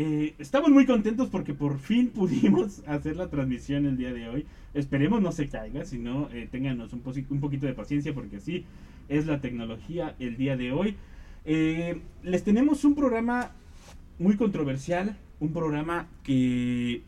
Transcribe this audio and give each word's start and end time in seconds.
Eh, 0.00 0.36
estamos 0.38 0.70
muy 0.70 0.86
contentos 0.86 1.28
porque 1.28 1.54
por 1.54 1.80
fin 1.80 2.10
pudimos 2.14 2.84
hacer 2.86 3.16
la 3.16 3.28
transmisión 3.30 3.84
el 3.84 3.96
día 3.96 4.12
de 4.12 4.28
hoy. 4.28 4.46
Esperemos 4.72 5.20
no 5.20 5.32
se 5.32 5.48
caiga, 5.48 5.84
si 5.84 5.98
no, 5.98 6.28
eh, 6.30 6.46
ténganos 6.48 6.92
un, 6.92 7.00
poquito 7.40 7.66
de 7.66 7.74
paciencia 7.74 8.14
porque 8.14 8.36
así 8.36 8.64
es 9.08 9.26
la 9.26 9.40
tecnología 9.40 10.14
el 10.20 10.36
día 10.36 10.56
de 10.56 10.70
hoy. 10.70 10.94
Eh, 11.44 12.00
les 12.22 12.44
tenemos 12.44 12.84
un 12.84 12.94
programa 12.94 13.50
muy 14.20 14.36
controversial, 14.36 15.16
un 15.40 15.52
programa 15.52 16.06
que 16.22 17.02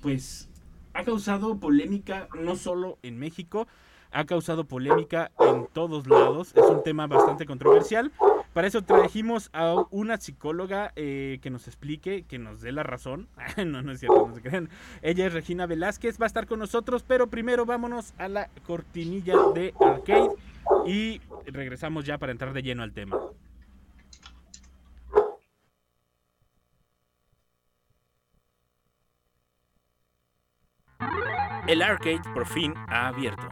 pues 0.00 0.48
ha 0.94 1.04
causado 1.04 1.58
polémica 1.58 2.26
no 2.42 2.56
solo 2.56 2.96
en 3.02 3.18
México, 3.18 3.68
ha 4.12 4.24
causado 4.24 4.64
polémica 4.64 5.30
en 5.38 5.66
todos 5.72 6.06
lados, 6.06 6.52
es 6.56 6.64
un 6.64 6.82
tema 6.82 7.06
bastante 7.06 7.46
controversial. 7.46 8.12
Para 8.52 8.66
eso 8.66 8.82
trajimos 8.82 9.48
a 9.52 9.84
una 9.90 10.16
psicóloga 10.16 10.92
eh, 10.96 11.38
que 11.40 11.50
nos 11.50 11.68
explique, 11.68 12.24
que 12.24 12.38
nos 12.38 12.60
dé 12.60 12.72
la 12.72 12.82
razón. 12.82 13.28
no, 13.56 13.82
no 13.82 13.92
es 13.92 14.00
cierto, 14.00 14.26
no 14.26 14.34
se 14.34 14.42
crean. 14.42 14.68
Ella 15.02 15.26
es 15.26 15.32
Regina 15.32 15.66
Velázquez, 15.66 16.20
va 16.20 16.24
a 16.24 16.26
estar 16.26 16.46
con 16.46 16.58
nosotros, 16.58 17.04
pero 17.06 17.28
primero 17.28 17.64
vámonos 17.64 18.12
a 18.18 18.28
la 18.28 18.50
cortinilla 18.66 19.34
de 19.54 19.72
arcade 19.80 20.30
y 20.86 21.20
regresamos 21.46 22.04
ya 22.04 22.18
para 22.18 22.32
entrar 22.32 22.52
de 22.52 22.62
lleno 22.62 22.82
al 22.82 22.92
tema. 22.92 23.18
El 31.68 31.82
arcade 31.82 32.20
por 32.34 32.46
fin 32.46 32.74
ha 32.88 33.06
abierto. 33.06 33.46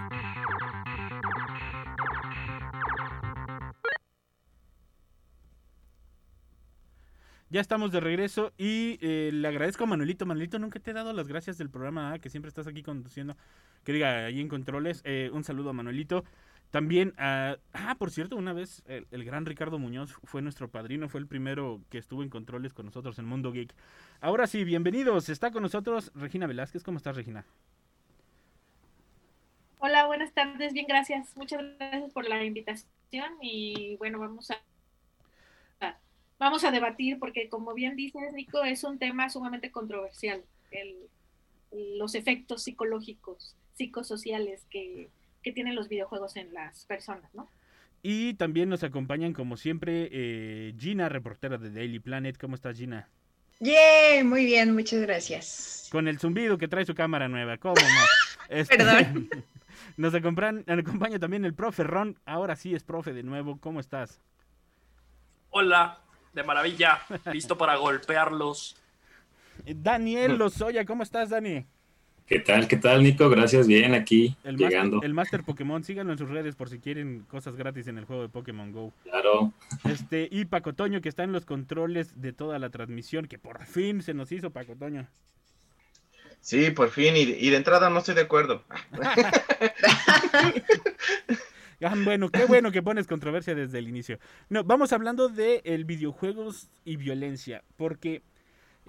Ya 7.50 7.62
estamos 7.62 7.92
de 7.92 8.00
regreso 8.00 8.52
y 8.58 8.98
eh, 9.00 9.30
le 9.32 9.48
agradezco 9.48 9.84
a 9.84 9.86
Manuelito. 9.86 10.26
Manuelito, 10.26 10.58
nunca 10.58 10.80
te 10.80 10.90
he 10.90 10.94
dado 10.94 11.14
las 11.14 11.28
gracias 11.28 11.56
del 11.56 11.70
programa, 11.70 12.12
¿ah? 12.12 12.18
que 12.18 12.28
siempre 12.28 12.50
estás 12.50 12.66
aquí 12.66 12.82
conduciendo. 12.82 13.36
Que 13.84 13.92
diga, 13.92 14.26
ahí 14.26 14.40
en 14.40 14.48
controles. 14.48 15.00
Eh, 15.04 15.30
un 15.32 15.44
saludo 15.44 15.70
a 15.70 15.72
Manuelito. 15.72 16.24
También, 16.70 17.14
ah, 17.16 17.56
por 17.98 18.10
cierto, 18.10 18.36
una 18.36 18.52
vez 18.52 18.82
el, 18.86 19.06
el, 19.10 19.24
gran 19.24 19.46
Ricardo 19.46 19.78
Muñoz 19.78 20.12
fue 20.24 20.42
nuestro 20.42 20.68
padrino, 20.68 21.08
fue 21.08 21.20
el 21.20 21.26
primero 21.26 21.80
que 21.88 21.96
estuvo 21.96 22.22
en 22.22 22.28
controles 22.28 22.74
con 22.74 22.84
nosotros 22.84 23.18
en 23.18 23.24
Mundo 23.24 23.50
Geek. 23.52 23.74
Ahora 24.20 24.46
sí, 24.46 24.64
bienvenidos. 24.64 25.30
Está 25.30 25.50
con 25.50 25.62
nosotros 25.62 26.12
Regina 26.14 26.46
Velázquez. 26.46 26.82
¿Cómo 26.82 26.98
estás, 26.98 27.16
Regina? 27.16 27.46
Hola, 29.78 30.04
buenas 30.06 30.34
tardes. 30.34 30.74
Bien, 30.74 30.84
gracias. 30.86 31.34
Muchas 31.34 31.62
gracias 31.78 32.12
por 32.12 32.28
la 32.28 32.44
invitación 32.44 33.32
y 33.40 33.96
bueno, 33.96 34.18
vamos 34.18 34.50
a 34.50 34.58
vamos 36.38 36.64
a 36.64 36.70
debatir 36.70 37.18
porque 37.18 37.48
como 37.48 37.74
bien 37.74 37.96
dices 37.96 38.32
Nico 38.32 38.64
es 38.64 38.84
un 38.84 38.98
tema 38.98 39.28
sumamente 39.28 39.70
controversial 39.70 40.42
el, 40.70 40.96
los 41.98 42.14
efectos 42.14 42.62
psicológicos 42.62 43.56
psicosociales 43.74 44.66
que, 44.70 45.08
que, 45.42 45.52
tienen 45.52 45.74
los 45.74 45.88
videojuegos 45.88 46.36
en 46.36 46.52
las 46.54 46.84
personas 46.86 47.32
no 47.34 47.48
y 48.02 48.34
también 48.34 48.68
nos 48.68 48.84
acompañan 48.84 49.32
como 49.32 49.56
siempre 49.56 50.08
eh, 50.12 50.74
Gina 50.78 51.08
reportera 51.08 51.58
de 51.58 51.70
Daily 51.70 51.98
Planet 51.98 52.38
cómo 52.38 52.54
estás 52.54 52.78
Gina 52.78 53.08
Yeah, 53.60 54.22
muy 54.22 54.44
bien, 54.44 54.72
muchas 54.72 55.00
gracias. 55.00 55.88
Con 55.90 56.06
el 56.06 56.20
zumbido 56.20 56.58
que 56.58 56.68
trae 56.68 56.86
su 56.86 56.94
cámara 56.94 57.26
nueva, 57.26 57.58
¿cómo 57.58 57.74
no? 57.74 58.04
Este, 58.48 58.76
Perdón. 58.76 59.28
Nos 59.96 60.14
acompaña, 60.14 60.62
acompaña 60.68 61.18
también 61.18 61.44
el 61.44 61.54
profe 61.54 61.82
Ron, 61.82 62.18
ahora 62.24 62.54
sí 62.54 62.74
es 62.74 62.84
profe 62.84 63.12
de 63.12 63.24
nuevo, 63.24 63.58
¿cómo 63.58 63.80
estás? 63.80 64.22
Hola, 65.50 66.00
de 66.38 66.44
maravilla, 66.44 67.00
listo 67.32 67.58
para 67.58 67.76
golpearlos. 67.76 68.76
Daniel 69.66 70.38
Lozoya, 70.38 70.84
¿cómo 70.84 71.02
estás, 71.02 71.30
Dani? 71.30 71.66
¿Qué 72.26 72.38
tal? 72.38 72.68
¿Qué 72.68 72.76
tal, 72.76 73.02
Nico? 73.02 73.28
Gracias, 73.28 73.66
bien, 73.66 73.94
aquí 73.94 74.36
el 74.44 74.56
llegando. 74.56 74.96
Master, 74.96 75.06
el 75.06 75.14
Master 75.14 75.42
Pokémon, 75.42 75.82
síganlo 75.82 76.12
en 76.12 76.18
sus 76.18 76.28
redes 76.28 76.54
por 76.54 76.68
si 76.68 76.78
quieren 76.78 77.24
cosas 77.28 77.56
gratis 77.56 77.88
en 77.88 77.98
el 77.98 78.04
juego 78.04 78.22
de 78.22 78.28
Pokémon 78.28 78.70
Go. 78.70 78.92
Claro. 79.02 79.52
Este, 79.84 80.28
y 80.30 80.44
Paco 80.44 80.74
Toño, 80.74 81.00
que 81.00 81.08
está 81.08 81.24
en 81.24 81.32
los 81.32 81.44
controles 81.44 82.20
de 82.20 82.32
toda 82.32 82.58
la 82.58 82.70
transmisión, 82.70 83.26
que 83.26 83.38
por 83.38 83.64
fin 83.64 84.02
se 84.02 84.14
nos 84.14 84.30
hizo 84.30 84.50
Paco 84.50 84.76
Toño. 84.76 85.08
Sí, 86.40 86.70
por 86.70 86.90
fin, 86.90 87.16
y, 87.16 87.22
y 87.22 87.50
de 87.50 87.56
entrada 87.56 87.90
no 87.90 87.98
estoy 87.98 88.14
de 88.14 88.20
acuerdo. 88.20 88.62
Ah, 91.80 91.94
bueno, 92.04 92.28
qué 92.28 92.44
bueno 92.44 92.72
que 92.72 92.82
pones 92.82 93.06
controversia 93.06 93.54
desde 93.54 93.78
el 93.78 93.88
inicio. 93.88 94.18
No, 94.48 94.64
vamos 94.64 94.92
hablando 94.92 95.28
de 95.28 95.62
el 95.64 95.84
videojuegos 95.84 96.70
y 96.84 96.96
violencia, 96.96 97.62
porque 97.76 98.22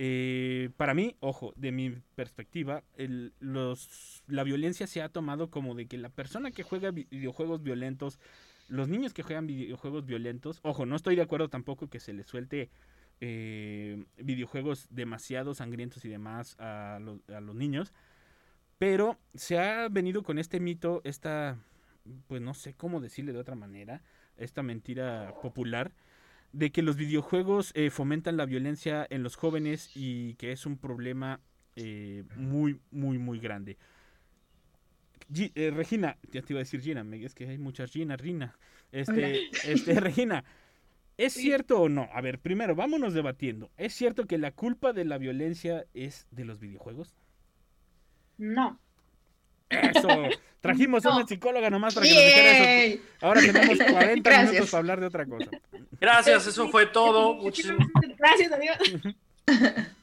eh, 0.02 0.70
para 0.78 0.94
mí, 0.94 1.16
ojo, 1.20 1.54
de 1.56 1.72
mi 1.72 1.92
perspectiva, 2.16 2.84
la 2.98 4.44
violencia 4.44 4.88
se 4.88 5.02
ha 5.02 5.10
tomado 5.10 5.52
como 5.52 5.76
de 5.76 5.88
que 5.88 5.98
la 5.98 6.10
persona 6.10 6.52
que 6.52 6.64
juega 6.64 6.92
videojuegos 6.92 7.62
violentos, 7.62 8.20
los 8.70 8.88
niños 8.88 9.14
que 9.14 9.24
juegan 9.24 9.46
videojuegos 9.46 10.06
violentos, 10.06 10.60
ojo, 10.64 10.86
no 10.86 10.96
estoy 10.96 11.16
de 11.16 11.22
acuerdo 11.22 11.50
tampoco 11.50 11.90
que 11.90 12.00
se 12.00 12.14
les 12.14 12.26
suelte 12.26 12.70
eh, 13.22 14.06
videojuegos 14.18 14.88
demasiado 14.90 15.54
sangrientos 15.54 16.06
y 16.06 16.10
demás 16.10 16.56
a 16.60 17.00
los 17.00 17.56
niños, 17.56 17.94
pero 18.78 19.20
se 19.36 19.60
ha 19.60 19.90
venido 19.90 20.24
con 20.24 20.40
este 20.40 20.60
mito, 20.62 21.02
esta 21.04 21.58
pues 22.28 22.42
no 22.42 22.54
sé 22.54 22.74
cómo 22.74 23.00
decirle 23.00 23.34
de 23.34 23.40
otra 23.40 23.56
manera, 23.56 24.02
esta 24.38 24.64
mentira 24.64 25.34
popular 25.42 25.92
de 26.52 26.72
que 26.72 26.82
los 26.82 26.96
videojuegos 26.96 27.72
eh, 27.76 27.90
fomentan 27.90 28.38
la 28.38 28.46
violencia 28.46 29.06
en 29.10 29.24
los 29.24 29.36
jóvenes 29.36 29.92
y 29.96 30.36
que 30.36 30.52
es 30.52 30.66
un 30.66 30.78
problema 30.78 31.40
eh, 31.76 32.24
muy, 32.36 32.80
muy, 32.92 33.18
muy 33.18 33.40
grande. 33.40 33.78
G 35.32 35.52
eh, 35.54 35.72
Regina, 35.72 36.18
ya 36.32 36.42
te 36.42 36.54
iba 36.54 36.60
a 36.60 36.64
decir 36.64 36.82
Gina, 36.82 37.06
es 37.16 37.36
que 37.36 37.48
hay 37.48 37.58
muchas 37.58 37.92
Gina, 37.92 38.18
Rina. 38.18 38.58
Este, 38.92 39.50
este, 39.64 39.94
Regina, 40.00 40.44
¿es 41.18 41.34
sí. 41.34 41.42
cierto 41.42 41.82
o 41.82 41.90
no? 41.90 42.10
A 42.14 42.22
ver, 42.22 42.40
primero, 42.40 42.76
vámonos 42.76 43.14
debatiendo. 43.14 43.70
¿Es 43.78 43.94
cierto 43.94 44.26
que 44.26 44.40
la 44.40 44.52
culpa 44.52 44.92
de 44.92 45.06
la 45.06 45.20
violencia 45.20 45.86
es 45.94 46.28
de 46.32 46.46
los 46.46 46.60
videojuegos? 46.60 47.16
No. 48.40 48.80
Eso. 49.70 50.08
Trajimos 50.62 51.04
no. 51.04 51.12
a 51.12 51.16
una 51.18 51.28
psicóloga 51.28 51.70
nomás 51.70 51.94
para 51.94 52.06
que 52.06 52.14
nos 52.14 52.24
dijera 52.24 52.84
eso. 52.84 53.02
Ahora 53.22 53.42
tenemos 53.42 53.78
40 53.92 54.30
Gracias. 54.30 54.52
minutos 54.52 54.72
para 54.72 54.80
hablar 54.80 55.00
de 55.00 55.06
otra 55.06 55.26
cosa. 55.26 55.50
Gracias, 56.02 56.48
eso 56.48 56.68
fue 56.70 56.86
todo. 56.88 57.36
Muchísimas 57.36 57.88
gracias, 58.18 58.52
adiós. 58.52 58.78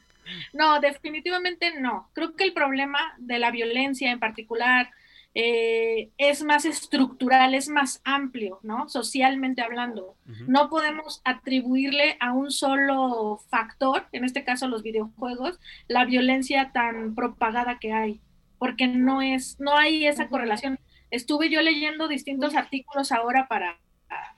No, 0.51 0.81
definitivamente 0.81 1.79
no. 1.79 2.09
Creo 2.13 2.35
que 2.35 2.43
el 2.43 2.51
problema 2.51 2.99
de 3.17 3.39
la 3.39 3.49
violencia 3.49 4.11
en 4.11 4.19
particular 4.19 4.89
eh, 5.33 6.09
es 6.17 6.43
más 6.43 6.65
estructural, 6.65 7.53
es 7.53 7.69
más 7.69 8.01
amplio, 8.03 8.59
¿no? 8.63 8.89
Socialmente 8.89 9.61
hablando. 9.61 10.15
Uh 10.27 10.31
-huh. 10.31 10.47
No 10.47 10.69
podemos 10.69 11.21
atribuirle 11.23 12.17
a 12.19 12.33
un 12.33 12.51
solo 12.51 13.39
factor, 13.49 14.07
en 14.11 14.25
este 14.25 14.43
caso 14.43 14.67
los 14.67 14.83
videojuegos, 14.83 15.59
la 15.87 16.05
violencia 16.05 16.71
tan 16.73 17.15
propagada 17.15 17.77
que 17.79 17.93
hay 17.93 18.19
porque 18.57 18.87
no 18.87 19.21
es, 19.21 19.59
no 19.59 19.75
hay 19.75 20.07
esa 20.07 20.27
correlación. 20.27 20.79
Estuve 21.11 21.49
yo 21.49 21.61
leyendo 21.61 22.07
distintos 22.07 22.55
artículos 22.55 23.11
ahora 23.11 23.47
para, 23.47 23.79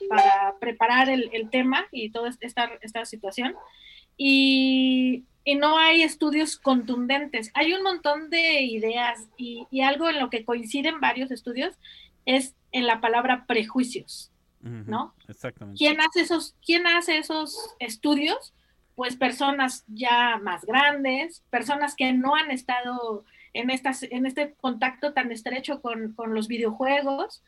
para 0.07 0.55
preparar 0.59 1.09
el, 1.09 1.29
el 1.33 1.49
tema 1.49 1.87
y 1.91 2.11
toda 2.11 2.29
esta, 2.41 2.71
esta 2.81 3.05
situación, 3.05 3.55
y, 4.17 5.23
y, 5.45 5.55
no 5.55 5.77
hay 5.77 6.03
estudios 6.03 6.57
contundentes. 6.57 7.51
Hay 7.53 7.73
un 7.73 7.83
montón 7.83 8.29
de 8.29 8.63
ideas 8.63 9.29
y, 9.37 9.65
y, 9.71 9.81
algo 9.81 10.09
en 10.09 10.19
lo 10.19 10.29
que 10.29 10.43
coinciden 10.43 10.99
varios 10.99 11.31
estudios 11.31 11.77
es 12.25 12.53
en 12.71 12.85
la 12.85 12.99
palabra 12.99 13.45
prejuicios, 13.47 14.31
¿no? 14.61 15.15
Exactamente. 15.27 15.77
¿Quién 15.77 16.01
hace, 16.01 16.21
esos, 16.21 16.55
¿Quién 16.65 16.85
hace 16.85 17.17
esos 17.17 17.75
estudios? 17.79 18.53
Pues 18.95 19.15
personas 19.15 19.85
ya 19.87 20.37
más 20.43 20.65
grandes, 20.65 21.41
personas 21.49 21.95
que 21.95 22.11
no 22.11 22.35
han 22.35 22.51
estado 22.51 23.23
en, 23.53 23.69
estas, 23.69 24.03
en 24.03 24.25
este 24.25 24.53
contacto 24.55 25.13
tan 25.13 25.31
estrecho 25.31 25.81
con, 25.81 26.13
con 26.13 26.33
los 26.33 26.47
videojuegos. 26.47 27.41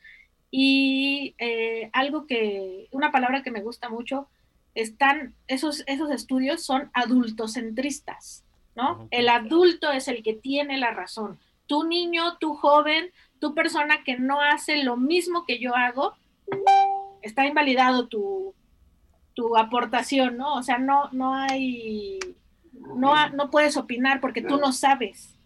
Y 0.49 1.35
eh, 1.37 1.89
algo 1.93 2.27
que, 2.27 2.87
una 2.91 3.11
palabra 3.11 3.41
que 3.43 3.51
me 3.51 3.61
gusta 3.61 3.89
mucho 3.89 4.27
están, 4.75 5.33
esos, 5.47 5.83
esos 5.87 6.11
estudios 6.11 6.63
son 6.63 6.89
adultocentristas, 6.93 8.43
¿no? 8.75 9.07
El 9.11 9.29
adulto 9.29 9.91
es 9.91 10.07
el 10.07 10.23
que 10.23 10.33
tiene 10.33 10.77
la 10.77 10.91
razón. 10.91 11.39
Tu 11.67 11.83
niño, 11.85 12.37
tu 12.37 12.55
joven, 12.55 13.11
tu 13.39 13.53
persona 13.53 14.03
que 14.03 14.17
no 14.17 14.41
hace 14.41 14.83
lo 14.83 14.97
mismo 14.97 15.45
que 15.45 15.59
yo 15.59 15.75
hago, 15.75 16.15
está 17.21 17.45
invalidado 17.45 18.07
tu, 18.07 18.53
tu 19.33 19.57
aportación, 19.57 20.37
¿no? 20.37 20.55
O 20.55 20.63
sea, 20.63 20.77
no, 20.77 21.09
no 21.11 21.33
hay, 21.33 22.19
no, 22.73 23.29
no 23.29 23.49
puedes 23.49 23.77
opinar 23.77 24.19
porque 24.19 24.41
tú 24.41 24.57
no 24.57 24.71
sabes, 24.73 25.37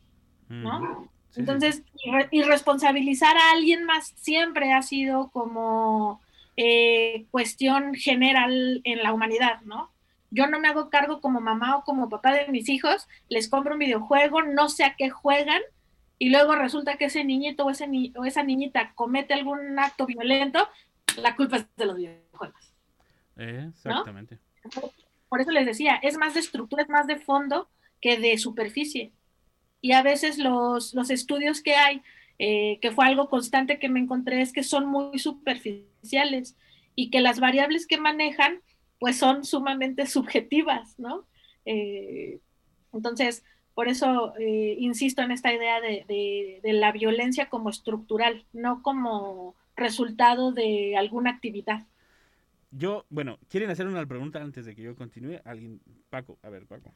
¿no? 0.50 1.10
Entonces, 1.36 1.84
y 2.32 2.44
responsabilizar 2.44 3.36
a 3.36 3.52
alguien 3.52 3.84
más 3.84 4.14
siempre 4.16 4.72
ha 4.72 4.82
sido 4.82 5.30
como 5.32 6.22
eh, 6.56 7.26
cuestión 7.32 7.94
general 7.96 8.82
en 8.84 9.04
la 9.04 9.12
humanidad, 9.12 9.62
¿no? 9.62 9.92
Yo 10.32 10.48
no 10.48 10.60
me 10.60 10.68
hago 10.68 10.90
cargo 10.90 11.22
como 11.22 11.42
mamá 11.42 11.78
o 11.78 11.84
como 11.84 12.10
papá 12.10 12.34
de 12.34 12.48
mis 12.48 12.70
hijos, 12.70 13.08
les 13.30 13.50
compro 13.50 13.74
un 13.74 13.80
videojuego, 13.80 14.42
no 14.44 14.70
sé 14.70 14.84
a 14.84 14.96
qué 14.96 15.10
juegan, 15.10 15.62
y 16.18 16.30
luego 16.30 16.56
resulta 16.56 16.98
que 16.98 17.06
ese 17.06 17.24
niñito 17.24 17.66
o, 17.66 17.70
ese 17.70 17.90
o 18.16 18.26
esa 18.26 18.44
niñita 18.44 18.94
comete 18.96 19.34
algún 19.34 19.78
acto 19.78 20.06
violento, 20.06 20.68
la 21.18 21.36
culpa 21.36 21.58
es 21.58 21.68
de 21.76 21.86
los 21.86 21.98
videojuegos. 21.98 22.74
Eh, 23.38 23.70
exactamente. 23.70 24.40
Por 25.28 25.42
eso 25.42 25.52
les 25.52 25.66
decía, 25.66 25.96
es 25.96 26.18
más 26.18 26.34
de 26.34 26.40
estructura, 26.40 26.84
es 26.84 26.90
más 26.90 27.08
de 27.08 27.18
fondo 27.18 27.70
que 28.02 28.18
de 28.18 28.38
superficie. 28.38 29.12
Y 29.86 29.92
a 29.92 30.02
veces 30.02 30.40
los, 30.40 30.96
los 30.96 31.12
estudios 31.12 31.62
que 31.62 31.76
hay 31.76 32.02
eh, 32.40 32.80
que 32.82 32.90
fue 32.90 33.06
algo 33.06 33.30
constante 33.30 33.78
que 33.78 33.88
me 33.88 34.00
encontré, 34.00 34.42
es 34.42 34.52
que 34.52 34.64
son 34.64 34.88
muy 34.88 35.20
superficiales 35.20 36.58
y 36.96 37.12
que 37.12 37.22
las 37.22 37.40
variables 37.40 37.86
que 37.86 38.00
manejan 38.00 38.62
pues 38.98 39.20
son 39.20 39.46
sumamente 39.46 40.08
subjetivas, 40.08 40.98
¿no? 40.98 41.28
Eh, 41.66 42.40
entonces, 42.94 43.44
por 43.76 43.88
eso 43.88 44.34
eh, 44.40 44.76
insisto 44.80 45.22
en 45.22 45.30
esta 45.30 45.54
idea 45.54 45.80
de, 45.80 46.60
de, 46.64 46.74
la 46.74 46.92
violencia 46.92 47.48
como 47.48 47.70
estructural, 47.70 48.44
no 48.54 48.82
como 48.82 49.54
resultado 49.76 50.52
de 50.52 50.98
alguna 50.98 51.30
actividad. 51.30 51.86
Yo, 52.72 53.06
bueno, 53.12 53.38
¿quieren 53.50 53.70
hacer 53.70 53.86
una 53.86 54.04
pregunta 54.08 54.42
antes 54.42 54.66
de 54.66 54.74
que 54.74 54.82
yo 54.82 54.96
continúe? 54.96 55.42
Alguien, 55.46 55.80
Paco, 56.10 56.40
a 56.42 56.50
ver, 56.50 56.66
Paco. 56.66 56.92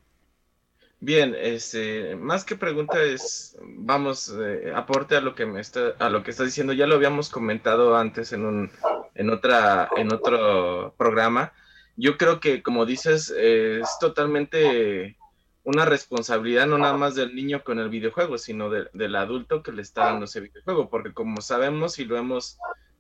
Bien, 1.02 1.34
este, 1.40 2.18
más 2.18 2.44
que 2.44 2.58
pregunta 2.58 3.02
es, 3.02 3.58
vamos, 3.62 4.36
eh, 4.38 4.74
aporte 4.76 5.16
a 5.16 5.22
lo 5.22 5.34
que 5.34 5.46
me 5.46 5.62
está, 5.62 5.96
a 5.98 6.10
lo 6.10 6.24
que 6.24 6.32
está 6.32 6.44
diciendo. 6.44 6.74
Ya 6.74 6.88
lo 6.88 6.96
habíamos 6.96 7.30
comentado 7.30 7.96
antes 7.96 8.34
en 8.34 8.46
un, 8.46 8.72
en 9.16 9.30
otra, 9.30 9.90
en 9.96 10.14
otro 10.14 10.94
programa. 10.98 11.54
Yo 11.96 12.18
creo 12.18 12.40
que, 12.42 12.62
como 12.62 12.86
dices, 12.86 13.30
es 13.30 13.88
totalmente 14.00 15.18
una 15.64 15.86
responsabilidad 15.86 16.68
no 16.68 16.78
nada 16.78 16.98
más 16.98 17.16
del 17.16 17.36
niño 17.36 17.64
con 17.64 17.80
el 17.80 17.90
videojuego, 17.90 18.38
sino 18.38 18.70
del 18.70 19.16
adulto 19.16 19.62
que 19.62 19.72
le 19.72 19.82
está 19.82 20.06
dando 20.06 20.26
ese 20.26 20.40
videojuego, 20.42 20.90
porque 20.90 21.14
como 21.14 21.42
sabemos 21.42 22.00
y 22.00 22.06
lo 22.06 22.18
hemos 22.18 22.58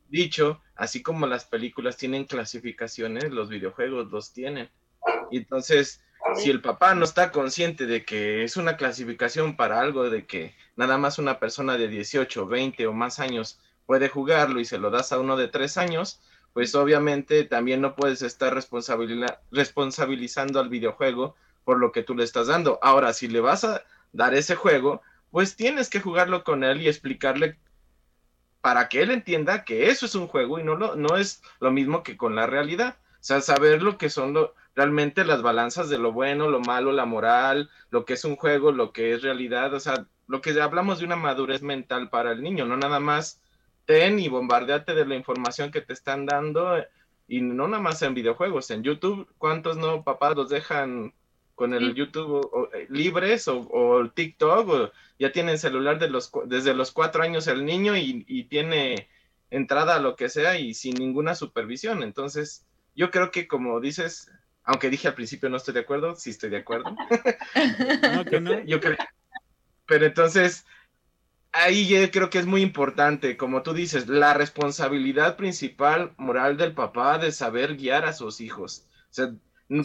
dicho, 0.07 0.61
así 0.75 1.01
como 1.01 1.27
las 1.27 1.45
películas 1.45 1.97
tienen 1.97 2.25
clasificaciones, 2.25 3.31
los 3.31 3.49
videojuegos 3.49 4.11
los 4.11 4.33
tienen. 4.33 4.69
Y 5.31 5.37
entonces, 5.37 6.01
si 6.35 6.49
el 6.49 6.61
papá 6.61 6.95
no 6.95 7.05
está 7.05 7.31
consciente 7.31 7.85
de 7.85 8.05
que 8.05 8.43
es 8.43 8.57
una 8.57 8.77
clasificación 8.77 9.55
para 9.55 9.79
algo 9.79 10.09
de 10.09 10.25
que 10.25 10.55
nada 10.75 10.97
más 10.97 11.19
una 11.19 11.39
persona 11.39 11.77
de 11.77 11.87
18, 11.87 12.47
20 12.47 12.87
o 12.87 12.93
más 12.93 13.19
años 13.19 13.59
puede 13.85 14.09
jugarlo 14.09 14.59
y 14.59 14.65
se 14.65 14.77
lo 14.77 14.91
das 14.91 15.11
a 15.11 15.19
uno 15.19 15.35
de 15.37 15.47
3 15.47 15.77
años, 15.77 16.21
pues 16.53 16.75
obviamente 16.75 17.43
también 17.43 17.81
no 17.81 17.95
puedes 17.95 18.21
estar 18.21 18.53
responsabilizando 19.51 20.59
al 20.59 20.69
videojuego 20.69 21.35
por 21.63 21.79
lo 21.79 21.91
que 21.91 22.03
tú 22.03 22.15
le 22.15 22.23
estás 22.23 22.47
dando. 22.47 22.79
Ahora, 22.81 23.13
si 23.13 23.27
le 23.27 23.39
vas 23.39 23.63
a 23.63 23.83
dar 24.13 24.33
ese 24.33 24.55
juego, 24.55 25.01
pues 25.31 25.55
tienes 25.55 25.89
que 25.89 25.99
jugarlo 25.99 26.43
con 26.43 26.63
él 26.63 26.81
y 26.81 26.87
explicarle 26.87 27.57
para 28.61 28.89
que 28.89 29.01
él 29.01 29.11
entienda 29.11 29.63
que 29.63 29.89
eso 29.89 30.05
es 30.05 30.15
un 30.15 30.27
juego 30.27 30.59
y 30.59 30.63
no, 30.63 30.75
no 30.75 31.17
es 31.17 31.41
lo 31.59 31.71
mismo 31.71 32.03
que 32.03 32.17
con 32.17 32.35
la 32.35 32.47
realidad. 32.47 32.97
O 33.19 33.23
sea, 33.23 33.41
saber 33.41 33.83
lo 33.83 33.97
que 33.97 34.09
son 34.09 34.33
lo, 34.33 34.55
realmente 34.75 35.25
las 35.25 35.41
balanzas 35.41 35.89
de 35.89 35.97
lo 35.97 36.13
bueno, 36.13 36.49
lo 36.49 36.61
malo, 36.61 36.91
la 36.93 37.05
moral, 37.05 37.69
lo 37.89 38.05
que 38.05 38.13
es 38.13 38.23
un 38.23 38.37
juego, 38.37 38.71
lo 38.71 38.93
que 38.93 39.13
es 39.13 39.21
realidad, 39.21 39.73
o 39.73 39.79
sea, 39.79 40.07
lo 40.27 40.41
que 40.41 40.59
hablamos 40.61 40.99
de 40.99 41.05
una 41.05 41.15
madurez 41.17 41.61
mental 41.61 42.09
para 42.09 42.31
el 42.31 42.41
niño, 42.41 42.65
no 42.65 42.77
nada 42.77 42.99
más 42.99 43.41
ten 43.85 44.19
y 44.19 44.29
bombardeate 44.29 44.93
de 44.93 45.05
la 45.05 45.15
información 45.15 45.71
que 45.71 45.81
te 45.81 45.93
están 45.93 46.25
dando 46.25 46.77
y 47.27 47.41
no 47.41 47.67
nada 47.67 47.83
más 47.83 48.01
en 48.03 48.13
videojuegos, 48.13 48.71
en 48.71 48.83
YouTube, 48.83 49.27
¿cuántos 49.37 49.77
no 49.77 50.03
papás 50.03 50.35
los 50.35 50.49
dejan 50.49 51.13
con 51.55 51.73
el 51.73 51.93
YouTube 51.93 52.69
eh, 52.73 52.87
libres 52.89 53.49
o, 53.49 53.99
el 53.99 54.13
TikTok 54.13 54.69
o 54.69 54.91
ya 55.19 55.31
tienen 55.33 55.59
celular 55.59 55.99
de 55.99 56.09
los, 56.09 56.31
desde 56.45 56.73
los 56.73 56.91
cuatro 56.91 57.21
años 57.21 57.47
el 57.47 57.65
niño 57.65 57.97
y, 57.97 58.23
y 58.27 58.45
tiene 58.45 59.09
entrada 59.49 59.95
a 59.95 59.99
lo 59.99 60.15
que 60.15 60.29
sea 60.29 60.57
y 60.57 60.73
sin 60.73 60.95
ninguna 60.95 61.35
supervisión. 61.35 62.01
Entonces, 62.01 62.65
yo 62.99 63.11
creo 63.11 63.31
que 63.31 63.47
como 63.47 63.79
dices, 63.79 64.29
aunque 64.65 64.89
dije 64.89 65.07
al 65.07 65.13
principio 65.13 65.47
no 65.47 65.55
estoy 65.55 65.73
de 65.73 65.79
acuerdo, 65.79 66.17
sí 66.17 66.31
estoy 66.31 66.49
de 66.49 66.57
acuerdo. 66.57 66.93
no, 68.13 68.25
que 68.25 68.41
no. 68.41 68.59
Yo 68.65 68.81
creo, 68.81 68.97
pero 69.85 70.05
entonces, 70.05 70.65
ahí 71.53 71.87
yo 71.87 72.11
creo 72.11 72.29
que 72.29 72.39
es 72.39 72.45
muy 72.45 72.61
importante, 72.61 73.37
como 73.37 73.63
tú 73.63 73.71
dices, 73.71 74.09
la 74.09 74.33
responsabilidad 74.33 75.37
principal 75.37 76.11
moral 76.17 76.57
del 76.57 76.73
papá 76.73 77.17
de 77.19 77.31
saber 77.31 77.77
guiar 77.77 78.03
a 78.03 78.11
sus 78.11 78.41
hijos. 78.41 78.85
O 79.09 79.13
sea, 79.13 79.33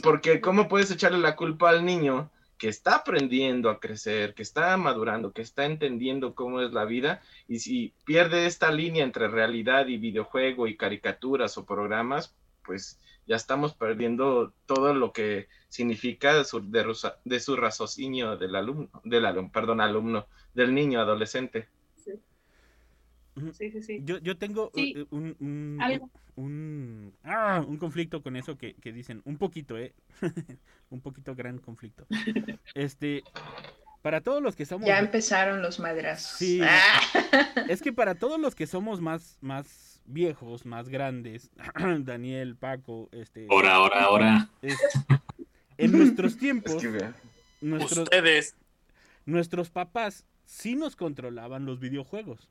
porque 0.03 0.41
¿cómo 0.41 0.67
puedes 0.67 0.91
echarle 0.91 1.19
la 1.21 1.37
culpa 1.37 1.71
al 1.71 1.85
niño 1.85 2.33
que 2.59 2.69
está 2.69 2.97
aprendiendo 2.97 3.71
a 3.71 3.79
crecer, 3.79 4.35
que 4.35 4.43
está 4.43 4.77
madurando, 4.77 5.33
que 5.33 5.43
está 5.43 5.67
entendiendo 5.67 6.35
cómo 6.35 6.61
es 6.63 6.73
la 6.73 6.85
vida? 6.85 7.23
Y 7.47 7.61
si 7.61 7.95
pierde 8.05 8.47
esta 8.47 8.73
línea 8.73 9.05
entre 9.05 9.29
realidad 9.29 9.87
y 9.87 9.99
videojuego 9.99 10.67
y 10.67 10.77
caricaturas 10.77 11.57
o 11.59 11.65
programas, 11.65 12.35
pues 12.65 12.99
ya 13.27 13.37
estamos 13.37 13.75
perdiendo 13.75 14.53
todo 14.67 14.95
lo 14.95 15.13
que 15.13 15.49
significa 15.69 16.35
de 16.35 16.45
su, 16.45 16.71
de, 16.71 17.41
su 17.41 17.57
raciocinio 17.57 18.37
del 18.37 18.55
alumno, 18.55 18.91
del 19.05 19.27
alumno, 19.27 19.51
perdón, 19.53 19.81
alumno, 19.81 20.27
del 20.55 20.75
niño 20.75 21.01
adolescente. 21.01 21.69
Sí, 23.53 23.71
sí, 23.73 23.83
sí. 23.83 24.01
Yo, 24.05 24.19
yo 24.19 24.37
tengo 24.39 24.71
eh, 24.77 25.07
un, 25.11 25.37
un, 26.37 27.13
ah, 27.25 27.65
un, 27.67 27.79
conflicto 27.79 28.23
con 28.23 28.37
eso 28.37 28.57
que, 28.57 28.75
que 28.75 28.93
dicen, 28.93 29.23
un 29.25 29.39
poquito, 29.39 29.77
¿eh? 29.77 29.93
un 30.91 31.01
poquito 31.01 31.35
gran 31.35 31.59
conflicto. 31.59 32.07
Este, 32.75 33.25
para 34.03 34.21
todos 34.21 34.43
los 34.43 34.55
que 34.55 34.67
somos... 34.67 34.87
Ya 34.87 34.99
empezaron 34.99 35.63
los 35.63 35.81
madrazos. 35.81 36.39
Sí. 36.39 36.61
Ah. 36.63 37.01
Es 37.69 37.83
que 37.83 37.93
para 37.93 38.15
todos 38.15 38.39
los 38.39 38.55
que 38.55 38.67
somos 38.67 39.01
más, 39.01 39.39
más 39.41 39.94
viejos, 40.07 40.67
más 40.67 40.89
grandes, 40.89 41.51
Daniel, 42.01 42.57
Paco, 42.57 43.09
este... 43.13 43.47
Ahora, 43.51 43.75
ahora, 43.75 44.03
ahora. 44.05 44.51
en 45.79 45.93
nuestros 45.93 46.37
tiempos, 46.37 46.83
nuestros, 47.61 48.05
ustedes, 48.05 48.57
nuestros 49.27 49.71
papás 49.71 50.25
sí 50.45 50.77
nos 50.77 50.97
controlaban 50.97 51.67
los 51.67 51.81
videojuegos. 51.81 52.49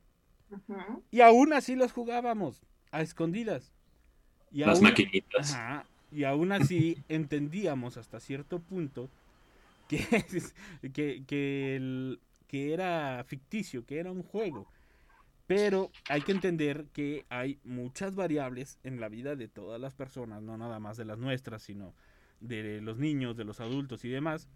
Y 1.10 1.20
aún 1.20 1.52
así 1.52 1.74
los 1.74 1.92
jugábamos, 1.92 2.62
a 2.90 3.00
escondidas. 3.02 3.72
Y 4.50 4.60
Las 4.60 4.80
maquinitas. 4.80 5.58
y 6.12 6.24
aún 6.24 6.52
así 6.52 6.98
entendíamos 7.08 7.96
hasta 7.96 8.20
cierto 8.20 8.60
punto 8.60 9.10
que, 9.88 9.98
que, 10.92 11.24
que, 11.26 12.18
que 12.46 12.72
era 12.72 13.24
ficticio, 13.26 13.84
que 13.84 13.98
era 13.98 14.12
un 14.12 14.22
juego. 14.22 14.68
Pero 15.46 15.90
hay 16.08 16.22
que 16.22 16.32
entender 16.32 16.86
que 16.92 17.26
hay 17.28 17.58
muchas 17.64 18.14
variables 18.14 18.78
en 18.82 19.00
la 19.00 19.08
vida 19.08 19.36
de 19.36 19.48
todas 19.48 19.80
las 19.80 19.94
personas, 19.94 20.42
no 20.42 20.56
nada 20.56 20.80
más 20.80 20.96
de 20.96 21.04
las 21.04 21.18
nuestras, 21.18 21.62
sino 21.62 21.94
de 22.40 22.80
los 22.80 22.98
niños, 22.98 23.36
de 23.36 23.44
los 23.44 23.60
adultos 23.60 24.04
y 24.04 24.08
demás. 24.08 24.48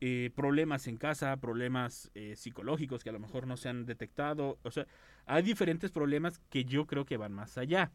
Eh, 0.00 0.30
problemas 0.34 0.86
en 0.86 0.96
casa, 0.96 1.36
problemas 1.38 2.10
eh, 2.14 2.34
psicológicos 2.36 3.02
que 3.02 3.10
a 3.10 3.12
lo 3.12 3.20
mejor 3.20 3.46
no 3.46 3.56
se 3.56 3.68
han 3.68 3.84
detectado. 3.84 4.58
O 4.62 4.70
sea, 4.70 4.86
hay 5.26 5.42
diferentes 5.42 5.90
problemas 5.90 6.38
que 6.50 6.64
yo 6.64 6.86
creo 6.86 7.04
que 7.04 7.16
van 7.16 7.32
más 7.32 7.58
allá. 7.58 7.92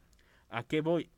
¿A 0.49 0.63
qué 0.63 0.81
voy? 0.81 1.09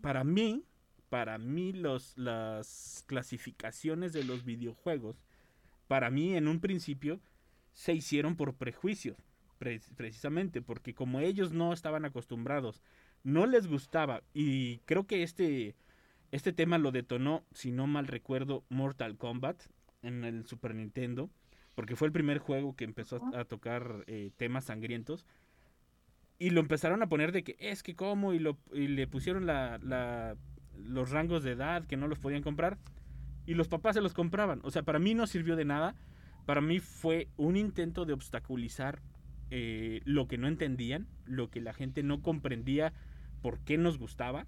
Para 0.00 0.24
mí, 0.24 0.64
para 1.08 1.38
mí 1.38 1.72
las 1.72 3.04
clasificaciones 3.06 4.12
de 4.12 4.24
los 4.24 4.44
videojuegos, 4.44 5.22
para 5.86 6.10
mí 6.10 6.36
en 6.36 6.48
un 6.48 6.60
principio 6.60 7.20
se 7.72 7.92
hicieron 7.92 8.36
por 8.36 8.54
prejuicios 8.54 9.31
precisamente 9.96 10.62
porque 10.62 10.94
como 10.94 11.20
ellos 11.20 11.52
no 11.52 11.72
estaban 11.72 12.04
acostumbrados, 12.04 12.82
no 13.24 13.46
les 13.46 13.66
gustaba 13.66 14.22
y 14.34 14.78
creo 14.78 15.06
que 15.06 15.22
este, 15.22 15.74
este 16.30 16.52
tema 16.52 16.78
lo 16.78 16.90
detonó, 16.90 17.44
si 17.52 17.72
no 17.72 17.86
mal 17.86 18.06
recuerdo, 18.06 18.64
Mortal 18.68 19.16
Kombat 19.16 19.62
en 20.02 20.24
el 20.24 20.46
Super 20.46 20.74
Nintendo, 20.74 21.30
porque 21.74 21.96
fue 21.96 22.06
el 22.06 22.12
primer 22.12 22.38
juego 22.38 22.74
que 22.76 22.84
empezó 22.84 23.20
a 23.34 23.44
tocar 23.44 24.04
eh, 24.06 24.30
temas 24.36 24.64
sangrientos. 24.64 25.24
Y 26.38 26.50
lo 26.50 26.60
empezaron 26.60 27.02
a 27.02 27.08
poner 27.08 27.30
de 27.30 27.44
que 27.44 27.56
es 27.60 27.84
que 27.84 27.94
cómo, 27.94 28.32
y, 28.32 28.40
lo, 28.40 28.58
y 28.72 28.88
le 28.88 29.06
pusieron 29.06 29.46
la, 29.46 29.78
la, 29.78 30.36
los 30.76 31.10
rangos 31.10 31.44
de 31.44 31.52
edad 31.52 31.86
que 31.86 31.96
no 31.96 32.08
los 32.08 32.18
podían 32.18 32.42
comprar 32.42 32.78
y 33.46 33.54
los 33.54 33.68
papás 33.68 33.94
se 33.94 34.00
los 34.00 34.14
compraban. 34.14 34.60
O 34.64 34.70
sea, 34.70 34.82
para 34.82 34.98
mí 34.98 35.14
no 35.14 35.26
sirvió 35.26 35.56
de 35.56 35.64
nada. 35.64 35.94
Para 36.46 36.60
mí 36.60 36.80
fue 36.80 37.28
un 37.36 37.56
intento 37.56 38.04
de 38.04 38.12
obstaculizar 38.12 39.00
eh, 39.54 40.00
lo 40.06 40.28
que 40.28 40.38
no 40.38 40.48
entendían, 40.48 41.06
lo 41.26 41.50
que 41.50 41.60
la 41.60 41.74
gente 41.74 42.02
no 42.02 42.22
comprendía 42.22 42.94
por 43.42 43.60
qué 43.60 43.76
nos 43.76 43.98
gustaba, 43.98 44.46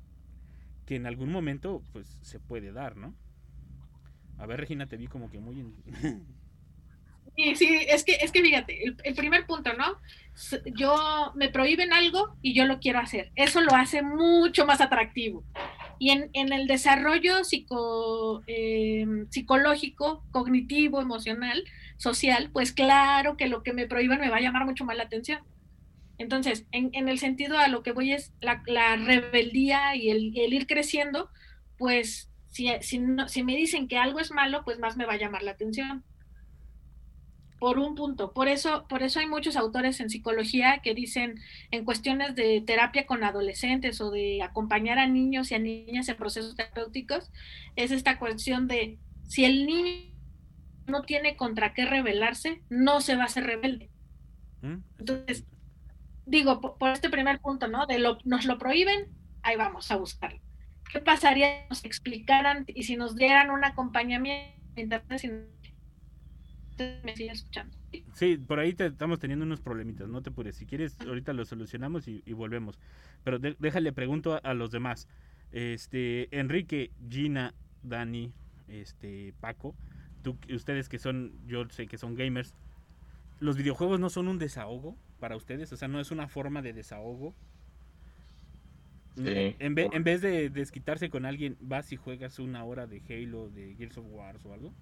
que 0.87 0.97
en 0.97 1.05
algún 1.05 1.31
momento 1.31 1.83
pues 1.93 2.19
se 2.23 2.41
puede 2.41 2.73
dar, 2.73 2.97
¿no? 2.97 3.15
A 4.39 4.47
ver, 4.47 4.61
Regina, 4.61 4.87
te 4.87 4.97
vi 4.97 5.07
como 5.07 5.31
que 5.31 5.41
muy... 5.41 5.75
Sí, 7.37 7.57
sí, 7.57 7.79
es 7.89 8.05
que, 8.05 8.13
es 8.13 8.31
que 8.31 8.43
fíjate, 8.43 8.85
el, 8.85 9.15
primer 9.15 9.45
punto, 9.45 9.73
¿no? 9.73 9.99
Yo 10.77 11.33
me 11.35 11.49
prohíben 11.49 11.93
algo 11.93 12.37
y 12.43 12.55
yo 12.55 12.65
lo 12.65 12.79
quiero 12.79 13.01
hacer. 13.01 13.33
Eso 13.35 13.61
lo 13.61 13.75
hace 13.75 14.03
mucho 14.03 14.65
más 14.67 14.81
atractivo. 14.81 15.43
Y 15.99 16.11
en, 16.11 16.31
en 16.33 16.53
el 16.53 16.69
desarrollo 16.69 17.43
psico, 17.43 18.45
em, 18.47 19.29
psicológico, 19.31 20.23
cognitivo, 20.31 21.01
emocional, 21.01 21.65
social, 21.97 22.51
pues 22.53 22.73
claro 22.73 23.37
que 23.37 23.49
lo 23.49 23.63
que 23.63 23.73
me 23.73 23.87
prohíben 23.87 24.21
me 24.21 24.31
va 24.31 24.37
a 24.37 24.41
llamar 24.41 24.65
mucho 24.65 24.85
más 24.85 24.97
la 24.97 25.05
atención. 25.05 25.43
Entonces, 26.19 26.67
en, 26.71 27.09
el 27.09 27.19
sentido 27.19 27.59
a 27.59 27.69
lo 27.69 27.83
que 27.83 27.93
voy 27.93 28.13
es 28.13 28.33
la, 28.41 28.97
rebeldía 28.97 29.97
y 29.97 30.11
el, 30.11 30.33
el, 30.37 30.55
ir 30.55 30.67
creciendo, 30.67 31.29
pues 31.77 32.31
si, 32.51 32.69
si, 32.83 32.99
no, 32.99 33.29
si 33.29 33.43
me 33.43 33.57
dicen 33.57 33.89
que 33.89 33.99
algo 33.99 34.21
es 34.21 34.31
malo, 34.31 34.63
pues 34.65 34.79
más 34.79 34.97
me 34.97 35.07
va 35.07 35.15
a 35.15 35.19
llamar 35.19 35.43
la 35.43 35.53
atención 35.53 36.05
por 37.65 37.79
un 37.79 37.95
punto. 37.95 38.35
Por 38.35 38.49
eso, 38.49 38.87
por 38.89 39.03
eso 39.03 39.21
hay 39.21 39.27
muchos 39.27 39.57
autores 39.57 39.99
en 40.01 40.11
psicología 40.11 40.81
que 40.83 40.95
dicen 40.95 41.41
en 41.71 41.87
cuestiones 41.87 42.35
de 42.35 42.61
terapia 42.61 43.07
con 43.07 43.25
adolescentes 43.25 44.03
o 44.03 44.11
de 44.11 44.43
acompañar 44.43 44.99
a 44.99 45.07
niños 45.07 45.51
y 45.51 45.55
a 45.55 45.59
niñas 45.59 46.09
en 46.11 46.17
procesos 46.17 46.55
terapéuticos, 46.57 47.31
es 47.75 47.91
esta 47.91 48.19
cuestión 48.19 48.69
de 48.69 48.99
si 49.27 49.47
el 49.47 49.65
niño 49.65 50.14
no 50.87 51.03
tiene 51.03 51.37
contra 51.37 51.75
qué 51.75 51.87
rebelarse, 51.87 52.63
no 52.71 53.01
se 53.01 53.17
va 53.17 53.23
a 53.23 53.27
hacer 53.27 53.45
rebelde. 53.45 53.91
¿Mm? 54.63 54.77
Entonces, 54.99 55.45
digo, 56.27 56.61
por, 56.61 56.91
este 56.91 57.11
primer 57.11 57.41
punto, 57.41 57.69
¿no? 57.69 57.87
De 57.87 57.99
lo, 57.99 58.19
nos 58.25 58.45
lo 58.45 58.59
prohíben, 58.59 59.09
ahí 59.43 59.57
vamos 59.57 59.91
a 59.91 59.97
buscarlo. 59.97 60.41
¿Qué 60.91 61.01
pasaría 61.01 61.63
si 61.63 61.69
nos 61.69 61.85
explicaran 61.85 62.65
y 62.69 62.85
si 62.85 62.97
nos 62.97 63.17
dieran 63.17 63.51
un 63.51 63.65
acompañamiento? 63.65 64.55
me 67.05 67.17
sigue 67.17 67.31
escuchando. 67.31 67.77
Sí, 68.13 68.37
por 68.37 68.59
ahí 68.59 68.75
te, 68.75 68.87
estamos 68.87 69.21
teniendo 69.21 69.45
unos 69.45 69.61
problemitas, 69.61 70.09
no 70.09 70.23
te 70.23 70.31
apures. 70.31 70.57
Si 70.57 70.67
quieres, 70.67 71.01
ahorita 71.01 71.33
lo 71.33 71.45
solucionamos 71.45 72.09
y, 72.09 72.21
volvemos. 72.33 72.79
Pero 73.23 73.39
déjale 73.39 73.93
pregunto 73.93 74.41
a, 74.43 74.55
los 74.55 74.71
demás. 74.71 75.09
Este, 75.53 76.37
Enrique, 76.37 76.91
Gina, 77.09 77.55
Dani, 77.83 78.33
este, 78.69 79.35
Paco, 79.41 79.77
tú, 80.25 80.37
ustedes 80.53 80.89
que 80.89 80.99
son, 80.99 81.33
yo 81.47 81.69
sé 81.71 81.87
que 81.87 81.99
son 81.99 82.17
gamers, 82.17 82.55
¿los 83.39 83.57
videojuegos 83.57 84.01
no 84.01 84.11
son 84.11 84.27
un 84.27 84.39
desahogo 84.39 84.97
para 85.21 85.37
ustedes? 85.37 85.73
O 85.73 85.77
sea, 85.77 85.87
¿no 85.87 86.01
es 86.01 86.11
una 86.11 86.27
forma 86.27 86.63
de 86.63 86.73
desahogo? 86.73 87.33
En, 89.17 89.55
en 89.61 90.05
vez 90.05 90.21
de 90.21 90.51
desquitarse 90.51 91.09
con 91.09 91.25
alguien, 91.25 91.57
vas 91.61 91.93
y 91.93 91.97
juegas 91.97 92.41
una 92.41 92.65
hora 92.65 92.89
de 92.89 93.01
Halo, 93.09 93.49
de 93.51 93.77
Gears 93.77 93.99
of 93.99 94.07
War 94.09 94.37
o 94.43 94.53
algo. 94.53 94.75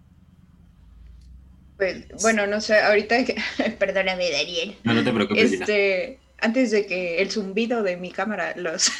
Pues, 1.76 2.06
bueno, 2.22 2.46
no 2.46 2.60
sé, 2.60 2.78
ahorita 2.78 3.24
que... 3.24 3.36
Perdóname, 3.78 4.30
Daniel. 4.30 4.76
No, 4.84 4.94
no 4.94 5.04
te 5.04 5.12
preocupes. 5.12 5.52
Este, 5.52 6.18
antes 6.42 6.72
de 6.72 6.86
que 6.86 7.22
el 7.22 7.30
zumbido 7.30 7.82
de 7.82 7.96
mi 7.96 8.10
cámara 8.10 8.52
los, 8.56 8.90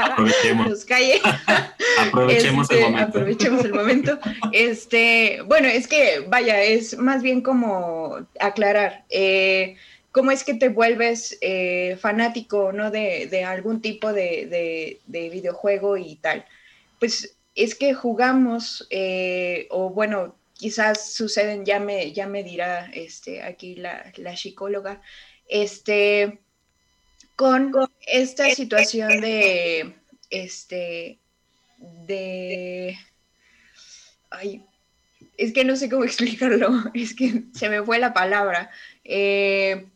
aprovechemos. 0.00 0.66
los 0.70 0.84
calle. 0.84 1.20
aprovechemos 2.08 2.70
el 2.70 2.76
este, 2.78 2.90
momento. 2.90 3.08
Aprovechemos 3.08 3.64
el 3.64 3.74
momento. 3.74 4.18
Este, 4.52 5.42
bueno, 5.46 5.68
es 5.68 5.86
que, 5.86 6.24
vaya, 6.26 6.62
es 6.62 6.96
más 6.98 7.22
bien 7.22 7.42
como 7.42 8.26
aclarar. 8.40 9.04
Eh, 9.10 9.76
¿Cómo 10.10 10.30
es 10.30 10.44
que 10.44 10.54
te 10.54 10.68
vuelves 10.68 11.36
eh, 11.40 11.98
fanático 12.00 12.72
¿no? 12.72 12.90
de, 12.90 13.26
de 13.26 13.44
algún 13.44 13.82
tipo 13.82 14.12
de, 14.12 14.46
de, 14.46 15.00
de, 15.06 15.28
videojuego 15.28 15.96
y 15.96 16.16
tal? 16.16 16.44
Pues 16.98 17.36
es 17.54 17.74
que 17.74 17.94
jugamos, 17.94 18.86
eh, 18.90 19.66
o 19.70 19.90
bueno, 19.90 20.36
quizás 20.54 21.12
suceden, 21.12 21.64
ya 21.64 21.78
me, 21.78 22.12
ya 22.12 22.26
me 22.26 22.42
dirá 22.42 22.90
este, 22.94 23.42
aquí 23.42 23.74
la, 23.74 24.12
la 24.16 24.36
psicóloga, 24.36 25.02
este, 25.48 26.40
con, 27.36 27.72
esta 28.06 28.50
situación 28.50 29.20
de, 29.20 29.94
este, 30.30 31.18
de, 31.78 32.98
ay, 34.30 34.64
es 35.36 35.52
que 35.52 35.64
no 35.64 35.76
sé 35.76 35.88
cómo 35.88 36.04
explicarlo, 36.04 36.70
es 36.94 37.14
que 37.14 37.44
se 37.54 37.68
me 37.68 37.82
fue 37.82 37.98
la 37.98 38.14
palabra, 38.14 38.70
eh, 39.04 39.86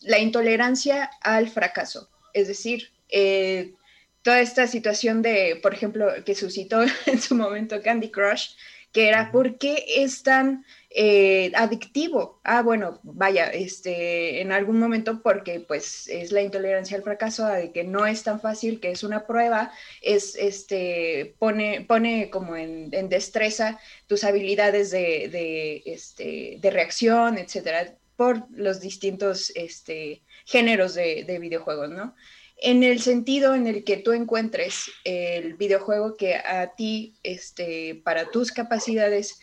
la 0.00 0.18
intolerancia 0.18 1.10
al 1.20 1.48
fracaso, 1.48 2.08
es 2.32 2.48
decir, 2.48 2.90
eh, 3.08 3.74
toda 4.22 4.40
esta 4.40 4.66
situación 4.66 5.22
de, 5.22 5.58
por 5.62 5.72
ejemplo, 5.72 6.08
que 6.24 6.34
suscitó 6.34 6.82
en 7.06 7.20
su 7.20 7.34
momento 7.34 7.80
Candy 7.82 8.10
Crush, 8.10 8.50
que 8.92 9.08
era 9.08 9.30
¿por 9.30 9.58
qué 9.58 9.84
es 9.98 10.22
tan 10.22 10.64
eh, 10.98 11.52
adictivo? 11.54 12.40
Ah, 12.42 12.62
bueno, 12.62 13.00
vaya, 13.02 13.48
este, 13.48 14.40
en 14.40 14.50
algún 14.50 14.78
momento 14.78 15.20
porque 15.22 15.60
pues 15.60 16.08
es 16.08 16.32
la 16.32 16.40
intolerancia 16.40 16.96
al 16.96 17.02
fracaso, 17.02 17.46
de 17.46 17.70
que 17.70 17.84
no 17.84 18.06
es 18.06 18.22
tan 18.22 18.40
fácil, 18.40 18.80
que 18.80 18.92
es 18.92 19.02
una 19.02 19.26
prueba, 19.26 19.72
es, 20.00 20.36
este, 20.36 21.36
pone, 21.38 21.84
pone 21.86 22.30
como 22.30 22.56
en, 22.56 22.90
destreza 23.10 23.78
tus 24.06 24.24
habilidades 24.24 24.90
de, 24.90 25.28
de, 25.30 25.82
este, 25.84 26.56
de 26.62 26.70
reacción, 26.70 27.36
etcétera, 27.36 27.94
por 28.16 28.46
los 28.50 28.80
distintos 28.80 29.52
este, 29.54 30.22
géneros 30.46 30.94
de, 30.94 31.24
de 31.24 31.38
videojuegos, 31.38 31.90
¿no? 31.90 32.14
en 32.58 32.82
el 32.82 33.02
sentido 33.02 33.54
en 33.54 33.66
el 33.66 33.84
que 33.84 33.98
tú 33.98 34.12
encuentres 34.12 34.90
el 35.04 35.54
videojuego 35.56 36.16
que 36.16 36.36
a 36.36 36.74
ti, 36.74 37.18
este, 37.22 38.00
para 38.02 38.30
tus 38.30 38.50
capacidades, 38.50 39.38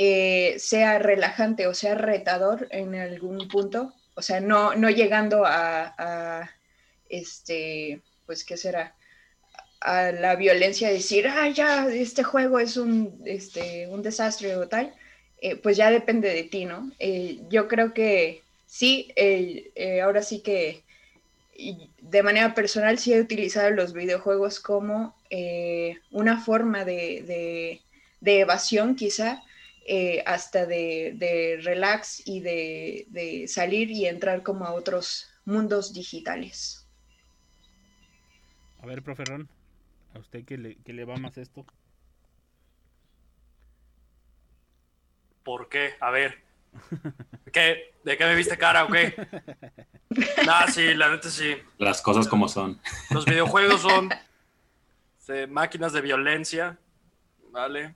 eh, 0.00 0.54
sea 0.60 1.00
relajante 1.00 1.66
o 1.66 1.74
sea 1.74 1.96
retador 1.96 2.68
en 2.70 2.94
algún 2.94 3.48
punto, 3.48 3.92
o 4.14 4.22
sea, 4.22 4.38
no, 4.38 4.76
no 4.76 4.90
llegando 4.90 5.42
a, 5.44 6.48
este, 7.08 8.00
pues, 8.24 8.44
¿qué 8.44 8.56
será? 8.56 8.94
a 9.80 10.12
la 10.12 10.36
violencia, 10.36 10.88
decir, 10.88 11.26
ah, 11.26 11.48
ya, 11.48 11.88
este 11.88 12.22
juego 12.22 12.60
es 12.60 12.76
un, 12.76 13.20
este, 13.26 13.88
un 13.88 14.02
desastre 14.02 14.54
o 14.56 14.68
tal, 14.68 14.94
eh, 15.40 15.56
pues 15.56 15.76
ya 15.76 15.90
depende 15.90 16.28
de 16.28 16.44
ti, 16.44 16.64
¿no? 16.64 16.92
Eh, 17.00 17.40
yo 17.48 17.66
creo 17.66 17.92
que 17.92 18.42
sí, 18.66 19.12
ahora 20.00 20.22
sí 20.22 20.40
que 20.40 20.84
de 22.00 22.22
manera 22.22 22.54
personal 22.54 22.98
sí 22.98 23.14
he 23.14 23.20
utilizado 23.20 23.70
los 23.70 23.92
videojuegos 23.94 24.60
como 24.60 25.16
una 26.12 26.40
forma 26.40 26.84
de, 26.84 27.80
evasión 28.22 28.94
quizá, 28.94 29.42
eh, 29.90 30.22
hasta 30.26 30.66
de, 30.66 31.58
relax 31.62 32.22
y 32.26 32.40
de, 32.40 33.46
salir 33.48 33.90
y 33.90 34.06
entrar 34.06 34.42
como 34.42 34.66
a 34.66 34.74
otros 34.74 35.26
mundos 35.46 35.94
digitales. 35.94 36.86
A 38.80 38.86
ver, 38.86 39.02
profe 39.02 39.24
Ron, 39.24 39.48
¿a 40.14 40.18
usted 40.18 40.44
qué 40.44 40.58
le, 40.58 40.76
qué 40.84 40.92
le 40.92 41.06
va 41.06 41.16
más 41.16 41.38
esto? 41.38 41.64
¿Por 45.42 45.70
qué? 45.70 45.94
A 46.00 46.10
ver, 46.10 46.44
¿Qué? 47.50 47.94
¿De 48.04 48.16
qué 48.16 48.24
me 48.24 48.34
viste 48.34 48.58
cara 48.58 48.84
o 48.84 48.88
qué? 48.88 49.14
Ah, 50.48 50.66
sí, 50.70 50.94
la 50.94 51.10
neta 51.10 51.28
sí. 51.28 51.54
Las 51.76 52.00
cosas 52.00 52.26
como 52.26 52.48
son. 52.48 52.80
Los 53.10 53.26
videojuegos 53.26 53.82
son 53.82 54.08
máquinas 55.50 55.92
de 55.92 56.00
violencia, 56.00 56.78
¿vale? 57.50 57.94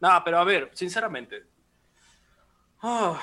Nada, 0.00 0.22
pero 0.24 0.38
a 0.38 0.44
ver, 0.44 0.70
sinceramente. 0.74 1.44
Ah, 2.82 3.20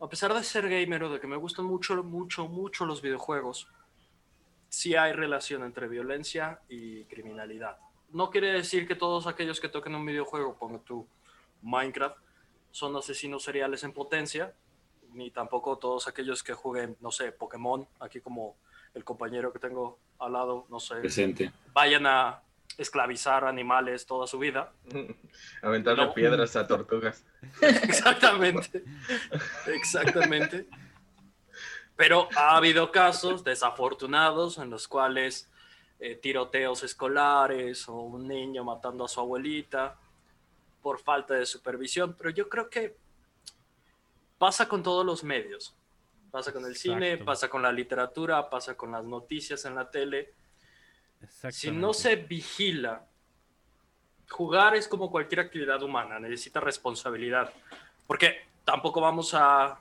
a 0.00 0.08
pesar 0.08 0.34
de 0.34 0.42
ser 0.42 0.68
gamer 0.68 1.04
o 1.04 1.10
de 1.12 1.20
que 1.20 1.26
me 1.26 1.36
gustan 1.36 1.64
mucho, 1.64 2.02
mucho, 2.02 2.48
mucho 2.48 2.84
los 2.84 3.00
videojuegos, 3.00 3.68
sí 4.68 4.94
hay 4.96 5.12
relación 5.12 5.64
entre 5.64 5.88
violencia 5.88 6.60
y 6.68 7.04
criminalidad. 7.04 7.76
No 8.10 8.30
quiere 8.30 8.52
decir 8.52 8.86
que 8.86 8.94
todos 8.94 9.26
aquellos 9.26 9.60
que 9.60 9.68
toquen 9.68 9.94
un 9.94 10.04
videojuego, 10.04 10.56
pongo 10.58 10.80
tu 10.80 11.06
Minecraft, 11.62 12.16
son 12.70 12.96
asesinos 12.96 13.42
seriales 13.42 13.84
en 13.84 13.92
potencia, 13.92 14.52
ni 15.12 15.30
tampoco 15.30 15.76
todos 15.78 16.08
aquellos 16.08 16.42
que 16.42 16.54
jueguen, 16.54 16.96
no 17.00 17.10
sé, 17.10 17.32
Pokémon, 17.32 17.86
aquí 18.00 18.20
como 18.20 18.56
el 18.94 19.04
compañero 19.04 19.52
que 19.52 19.58
tengo 19.58 19.98
al 20.18 20.32
lado, 20.32 20.66
no 20.68 20.80
sé, 20.80 20.96
Presente. 20.96 21.52
vayan 21.72 22.06
a 22.06 22.42
esclavizar 22.78 23.44
animales 23.44 24.06
toda 24.06 24.26
su 24.26 24.38
vida. 24.38 24.72
Aventarle 25.62 26.08
piedras 26.08 26.56
a 26.56 26.66
tortugas. 26.66 27.24
exactamente, 27.60 28.84
exactamente. 29.66 30.66
Pero 31.96 32.28
ha 32.36 32.56
habido 32.56 32.90
casos 32.90 33.44
desafortunados 33.44 34.58
en 34.58 34.70
los 34.70 34.88
cuales 34.88 35.50
eh, 36.00 36.16
tiroteos 36.16 36.82
escolares 36.82 37.88
o 37.88 37.94
un 37.94 38.26
niño 38.26 38.64
matando 38.64 39.04
a 39.04 39.08
su 39.08 39.20
abuelita 39.20 39.96
por 40.82 40.98
falta 40.98 41.34
de 41.34 41.46
supervisión, 41.46 42.16
pero 42.18 42.30
yo 42.30 42.48
creo 42.48 42.68
que 42.68 42.96
pasa 44.36 44.68
con 44.68 44.82
todos 44.82 45.06
los 45.06 45.22
medios. 45.22 45.76
Pasa 46.32 46.52
con 46.52 46.64
el 46.64 46.74
cine, 46.74 47.18
pasa 47.18 47.48
con 47.48 47.62
la 47.62 47.70
literatura, 47.70 48.48
pasa 48.48 48.74
con 48.74 48.90
las 48.90 49.04
noticias 49.04 49.64
en 49.66 49.74
la 49.74 49.90
tele. 49.90 50.32
Si 51.50 51.70
no 51.70 51.92
se 51.92 52.16
vigila, 52.16 53.06
jugar 54.28 54.76
es 54.76 54.88
como 54.88 55.10
cualquier 55.10 55.40
actividad 55.40 55.82
humana, 55.82 56.18
necesita 56.18 56.60
responsabilidad. 56.60 57.52
Porque 58.06 58.48
tampoco 58.64 59.00
vamos 59.00 59.34
a 59.34 59.78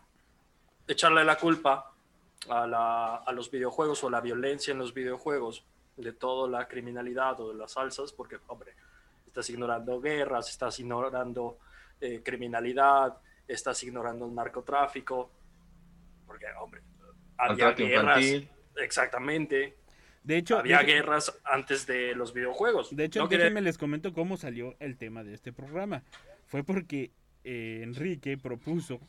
echarle 0.87 1.23
la 1.23 1.37
culpa 1.37 1.93
a, 2.49 3.23
a 3.25 3.31
los 3.31 3.49
videojuegos 3.49 4.03
o 4.03 4.09
la 4.09 4.21
violencia 4.21 4.71
en 4.71 4.79
los 4.79 4.93
videojuegos 4.93 5.63
de 5.97 6.13
toda 6.13 6.49
la 6.49 6.67
criminalidad 6.67 7.39
o 7.39 7.51
de 7.51 7.57
las 7.57 7.73
salsas, 7.73 8.11
porque, 8.11 8.37
hombre, 8.47 8.73
estás 9.27 9.49
ignorando 9.49 9.99
guerras, 10.01 10.49
estás 10.49 10.79
ignorando 10.79 11.57
eh, 11.99 12.21
criminalidad, 12.23 13.17
estás 13.47 13.83
ignorando 13.83 14.25
el 14.25 14.35
narcotráfico, 14.35 15.29
porque, 16.25 16.45
hombre, 16.59 16.81
había 17.37 17.71
guerras. 17.71 18.25
Exactamente. 18.75 19.77
De 20.23 20.37
hecho, 20.37 20.57
había 20.57 20.81
guerras 20.83 21.33
antes 21.43 21.87
de 21.87 22.13
los 22.15 22.33
videojuegos. 22.33 22.95
De 22.95 23.05
hecho, 23.05 23.27
déjenme 23.27 23.61
les 23.61 23.77
comento 23.77 24.13
cómo 24.13 24.37
salió 24.37 24.75
el 24.79 24.97
tema 24.97 25.23
de 25.23 25.33
este 25.33 25.51
programa. 25.51 26.03
Fue 26.45 26.63
porque 26.63 27.11
eh, 27.43 27.81
Enrique 27.83 28.37
propuso 28.37 28.99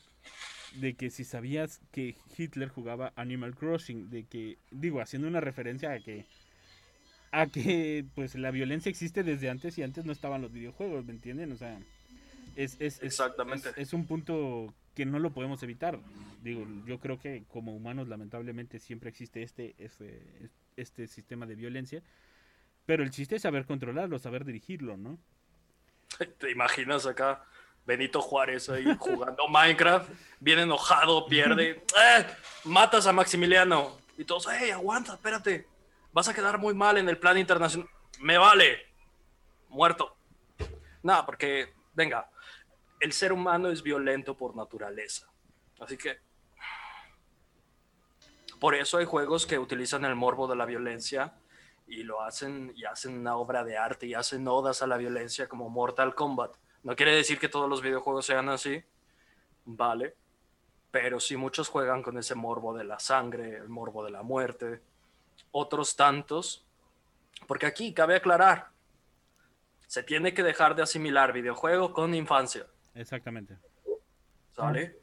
de 0.76 0.95
que 0.95 1.11
si 1.11 1.25
sabías 1.25 1.81
que 1.90 2.16
Hitler 2.37 2.69
jugaba 2.69 3.12
Animal 3.16 3.54
Crossing, 3.54 4.09
de 4.09 4.25
que, 4.25 4.59
digo, 4.71 5.00
haciendo 5.00 5.28
una 5.28 5.40
referencia 5.40 5.92
a 5.92 6.00
que 6.00 6.25
a 7.33 7.47
que 7.47 8.04
pues 8.14 8.35
la 8.35 8.50
violencia 8.50 8.90
existe 8.90 9.23
desde 9.23 9.49
antes 9.49 9.78
y 9.78 9.83
antes 9.83 10.04
no 10.04 10.12
estaban 10.12 10.42
los 10.42 10.52
videojuegos, 10.52 11.04
¿me 11.07 11.12
entienden? 11.12 11.50
O 11.52 11.57
sea, 11.57 11.78
es, 12.57 12.76
es, 12.78 13.02
Exactamente. 13.02 13.71
es, 13.76 13.95
un 13.95 14.07
punto 14.07 14.75
que 14.95 15.07
no 15.07 15.19
lo 15.19 15.33
podemos 15.33 15.62
evitar. 15.62 15.99
Digo, 16.42 16.66
yo 16.87 17.00
creo 17.00 17.19
que 17.19 17.45
como 17.49 17.75
humanos 17.75 18.09
lamentablemente 18.09 18.78
siempre 18.78 19.09
existe 19.09 19.42
este, 19.42 19.75
este, 19.78 20.50
este 20.76 21.07
sistema 21.07 21.47
de 21.47 21.55
violencia, 21.55 22.02
pero 22.87 23.02
el 23.02 23.11
chiste 23.11 23.37
es 23.37 23.43
saber 23.43 23.67
controlarlo, 23.67 24.19
saber 24.19 24.45
dirigirlo, 24.45 24.97
¿no? 24.97 25.19
¿Te 26.38 26.50
imaginas 26.50 27.07
acá 27.07 27.45
Benito 27.85 28.21
Juárez 28.21 28.69
ahí 28.69 28.85
jugando 28.99 29.49
Minecraft, 29.49 30.11
bien 30.41 30.61
enojado, 30.61 31.26
pierde, 31.26 31.71
¡eh! 32.00 32.26
Matas 32.64 33.07
a 33.07 33.12
Maximiliano 33.12 33.99
y 34.17 34.25
todos, 34.25 34.49
¡hey, 34.50 34.71
aguanta, 34.71 35.14
espérate! 35.14 35.73
vas 36.12 36.29
a 36.29 36.35
quedar 36.35 36.59
muy 36.59 36.75
mal 36.75 36.99
en 36.99 37.09
el 37.09 37.19
plan 37.19 37.38
internacional. 37.38 37.88
Me 38.21 38.38
vale. 38.38 38.79
Muerto. 39.69 40.17
Nada, 41.02 41.26
porque, 41.26 41.73
venga, 41.95 42.31
el 43.00 43.12
ser 43.12 43.33
humano 43.33 43.71
es 43.71 43.83
violento 43.83 44.37
por 44.37 44.55
naturaleza. 44.55 45.29
Así 45.81 45.97
que... 45.97 46.21
Por 48.62 48.76
eso 48.76 48.99
hay 48.99 49.07
juegos 49.07 49.45
que 49.45 49.59
utilizan 49.59 50.04
el 50.04 50.14
morbo 50.14 50.47
de 50.47 50.54
la 50.54 50.66
violencia 50.66 51.35
y 51.88 52.04
lo 52.04 52.23
hacen 52.23 52.73
y 52.76 52.85
hacen 52.85 53.19
una 53.19 53.35
obra 53.35 53.64
de 53.64 53.76
arte 53.76 54.07
y 54.07 54.14
hacen 54.14 54.47
odas 54.47 54.83
a 54.83 54.87
la 54.87 54.97
violencia 54.99 55.49
como 55.49 55.69
Mortal 55.69 56.14
Kombat. 56.14 56.54
No 56.85 56.95
quiere 56.95 57.12
decir 57.12 57.40
que 57.40 57.49
todos 57.49 57.69
los 57.69 57.83
videojuegos 57.83 58.25
sean 58.25 58.49
así, 58.49 58.81
vale, 59.64 60.14
pero 60.92 61.19
sí 61.19 61.37
muchos 61.37 61.69
juegan 61.69 62.04
con 62.04 62.16
ese 62.19 62.37
morbo 62.37 62.73
de 62.73 62.85
la 62.85 63.00
sangre, 63.00 63.57
el 63.57 63.69
morbo 63.69 64.04
de 64.04 64.12
la 64.12 64.23
muerte, 64.23 64.81
otros 65.50 65.97
tantos, 65.97 66.64
porque 67.49 67.66
aquí 67.66 67.92
cabe 67.92 68.14
aclarar, 68.14 68.69
se 69.88 70.04
tiene 70.04 70.35
que 70.35 70.45
dejar 70.45 70.76
de 70.76 70.83
asimilar 70.83 71.33
videojuego 71.33 71.92
con 71.92 72.14
infancia. 72.14 72.69
Exactamente. 72.95 73.56
¿Sale? 74.52 75.00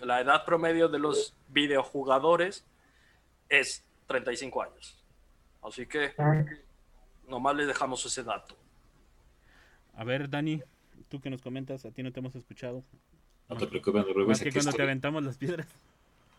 La 0.00 0.20
edad 0.20 0.44
promedio 0.44 0.88
de 0.88 0.98
los 0.98 1.36
videojugadores 1.46 2.66
es 3.60 3.84
35 4.06 4.62
años. 4.62 4.98
Así 5.62 5.86
que 5.86 6.12
nomás 7.28 7.54
les 7.56 7.66
dejamos 7.66 8.04
ese 8.04 8.22
dato. 8.22 8.56
A 9.94 10.04
ver, 10.04 10.28
Dani, 10.28 10.62
tú 11.08 11.20
que 11.20 11.30
nos 11.30 11.42
comentas, 11.42 11.84
a 11.84 11.90
ti 11.90 12.02
no 12.02 12.12
te 12.12 12.20
hemos 12.20 12.34
escuchado. 12.34 12.82
No 13.48 13.56
te 13.56 13.66
preocupes, 13.66 14.00
no 14.00 14.06
te 14.06 14.14
preocupes. 14.14 14.40
que 14.40 14.52
cuando 14.52 14.72
te 14.72 14.82
aventamos 14.82 15.22
las 15.22 15.36
piedras. 15.36 15.68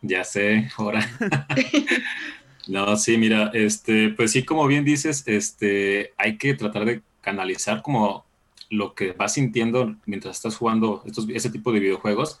Ya 0.02 0.24
sé, 0.24 0.68
ahora. 0.76 1.00
No, 2.66 2.96
sí, 2.96 3.18
mira, 3.18 3.50
este, 3.52 4.08
pues 4.10 4.32
sí, 4.32 4.42
como 4.42 4.66
bien 4.66 4.84
dices, 4.84 5.24
este, 5.26 6.14
hay 6.16 6.38
que 6.38 6.54
tratar 6.54 6.84
de 6.86 7.02
canalizar 7.20 7.82
como 7.82 8.24
lo 8.70 8.94
que 8.94 9.12
vas 9.12 9.34
sintiendo 9.34 9.96
mientras 10.06 10.36
estás 10.36 10.56
jugando 10.56 11.02
estos, 11.04 11.28
ese 11.28 11.50
tipo 11.50 11.72
de 11.72 11.80
videojuegos. 11.80 12.40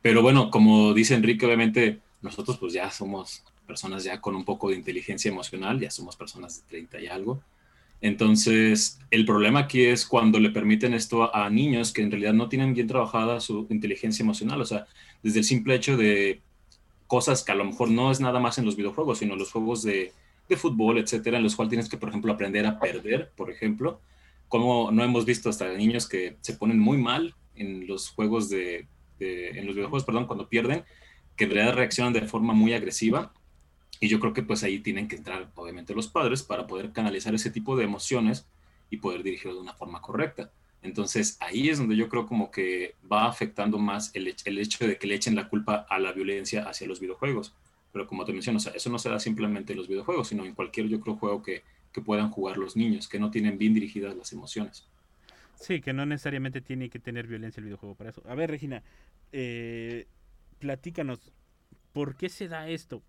Pero 0.00 0.22
bueno, 0.22 0.50
como 0.50 0.94
dice 0.94 1.14
Enrique, 1.14 1.44
obviamente 1.44 1.98
nosotros 2.22 2.58
pues 2.58 2.72
ya 2.72 2.90
somos 2.90 3.42
personas 3.68 4.02
ya 4.02 4.20
con 4.20 4.34
un 4.34 4.44
poco 4.44 4.70
de 4.70 4.76
inteligencia 4.76 5.30
emocional, 5.30 5.78
ya 5.78 5.92
somos 5.92 6.16
personas 6.16 6.62
de 6.62 6.68
30 6.68 7.00
y 7.00 7.06
algo. 7.06 7.40
Entonces, 8.00 8.98
el 9.12 9.24
problema 9.24 9.60
aquí 9.60 9.84
es 9.84 10.06
cuando 10.06 10.40
le 10.40 10.50
permiten 10.50 10.94
esto 10.94 11.34
a 11.34 11.48
niños 11.50 11.92
que 11.92 12.02
en 12.02 12.10
realidad 12.10 12.32
no 12.32 12.48
tienen 12.48 12.74
bien 12.74 12.88
trabajada 12.88 13.40
su 13.40 13.66
inteligencia 13.70 14.24
emocional. 14.24 14.60
O 14.60 14.64
sea, 14.64 14.86
desde 15.22 15.40
el 15.40 15.44
simple 15.44 15.76
hecho 15.76 15.96
de 15.96 16.40
cosas 17.06 17.44
que 17.44 17.52
a 17.52 17.56
lo 17.56 17.64
mejor 17.64 17.90
no 17.90 18.10
es 18.10 18.20
nada 18.20 18.40
más 18.40 18.58
en 18.58 18.64
los 18.64 18.76
videojuegos, 18.76 19.18
sino 19.18 19.36
los 19.36 19.52
juegos 19.52 19.82
de, 19.82 20.12
de 20.48 20.56
fútbol, 20.56 20.98
etcétera, 20.98 21.36
en 21.36 21.44
los 21.44 21.54
cuales 21.54 21.70
tienes 21.70 21.88
que, 21.88 21.96
por 21.96 22.08
ejemplo, 22.08 22.32
aprender 22.32 22.66
a 22.66 22.78
perder, 22.80 23.30
por 23.36 23.50
ejemplo, 23.50 24.00
como 24.48 24.90
no 24.90 25.04
hemos 25.04 25.24
visto 25.24 25.50
hasta 25.50 25.72
niños 25.72 26.08
que 26.08 26.36
se 26.40 26.54
ponen 26.54 26.78
muy 26.78 26.98
mal 26.98 27.34
en 27.54 27.86
los 27.86 28.08
juegos 28.08 28.48
de, 28.48 28.86
en 29.20 29.66
los 29.66 29.74
videojuegos, 29.74 30.04
perdón, 30.04 30.26
cuando 30.26 30.48
pierden, 30.48 30.84
que 31.36 31.44
en 31.44 31.50
realidad 31.50 31.74
reaccionan 31.74 32.12
de 32.12 32.22
forma 32.22 32.54
muy 32.54 32.72
agresiva. 32.72 33.32
Y 34.00 34.08
yo 34.08 34.20
creo 34.20 34.32
que 34.32 34.42
pues 34.42 34.62
ahí 34.62 34.78
tienen 34.78 35.08
que 35.08 35.16
entrar, 35.16 35.50
obviamente, 35.54 35.94
los 35.94 36.08
padres 36.08 36.42
para 36.42 36.66
poder 36.66 36.92
canalizar 36.92 37.34
ese 37.34 37.50
tipo 37.50 37.76
de 37.76 37.84
emociones 37.84 38.46
y 38.90 38.98
poder 38.98 39.22
dirigirlo 39.22 39.54
de 39.54 39.62
una 39.62 39.74
forma 39.74 40.00
correcta. 40.00 40.50
Entonces 40.82 41.36
ahí 41.40 41.68
es 41.68 41.78
donde 41.78 41.96
yo 41.96 42.08
creo 42.08 42.26
como 42.26 42.50
que 42.50 42.94
va 43.10 43.26
afectando 43.26 43.78
más 43.78 44.14
el, 44.14 44.34
el, 44.44 44.58
hecho 44.58 44.86
de 44.86 44.96
que 44.96 45.08
le 45.08 45.16
echen 45.16 45.34
la 45.34 45.48
culpa 45.48 45.86
a 45.88 45.98
la 45.98 46.12
violencia 46.12 46.68
hacia 46.68 46.86
los 46.86 47.00
videojuegos. 47.00 47.54
Pero 47.92 48.06
como 48.06 48.24
te 48.24 48.32
menciono, 48.32 48.58
eso 48.58 48.90
no 48.90 48.98
se 48.98 49.08
da 49.08 49.18
simplemente 49.18 49.72
en 49.72 49.78
los 49.78 49.88
videojuegos, 49.88 50.28
sino 50.28 50.44
en 50.44 50.54
cualquier, 50.54 50.86
yo 50.86 51.00
creo, 51.00 51.16
juego 51.16 51.42
que, 51.42 51.64
que 51.92 52.00
puedan 52.00 52.30
jugar 52.30 52.58
los 52.58 52.76
niños, 52.76 53.08
que 53.08 53.18
no 53.18 53.30
tienen 53.30 53.58
bien 53.58 53.74
dirigidas 53.74 54.16
las 54.16 54.32
emociones. 54.32 54.86
Sí, 55.56 55.80
que 55.80 55.92
no 55.92 56.06
necesariamente 56.06 56.60
tiene 56.60 56.88
que 56.88 57.00
tener 57.00 57.26
violencia 57.26 57.60
el 57.60 57.64
videojuego 57.64 57.96
para 57.96 58.10
eso. 58.10 58.22
A 58.28 58.34
ver, 58.34 58.50
Regina, 58.50 58.82
eh, 59.32 60.06
platícanos, 60.60 61.32
¿por 61.92 62.16
qué 62.16 62.28
se 62.28 62.46
da 62.46 62.68
esto? 62.68 63.02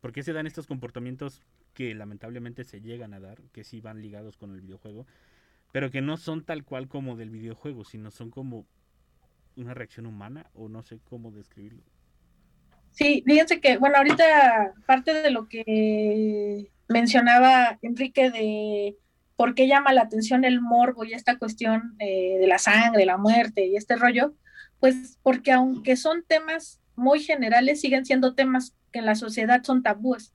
¿Por 0.00 0.12
qué 0.12 0.22
se 0.22 0.32
dan 0.32 0.46
estos 0.46 0.66
comportamientos 0.66 1.42
que 1.74 1.94
lamentablemente 1.94 2.64
se 2.64 2.80
llegan 2.80 3.14
a 3.14 3.20
dar, 3.20 3.38
que 3.52 3.64
sí 3.64 3.80
van 3.80 4.00
ligados 4.00 4.36
con 4.36 4.52
el 4.52 4.60
videojuego? 4.60 5.06
pero 5.76 5.90
que 5.90 6.00
no 6.00 6.16
son 6.16 6.42
tal 6.42 6.64
cual 6.64 6.88
como 6.88 7.16
del 7.16 7.28
videojuego, 7.28 7.84
sino 7.84 8.10
son 8.10 8.30
como 8.30 8.64
una 9.56 9.74
reacción 9.74 10.06
humana 10.06 10.46
o 10.54 10.70
no 10.70 10.82
sé 10.82 11.00
cómo 11.04 11.30
describirlo. 11.30 11.82
Sí, 12.92 13.22
fíjense 13.26 13.60
que, 13.60 13.76
bueno, 13.76 13.98
ahorita 13.98 14.72
parte 14.86 15.12
de 15.12 15.30
lo 15.30 15.48
que 15.48 16.70
mencionaba 16.88 17.78
Enrique 17.82 18.30
de 18.30 18.96
por 19.36 19.54
qué 19.54 19.68
llama 19.68 19.92
la 19.92 20.00
atención 20.00 20.44
el 20.44 20.62
morbo 20.62 21.04
y 21.04 21.12
esta 21.12 21.36
cuestión 21.38 21.94
eh, 21.98 22.38
de 22.38 22.46
la 22.46 22.58
sangre, 22.58 23.04
la 23.04 23.18
muerte 23.18 23.66
y 23.66 23.76
este 23.76 23.96
rollo, 23.96 24.34
pues 24.80 25.18
porque 25.22 25.52
aunque 25.52 25.96
son 25.96 26.24
temas 26.26 26.80
muy 26.96 27.20
generales, 27.20 27.80
siguen 27.80 28.04
siendo 28.04 28.34
temas 28.34 28.74
que 28.92 28.98
en 28.98 29.06
la 29.06 29.14
sociedad 29.14 29.62
son 29.62 29.82
tabúes 29.82 30.32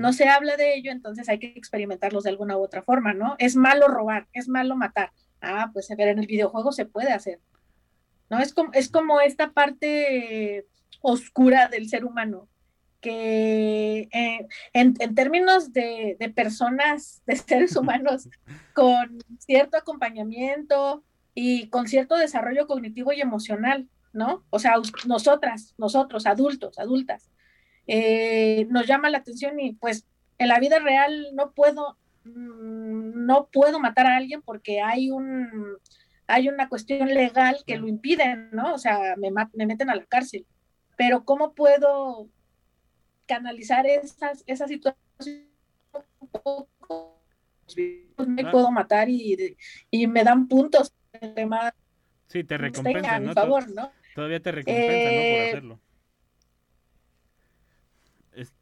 no 0.00 0.14
se 0.14 0.28
habla 0.28 0.56
de 0.56 0.74
ello, 0.74 0.92
entonces 0.92 1.28
hay 1.28 1.38
que 1.38 1.48
experimentarlos 1.48 2.24
de 2.24 2.30
alguna 2.30 2.56
u 2.56 2.62
otra 2.62 2.82
forma, 2.82 3.12
¿no? 3.12 3.36
Es 3.38 3.54
malo 3.54 3.86
robar, 3.86 4.28
es 4.32 4.48
malo 4.48 4.74
matar. 4.74 5.12
Ah, 5.42 5.68
pues 5.74 5.90
a 5.90 5.94
ver, 5.94 6.08
en 6.08 6.18
el 6.18 6.26
videojuego 6.26 6.72
se 6.72 6.86
puede 6.86 7.12
hacer. 7.12 7.38
¿No? 8.30 8.38
Es 8.38 8.54
como, 8.54 8.72
es 8.72 8.88
como 8.90 9.20
esta 9.20 9.52
parte 9.52 10.66
oscura 11.02 11.68
del 11.68 11.88
ser 11.90 12.06
humano, 12.06 12.48
que 13.02 14.08
eh, 14.10 14.46
en, 14.72 14.94
términos 15.14 15.74
de, 15.74 16.16
de, 16.18 16.30
personas, 16.30 17.22
de 17.26 17.36
seres 17.36 17.76
humanos, 17.76 18.26
con 18.74 19.18
cierto 19.38 19.76
acompañamiento 19.76 21.04
y 21.34 21.68
con 21.68 21.88
cierto 21.88 22.16
desarrollo 22.16 22.66
cognitivo 22.66 23.12
y 23.12 23.20
emocional, 23.20 23.86
¿no? 24.12 24.44
O 24.50 24.58
sea, 24.58 24.74
nosotras, 25.06 25.74
nosotros, 25.78 26.26
adultos, 26.26 26.78
adultas, 26.78 27.30
eh, 27.86 28.66
nos 28.70 28.86
llama 28.86 29.10
la 29.10 29.18
atención 29.18 29.58
y 29.60 29.72
pues 29.72 30.06
en 30.38 30.48
la 30.48 30.58
vida 30.58 30.78
real 30.78 31.28
no 31.34 31.52
puedo, 31.52 31.98
mm, 32.24 33.26
no 33.26 33.48
puedo 33.52 33.80
matar 33.80 34.06
a 34.06 34.16
alguien 34.16 34.42
porque 34.42 34.80
hay 34.80 35.10
un 35.10 35.78
hay 36.26 36.48
una 36.48 36.68
cuestión 36.68 37.08
legal 37.08 37.58
que 37.66 37.76
lo 37.76 37.88
impide, 37.88 38.36
¿no? 38.52 38.72
O 38.74 38.78
sea, 38.78 39.16
me, 39.16 39.32
me 39.52 39.66
meten 39.66 39.90
a 39.90 39.96
la 39.96 40.04
cárcel. 40.04 40.46
Pero 40.96 41.24
¿cómo 41.24 41.54
puedo 41.54 42.28
canalizar 43.26 43.86
esas, 43.86 44.44
esa 44.46 44.68
situación 44.68 45.48
un 46.20 46.28
poco 46.28 46.68
videojuegos 47.74 48.28
me 48.28 48.50
puedo 48.50 48.70
matar 48.70 49.08
y, 49.08 49.56
y 49.90 50.06
me 50.06 50.24
dan 50.24 50.48
puntos. 50.48 50.92
Sí, 52.26 52.44
te 52.44 52.58
recompensan, 52.58 53.26
¿no? 53.26 53.32
favor, 53.32 53.68
¿no? 53.70 53.92
Todavía 54.14 54.40
te 54.40 54.52
recompensan, 54.52 55.14
¿no? 55.14 55.20
Por 55.20 55.38
Eh, 55.38 55.48
hacerlo. 55.48 55.80
Es- 58.32 58.54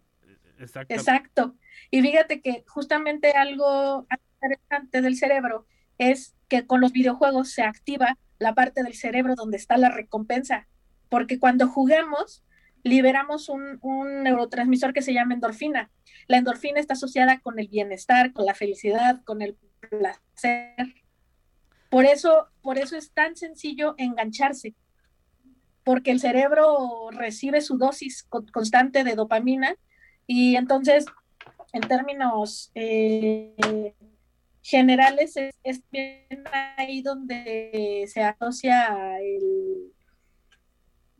exacto. 0.59 0.95
Exacto. 0.95 1.57
Y 1.91 2.03
fíjate 2.03 2.41
que 2.41 2.65
justamente 2.67 3.33
algo 3.33 4.07
interesante 4.41 5.03
del 5.03 5.17
cerebro 5.17 5.67
es 5.99 6.35
que 6.49 6.67
con 6.67 6.81
los 6.81 6.93
videojuegos 6.93 7.51
se 7.51 7.63
activa 7.63 8.17
la 8.39 8.55
parte 8.55 8.83
del 8.83 8.95
cerebro 8.95 9.35
donde 9.35 9.57
está 9.57 9.77
la 9.79 9.91
recompensa, 9.91 10.69
porque 11.09 11.39
cuando 11.39 11.69
jugamos 11.69 12.45
liberamos 12.85 13.49
un, 13.49 13.79
un 13.83 14.23
neurotransmisor 14.23 14.93
que 14.93 15.03
se 15.03 15.13
llama 15.13 15.35
endorfina. 15.35 15.91
La 16.29 16.39
endorfina 16.39 16.79
está 16.79 16.95
asociada 16.95 17.41
con 17.41 17.59
el 17.59 17.67
bienestar, 17.69 18.33
con 18.33 18.47
la 18.47 18.55
felicidad, 18.55 19.21
con 19.25 19.43
el 19.43 19.57
placer. 19.91 20.95
Por 21.91 22.05
eso, 22.05 22.49
por 22.63 22.79
eso 22.79 22.97
es 22.97 23.11
tan 23.13 23.35
sencillo 23.37 23.95
engancharse, 23.99 24.75
porque 25.89 26.11
el 26.11 26.21
cerebro 26.21 27.09
recibe 27.13 27.63
su 27.63 27.79
dosis 27.79 28.23
con- 28.25 28.47
constante 28.49 29.05
de 29.05 29.15
dopamina 29.15 29.75
y 30.27 30.57
entonces, 30.57 31.07
en 31.73 31.81
términos 31.81 32.71
eh, 32.75 33.95
generales, 34.61 35.39
es, 35.63 35.83
bien 35.91 36.45
ahí 36.77 37.01
donde 37.01 38.05
se 38.07 38.23
asocia 38.23 39.19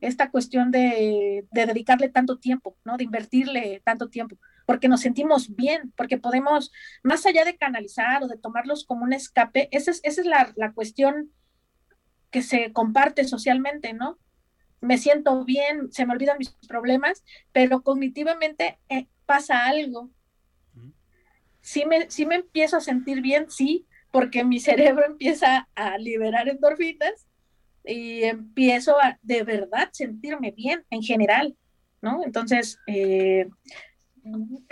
esta 0.03 0.31
cuestión 0.31 0.71
de, 0.71 1.47
de 1.51 1.65
dedicarle 1.65 2.11
tanto 2.11 2.37
tiempo, 2.39 2.77
¿no? 2.85 2.99
De 2.99 3.05
invertirle 3.05 3.81
tanto 3.87 4.11
tiempo, 4.11 4.37
porque 4.67 4.89
nos 4.89 5.01
sentimos 5.01 5.57
bien, 5.57 5.95
porque 5.97 6.19
podemos, 6.19 6.71
más 7.03 7.25
allá 7.25 7.47
de 7.47 7.57
canalizar 7.57 8.23
o 8.23 8.29
de 8.29 8.37
tomarlos 8.37 8.85
como 8.85 9.05
un 9.05 9.15
escape, 9.15 9.71
esa 9.73 9.93
es, 9.93 10.01
esa 10.03 10.21
es 10.21 10.27
la, 10.27 10.53
la 10.57 10.73
cuestión 10.75 11.33
que 12.31 12.43
se 12.43 12.71
comparte 12.75 13.25
socialmente, 13.25 13.95
¿no? 13.95 14.19
Me 14.81 14.99
siento 14.99 15.45
bien, 15.45 15.93
se 15.93 16.07
me 16.07 16.13
olvidan 16.13 16.39
mis 16.39 16.51
problemas, 16.69 17.25
pero 17.53 17.83
cognitivamente 17.83 18.79
eh, 18.89 19.07
pasa 19.27 19.67
algo. 19.67 20.11
Sí 21.61 21.85
me, 21.85 22.11
sí 22.11 22.25
me 22.25 22.37
empiezo 22.37 22.77
a 22.77 22.81
sentir 22.81 23.21
bien, 23.21 23.51
sí, 23.51 23.87
porque 24.11 24.45
mi 24.45 24.61
cerebro 24.61 25.05
empieza 25.05 25.69
a 25.75 25.99
liberar 25.99 26.49
endorfinas 26.49 27.27
y 27.85 28.23
empiezo 28.25 28.99
a 29.01 29.19
de 29.23 29.43
verdad 29.43 29.89
sentirme 29.93 30.53
bien 30.53 30.85
en 30.91 31.03
general, 31.03 31.57
¿no? 32.01 32.25
Entonces, 32.25 32.79
eh, 32.87 33.49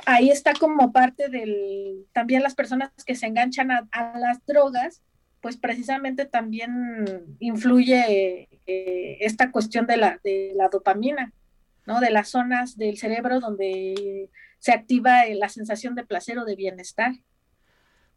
ahí 0.04 0.30
está 0.30 0.52
como 0.54 0.92
parte 0.92 1.28
del, 1.28 2.06
también 2.12 2.42
las 2.42 2.54
personas 2.54 2.92
que 3.04 3.14
se 3.14 3.26
enganchan 3.26 3.70
a, 3.70 3.88
a 3.90 4.18
las 4.18 4.44
drogas, 4.46 5.02
pues 5.46 5.58
precisamente 5.58 6.24
también 6.24 7.36
influye 7.38 8.48
eh, 8.66 9.18
esta 9.20 9.52
cuestión 9.52 9.86
de 9.86 9.96
la, 9.96 10.18
de 10.24 10.54
la 10.56 10.68
dopamina, 10.68 11.32
¿no? 11.86 12.00
De 12.00 12.10
las 12.10 12.30
zonas 12.30 12.76
del 12.76 12.98
cerebro 12.98 13.38
donde 13.38 14.28
se 14.58 14.72
activa 14.72 15.24
eh, 15.24 15.36
la 15.36 15.48
sensación 15.48 15.94
de 15.94 16.04
placer 16.04 16.36
o 16.40 16.44
de 16.44 16.56
bienestar. 16.56 17.12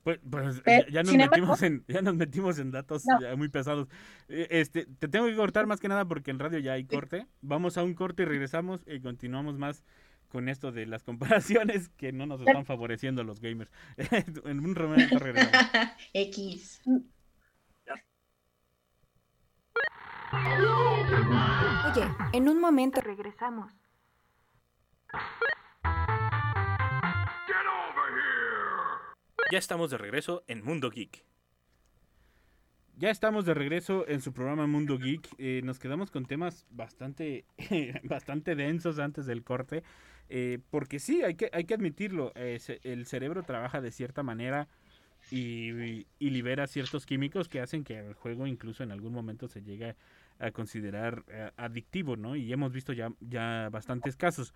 Pues, 0.02 0.20
pues, 0.28 0.60
Pero, 0.66 0.90
ya, 0.90 1.04
nos 1.04 1.14
metimos 1.14 1.62
en, 1.62 1.86
ya 1.88 2.02
nos 2.02 2.16
metimos 2.16 2.58
en 2.58 2.72
datos 2.72 3.06
No. 3.06 3.22
ya 3.22 3.36
muy 3.36 3.50
pesados. 3.50 3.88
Eh, 4.28 4.48
Este, 4.50 4.88
te 4.88 5.08
tengo 5.08 5.28
que 5.28 5.36
cortar 5.36 5.68
más 5.68 5.80
que 5.80 5.88
nada 5.88 6.06
porque 6.06 6.32
en 6.32 6.40
radio 6.40 6.58
ya 6.58 6.74
hay 6.74 6.86
corte. 6.86 7.28
Vamos 7.42 7.78
a 7.78 7.84
un 7.84 7.94
corte 7.94 8.24
y 8.24 8.26
regresamos 8.26 8.82
y 8.88 9.02
continuamos 9.02 9.60
más 9.60 9.84
con 10.30 10.48
esto 10.48 10.72
de 10.72 10.86
las 10.86 11.04
comparaciones 11.04 11.90
que 11.90 12.12
no 12.12 12.26
nos 12.26 12.40
están 12.42 12.66
favoreciendo 12.66 13.22
a 13.22 13.26
los 13.26 13.40
gamers. 13.40 13.72
en 14.46 14.60
un 14.60 14.74
momento 14.74 15.20
regresamos. 15.20 15.68
X. 16.14 16.82
Oye, 20.32 22.08
en 22.34 22.50
un 22.50 22.60
momento 22.62 23.02
regresamos. 23.02 23.72
Ya 29.52 29.58
estamos 29.58 29.90
de 29.90 29.98
regreso 29.98 30.44
en 30.48 30.64
Mundo 30.64 30.90
Geek. 30.92 31.24
Ya 32.98 33.10
estamos 33.10 33.46
de 33.46 33.54
regreso 33.54 34.08
en 34.08 34.22
su 34.22 34.34
programa 34.34 34.68
Mundo 34.68 34.98
Geek. 35.00 35.28
Eh, 35.38 35.62
nos 35.64 35.80
quedamos 35.80 36.12
con 36.12 36.26
temas 36.26 36.66
bastante, 36.70 37.46
bastante 38.04 38.56
densos 38.56 39.00
antes 39.00 39.26
del 39.26 39.44
corte. 39.44 39.84
eh, 40.30 40.60
porque 40.70 41.00
sí, 41.00 41.24
hay 41.24 41.34
que, 41.36 41.50
hay 41.54 41.64
que 41.64 41.74
admitirlo. 41.74 42.32
eh, 42.36 42.60
se- 42.60 42.80
el 42.84 43.06
cerebro 43.08 43.42
trabaja 43.44 43.82
de 43.82 43.92
cierta 43.92 44.22
manera 44.22 44.68
y, 45.32 46.06
libera 46.20 46.68
ciertos 46.68 47.06
químicos 47.06 47.48
que 47.50 47.60
hacen 47.60 47.84
que 47.84 48.00
el 48.00 48.14
juego 48.14 48.48
incluso 48.48 48.84
en 48.84 48.92
algún 48.92 49.14
momento 49.14 49.48
se 49.48 49.62
llegue 49.62 49.96
a 50.40 50.52
considerar 50.52 51.24
eh, 51.28 51.52
adictivo, 51.58 52.16
¿no? 52.16 52.36
Y 52.36 52.52
hemos 52.52 52.72
visto 52.72 52.94
ya, 52.94 53.12
ya 53.20 53.70
bastantes 53.72 54.16
casos. 54.16 54.54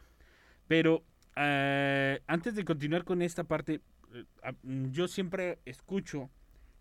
Pero 0.67 1.03
eh, 1.35 2.21
antes 2.27 2.55
de 2.55 2.63
continuar 2.65 3.03
con 3.03 3.21
esta 3.21 3.43
parte, 3.43 3.81
eh, 4.13 4.25
a- 4.43 4.53
yo 4.91 5.07
siempre 5.07 5.59
escucho 5.65 6.29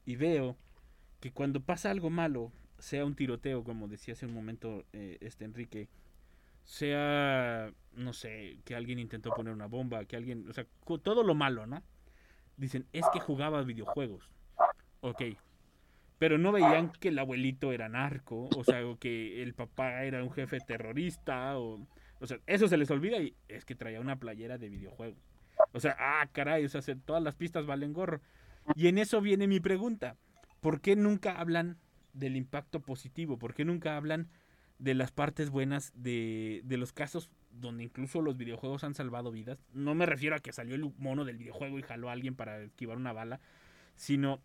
y 0.07 0.17
veo 0.17 0.57
que 1.21 1.33
cuando 1.33 1.61
pasa 1.61 1.91
algo 1.91 2.11
malo, 2.11 2.53
sea 2.79 3.05
un 3.05 3.15
tiroteo, 3.15 3.65
como 3.65 3.89
decía 3.89 4.15
hace 4.15 4.27
un 4.27 4.35
momento 4.35 4.85
este 4.93 5.45
Enrique, 5.45 5.89
sea, 6.65 7.73
no 7.95 8.13
sé, 8.13 8.59
que 8.65 8.75
alguien 8.75 8.99
intentó 8.99 9.31
poner 9.35 9.53
una 9.53 9.67
bomba, 9.67 10.05
que 10.05 10.17
alguien, 10.17 10.49
o 10.49 10.53
sea, 10.53 10.67
todo 11.03 11.23
lo 11.23 11.35
malo, 11.35 11.67
¿no? 11.67 11.83
Dicen, 12.57 12.87
es 12.93 13.05
que 13.13 13.21
jugaba 13.21 13.63
videojuegos. 13.63 14.31
Ok. 15.01 15.23
Pero 16.19 16.39
no 16.39 16.53
veían 16.53 16.93
que 17.01 17.09
el 17.09 17.19
abuelito 17.19 17.73
era 17.73 17.89
narco, 17.89 18.49
o 18.57 18.63
sea, 18.63 18.87
o 18.87 18.97
que 18.97 19.43
el 19.43 19.55
papá 19.55 20.05
era 20.05 20.23
un 20.23 20.31
jefe 20.31 20.59
terrorista, 20.61 21.59
o, 21.59 21.85
o 22.21 22.27
sea, 22.27 22.39
eso 22.47 22.69
se 22.69 22.77
les 22.77 22.91
olvida 22.93 23.19
y 23.19 23.35
es 23.49 23.65
que 23.65 23.75
traía 23.75 24.01
una 24.01 24.17
playera 24.21 24.57
de 24.57 24.69
videojuego. 24.69 25.17
O 25.73 25.81
sea, 25.81 25.97
ah, 25.99 26.29
caray, 26.31 26.65
o 26.65 26.69
sea, 26.69 26.81
se- 26.83 26.95
todas 26.95 27.23
las 27.23 27.35
pistas 27.35 27.67
valen 27.67 27.93
gorro. 27.93 28.21
Y 28.77 28.87
en 28.87 28.99
eso 28.99 29.21
viene 29.21 29.49
mi 29.49 29.59
pregunta. 29.59 30.17
¿Por 30.61 30.81
qué 30.81 30.95
nunca 30.95 31.41
hablan 31.41 31.79
del 32.13 32.37
impacto 32.37 32.81
positivo? 32.81 33.37
¿Por 33.39 33.55
qué 33.55 33.65
nunca 33.65 33.97
hablan 33.97 34.29
de 34.79 34.95
las 34.95 35.11
partes 35.11 35.51
buenas 35.51 35.93
de, 35.97 36.61
de 36.65 36.77
los 36.77 36.93
casos 36.93 37.31
donde 37.53 37.85
incluso 37.85 38.21
los 38.21 38.37
videojuegos 38.37 38.85
han 38.85 38.95
salvado 38.95 39.31
vidas? 39.31 39.59
No 39.73 39.95
me 39.95 40.07
refiero 40.07 40.37
a 40.37 40.41
que 40.41 40.53
salió 40.53 40.75
el 40.75 40.93
mono 40.99 41.25
del 41.25 41.39
videojuego 41.39 41.79
y 41.79 41.83
jaló 41.83 42.09
a 42.09 42.13
alguien 42.13 42.35
para 42.35 42.61
esquivar 42.63 42.97
una 42.97 43.13
bala, 43.13 43.41
sino 43.97 44.41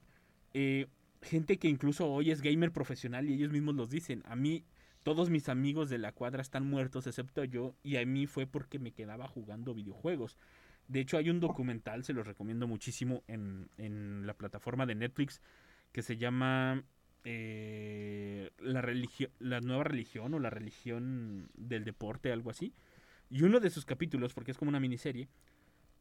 eh, 0.53 0.87
gente 1.21 1.57
que 1.57 1.67
incluso 1.67 2.07
hoy 2.11 2.31
es 2.31 2.41
gamer 2.41 2.71
profesional 2.71 3.29
y 3.29 3.33
ellos 3.33 3.51
mismos 3.51 3.75
los 3.75 3.89
dicen. 3.89 4.23
A 4.25 4.35
mí, 4.35 4.63
todos 5.03 5.29
mis 5.29 5.49
amigos 5.49 5.89
de 5.89 5.97
la 5.97 6.11
cuadra 6.11 6.41
están 6.41 6.67
muertos 6.67 7.07
excepto 7.07 7.43
yo 7.43 7.75
y 7.83 7.97
a 7.97 8.05
mí 8.05 8.27
fue 8.27 8.45
porque 8.45 8.79
me 8.79 8.91
quedaba 8.91 9.27
jugando 9.27 9.73
videojuegos. 9.73 10.37
De 10.87 11.01
hecho, 11.01 11.17
hay 11.17 11.29
un 11.29 11.39
documental, 11.39 12.03
se 12.03 12.13
los 12.13 12.27
recomiendo 12.27 12.67
muchísimo 12.67 13.23
en, 13.27 13.69
en 13.77 14.25
la 14.25 14.33
plataforma 14.33 14.85
de 14.85 14.95
Netflix 14.95 15.41
que 15.91 16.01
se 16.01 16.17
llama 16.17 16.83
eh, 17.23 18.51
la, 18.59 18.81
la 19.39 19.59
nueva 19.59 19.83
religión 19.83 20.33
o 20.33 20.39
la 20.39 20.49
religión 20.49 21.49
del 21.55 21.83
deporte, 21.83 22.31
algo 22.31 22.49
así. 22.49 22.73
Y 23.29 23.43
uno 23.43 23.59
de 23.59 23.69
sus 23.69 23.85
capítulos, 23.85 24.33
porque 24.33 24.51
es 24.51 24.57
como 24.57 24.69
una 24.69 24.79
miniserie, 24.79 25.27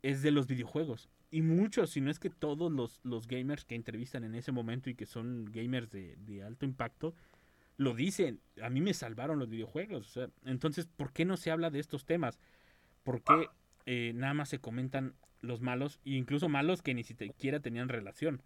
es 0.02 0.22
de 0.22 0.30
los 0.30 0.46
videojuegos. 0.46 1.08
Y 1.30 1.42
muchos, 1.42 1.90
si 1.90 2.00
no 2.00 2.10
es 2.10 2.18
que 2.18 2.30
todos 2.30 2.70
los, 2.70 3.00
los 3.02 3.26
gamers 3.26 3.64
que 3.64 3.74
entrevistan 3.74 4.24
en 4.24 4.34
ese 4.34 4.52
momento 4.52 4.90
y 4.90 4.94
que 4.94 5.06
son 5.06 5.46
gamers 5.46 5.90
de, 5.90 6.42
alto 6.44 6.64
impacto, 6.64 7.14
lo 7.76 7.94
dicen. 7.94 8.40
A 8.62 8.70
mí 8.70 8.80
me 8.80 8.94
salvaron 8.94 9.38
los 9.38 9.48
videojuegos. 9.48 10.18
entonces, 10.44 10.86
¿por 10.86 11.12
qué 11.12 11.24
no 11.24 11.36
se 11.36 11.50
habla 11.50 11.70
de 11.70 11.80
estos 11.80 12.04
temas? 12.04 12.38
¿Por 13.02 13.22
qué 13.22 13.48
eh, 13.86 14.12
nada 14.14 14.34
más 14.34 14.48
se 14.48 14.58
comentan 14.58 15.14
los 15.40 15.60
malos, 15.60 16.00
e 16.04 16.10
incluso 16.10 16.48
malos 16.48 16.82
que 16.82 16.94
ni 16.94 17.04
siquiera 17.04 17.60
tenían 17.60 17.88
relación? 17.88 18.42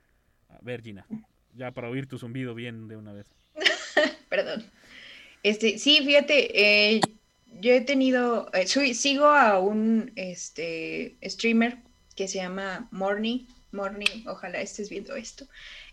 A 0.49 0.59
ver, 0.63 0.83
Gina, 0.83 1.07
ya 1.55 1.73
para 1.73 1.89
oír 1.89 2.07
tu 2.07 2.19
zumbido 2.19 2.55
bien 2.55 2.89
de 2.89 2.97
una 2.97 3.13
vez. 3.13 3.31
Perdón. 4.29 4.65
Este, 5.43 5.79
sí, 5.79 6.01
fíjate, 6.05 6.97
eh, 6.97 7.01
yo 7.61 7.73
he 7.73 7.81
tenido, 7.81 8.51
eh, 8.53 8.67
sigo 8.67 9.27
a 9.27 9.59
un 9.59 10.13
este, 10.17 11.17
streamer 11.25 11.79
que 12.15 12.29
se 12.29 12.39
llama 12.39 12.89
Morning, 12.91 13.47
Morning, 13.73 14.25
ojalá 14.27 14.61
estés 14.61 14.91
viendo 14.91 15.15
esto, 15.15 15.47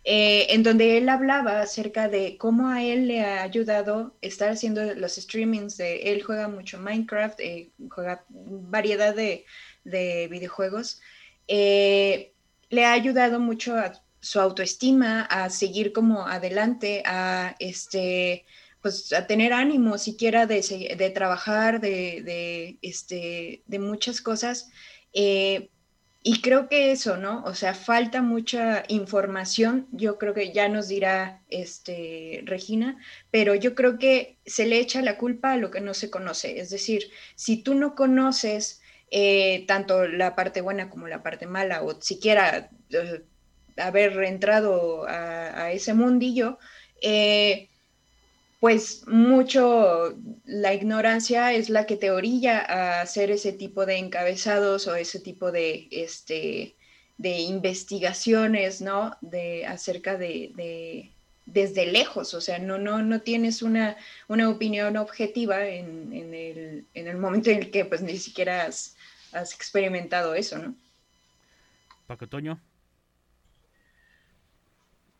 eh, 0.03 0.47
en 0.49 0.63
donde 0.63 0.97
él 0.97 1.09
hablaba 1.09 1.61
acerca 1.61 2.09
de 2.09 2.37
cómo 2.37 2.69
a 2.69 2.83
él 2.83 3.07
le 3.07 3.21
ha 3.21 3.43
ayudado 3.43 4.15
estar 4.21 4.49
haciendo 4.49 4.95
los 4.95 5.15
streamings 5.15 5.77
de, 5.77 5.97
él 6.11 6.23
juega 6.23 6.47
mucho 6.47 6.79
Minecraft, 6.79 7.39
eh, 7.39 7.69
juega 7.89 8.23
variedad 8.29 9.15
de, 9.15 9.45
de 9.83 10.27
videojuegos, 10.29 11.01
eh, 11.47 12.33
le 12.69 12.85
ha 12.85 12.93
ayudado 12.93 13.39
mucho 13.39 13.75
a 13.77 13.93
su 14.19 14.39
autoestima, 14.39 15.21
a 15.23 15.49
seguir 15.49 15.93
como 15.93 16.27
adelante, 16.27 17.03
a 17.05 17.55
este 17.59 18.45
pues 18.81 19.13
a 19.13 19.27
tener 19.27 19.53
ánimo 19.53 19.97
siquiera 19.97 20.45
de, 20.45 20.95
de 20.97 21.09
trabajar, 21.09 21.81
de, 21.81 22.21
de, 22.23 22.77
este, 22.81 23.63
de 23.65 23.79
muchas 23.79 24.21
cosas. 24.21 24.69
eh, 25.13 25.69
y 26.29 26.41
creo 26.41 26.67
que 26.67 26.91
eso, 26.91 27.15
¿no? 27.15 27.41
O 27.45 27.55
sea, 27.55 27.73
falta 27.73 28.21
mucha 28.21 28.83
información, 28.89 29.87
yo 29.93 30.17
creo 30.17 30.33
que 30.33 30.51
ya 30.51 30.67
nos 30.67 30.89
dirá 30.89 31.41
este, 31.47 32.41
Regina, 32.43 32.97
pero 33.31 33.55
yo 33.55 33.75
creo 33.75 33.97
que 33.97 34.37
se 34.45 34.65
le 34.65 34.79
echa 34.79 35.01
la 35.01 35.17
culpa 35.17 35.53
a 35.53 35.57
lo 35.57 35.71
que 35.71 35.79
no 35.79 35.93
se 35.93 36.09
conoce. 36.09 36.59
Es 36.59 36.69
decir, 36.69 37.03
si 37.35 37.63
tú 37.63 37.75
no 37.75 37.95
conoces 37.95 38.81
eh, 39.09 39.63
tanto 39.67 40.05
la 40.05 40.35
parte 40.35 40.59
buena 40.59 40.89
como 40.89 41.07
la 41.07 41.23
parte 41.23 41.45
mala, 41.45 41.81
o 41.83 42.01
siquiera 42.01 42.71
eh, 42.89 43.23
haber 43.77 44.21
entrado 44.23 45.05
a, 45.07 45.71
ese 45.71 45.93
mundillo, 45.93 46.59
eh, 47.01 47.69
pues 48.59 49.07
mucho 49.07 50.17
la 50.45 50.73
ignorancia 50.73 51.53
es 51.53 51.69
la 51.69 51.85
que 51.85 51.95
te 51.95 52.09
orilla 52.09 52.59
a 52.59 53.01
hacer 53.01 53.29
ese 53.29 53.53
tipo 53.53 53.85
de 53.85 53.97
encabezados 53.97 54.87
o 54.87 54.95
ese 54.95 55.19
tipo 55.19 55.51
de, 55.51 55.87
este, 55.91 56.75
de 57.17 57.39
investigaciones, 57.39 58.81
¿no? 58.81 59.15
De, 59.21 59.65
acerca 59.65 60.17
de, 60.17 61.11
desde 61.45 61.85
lejos, 61.85 62.33
o 62.33 62.41
sea, 62.41 62.57
no, 62.57 62.77
no, 62.77 63.03
no 63.03 63.21
tienes 63.21 63.61
una, 63.61 63.95
una 64.27 64.49
opinión 64.49 64.97
objetiva 64.97 65.67
en, 65.67 66.11
el, 66.93 67.17
momento 67.17 67.51
en 67.51 67.59
el 67.59 67.71
que 67.71 67.85
pues 67.85 68.01
ni 68.01 68.17
siquiera 68.17 68.65
has, 68.65 68.95
has 69.33 69.53
experimentado 69.53 70.33
eso, 70.33 70.57
¿no? 70.57 70.75
Paco 72.07 72.27
Toño. 72.27 72.59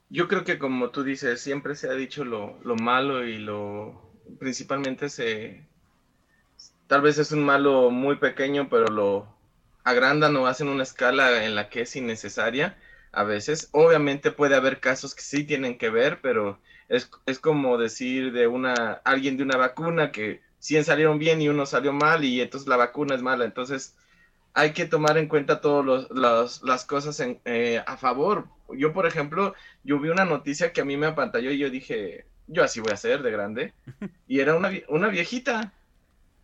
Yo 0.09 0.27
creo 0.27 0.43
que 0.43 0.59
como 0.59 0.89
tú 0.91 1.03
dices, 1.03 1.39
siempre 1.39 1.73
se 1.75 1.89
ha 1.89 1.93
dicho 1.93 2.25
lo, 2.25 2.59
lo 2.63 2.75
malo 2.75 3.25
y 3.25 3.37
lo 3.37 4.11
principalmente 4.37 5.07
se 5.09 5.65
tal 6.87 7.01
vez 7.01 7.17
es 7.17 7.31
un 7.31 7.43
malo 7.43 7.89
muy 7.91 8.17
pequeño, 8.17 8.69
pero 8.69 8.87
lo 8.87 9.27
agrandan 9.83 10.35
o 10.35 10.47
hacen 10.47 10.67
una 10.69 10.83
escala 10.83 11.45
en 11.45 11.55
la 11.55 11.69
que 11.69 11.81
es 11.81 11.95
innecesaria 11.95 12.77
a 13.11 13.23
veces. 13.23 13.69
Obviamente 13.71 14.31
puede 14.31 14.55
haber 14.55 14.79
casos 14.79 15.15
que 15.15 15.21
sí 15.21 15.43
tienen 15.43 15.77
que 15.77 15.89
ver, 15.89 16.19
pero 16.21 16.59
es, 16.89 17.09
es 17.25 17.39
como 17.39 17.77
decir 17.77 18.31
de 18.33 18.47
una 18.47 18.73
alguien 19.03 19.37
de 19.37 19.43
una 19.43 19.57
vacuna 19.57 20.11
que 20.11 20.41
100 20.59 20.83
salieron 20.85 21.19
bien 21.19 21.41
y 21.41 21.49
uno 21.49 21.65
salió 21.65 21.93
mal 21.93 22.23
y 22.23 22.41
entonces 22.41 22.67
la 22.67 22.77
vacuna 22.77 23.15
es 23.15 23.21
mala. 23.21 23.45
Entonces 23.45 23.95
hay 24.57 24.73
que 24.73 24.87
tomar 24.87 25.19
en 25.19 25.27
cuenta 25.27 25.61
todas 25.61 26.09
las 26.63 26.85
cosas 26.85 27.19
en, 27.19 27.39
eh, 27.45 27.79
a 27.85 27.95
favor. 27.95 28.47
Yo, 28.75 28.91
por 28.91 29.05
ejemplo, 29.05 29.53
yo 29.83 29.99
vi 29.99 30.09
una 30.09 30.25
noticia 30.25 30.73
que 30.73 30.81
a 30.81 30.85
mí 30.85 30.97
me 30.97 31.05
apantalló 31.05 31.51
y 31.51 31.59
yo 31.59 31.69
dije, 31.69 32.25
yo 32.47 32.63
así 32.63 32.79
voy 32.79 32.91
a 32.91 32.97
ser 32.97 33.21
de 33.21 33.29
grande. 33.29 33.73
Y 34.27 34.39
era 34.39 34.55
una, 34.55 34.71
una 34.89 35.09
viejita, 35.09 35.73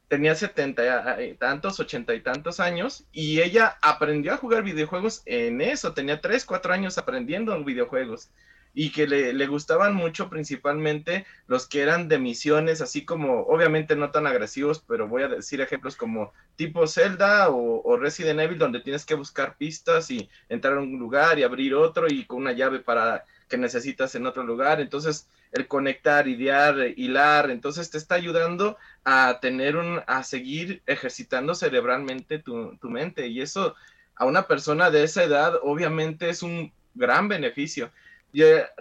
tenía 0.10 0.36
setenta 0.36 1.24
y 1.24 1.34
tantos, 1.34 1.80
ochenta 1.80 2.14
y 2.14 2.22
tantos 2.22 2.60
años, 2.60 3.04
y 3.12 3.42
ella 3.42 3.80
aprendió 3.82 4.34
a 4.34 4.38
jugar 4.38 4.62
videojuegos 4.62 5.24
en 5.26 5.60
eso, 5.62 5.94
tenía 5.94 6.22
tres, 6.22 6.46
cuatro 6.46 6.72
años 6.72 7.00
aprendiendo 7.00 7.64
videojuegos 7.64 8.30
y 8.74 8.92
que 8.92 9.08
le, 9.08 9.48
gustaban 9.48 9.94
mucho 9.94 10.30
principalmente 10.30 11.26
los 11.48 11.68
que 11.68 11.82
eran 11.82 12.08
de 12.08 12.18
misiones, 12.18 12.82
así 12.82 13.06
como, 13.06 13.42
obviamente 13.42 13.96
no 13.96 14.10
tan 14.10 14.26
agresivos, 14.26 14.84
pero 14.88 15.08
voy 15.08 15.24
a 15.24 15.28
decir 15.28 15.62
ejemplos 15.62 15.96
como 15.96 16.34
tipo 16.56 16.88
Zelda 16.88 17.50
o, 17.50 17.98
Resident 17.98 18.40
Evil, 18.40 18.58
donde 18.58 18.80
tienes 18.80 19.06
que 19.06 19.14
buscar 19.14 19.58
pistas 19.58 20.10
y 20.10 20.28
entrar 20.50 20.78
a 20.78 20.82
un 20.82 20.98
lugar 20.98 21.38
y 21.38 21.44
abrir 21.44 21.76
otro 21.76 22.08
y 22.10 22.26
con 22.26 22.40
una 22.40 22.54
llave 22.54 22.80
para 22.80 23.26
que 23.48 23.58
necesitas 23.58 24.16
en 24.16 24.26
otro 24.26 24.44
lugar. 24.44 24.82
Entonces, 24.82 25.28
el 25.52 25.68
conectar, 25.68 26.28
idear, 26.28 26.76
hilar, 26.96 27.52
entonces 27.52 27.92
te 27.92 28.00
está 28.00 28.16
ayudando 28.16 28.78
a 29.04 29.40
tener 29.40 29.76
un, 29.78 30.02
a 30.08 30.24
seguir 30.24 30.82
ejercitando 30.88 31.54
cerebralmente 31.54 32.40
tu, 32.40 32.76
tu 32.78 32.90
mente. 32.90 33.28
Y 33.28 33.42
eso 33.42 33.76
a 34.16 34.26
una 34.26 34.48
persona 34.48 34.90
de 34.90 35.04
esa 35.04 35.24
edad, 35.24 35.60
obviamente 35.62 36.30
es 36.30 36.42
un 36.42 36.74
gran 36.96 37.28
beneficio 37.28 37.92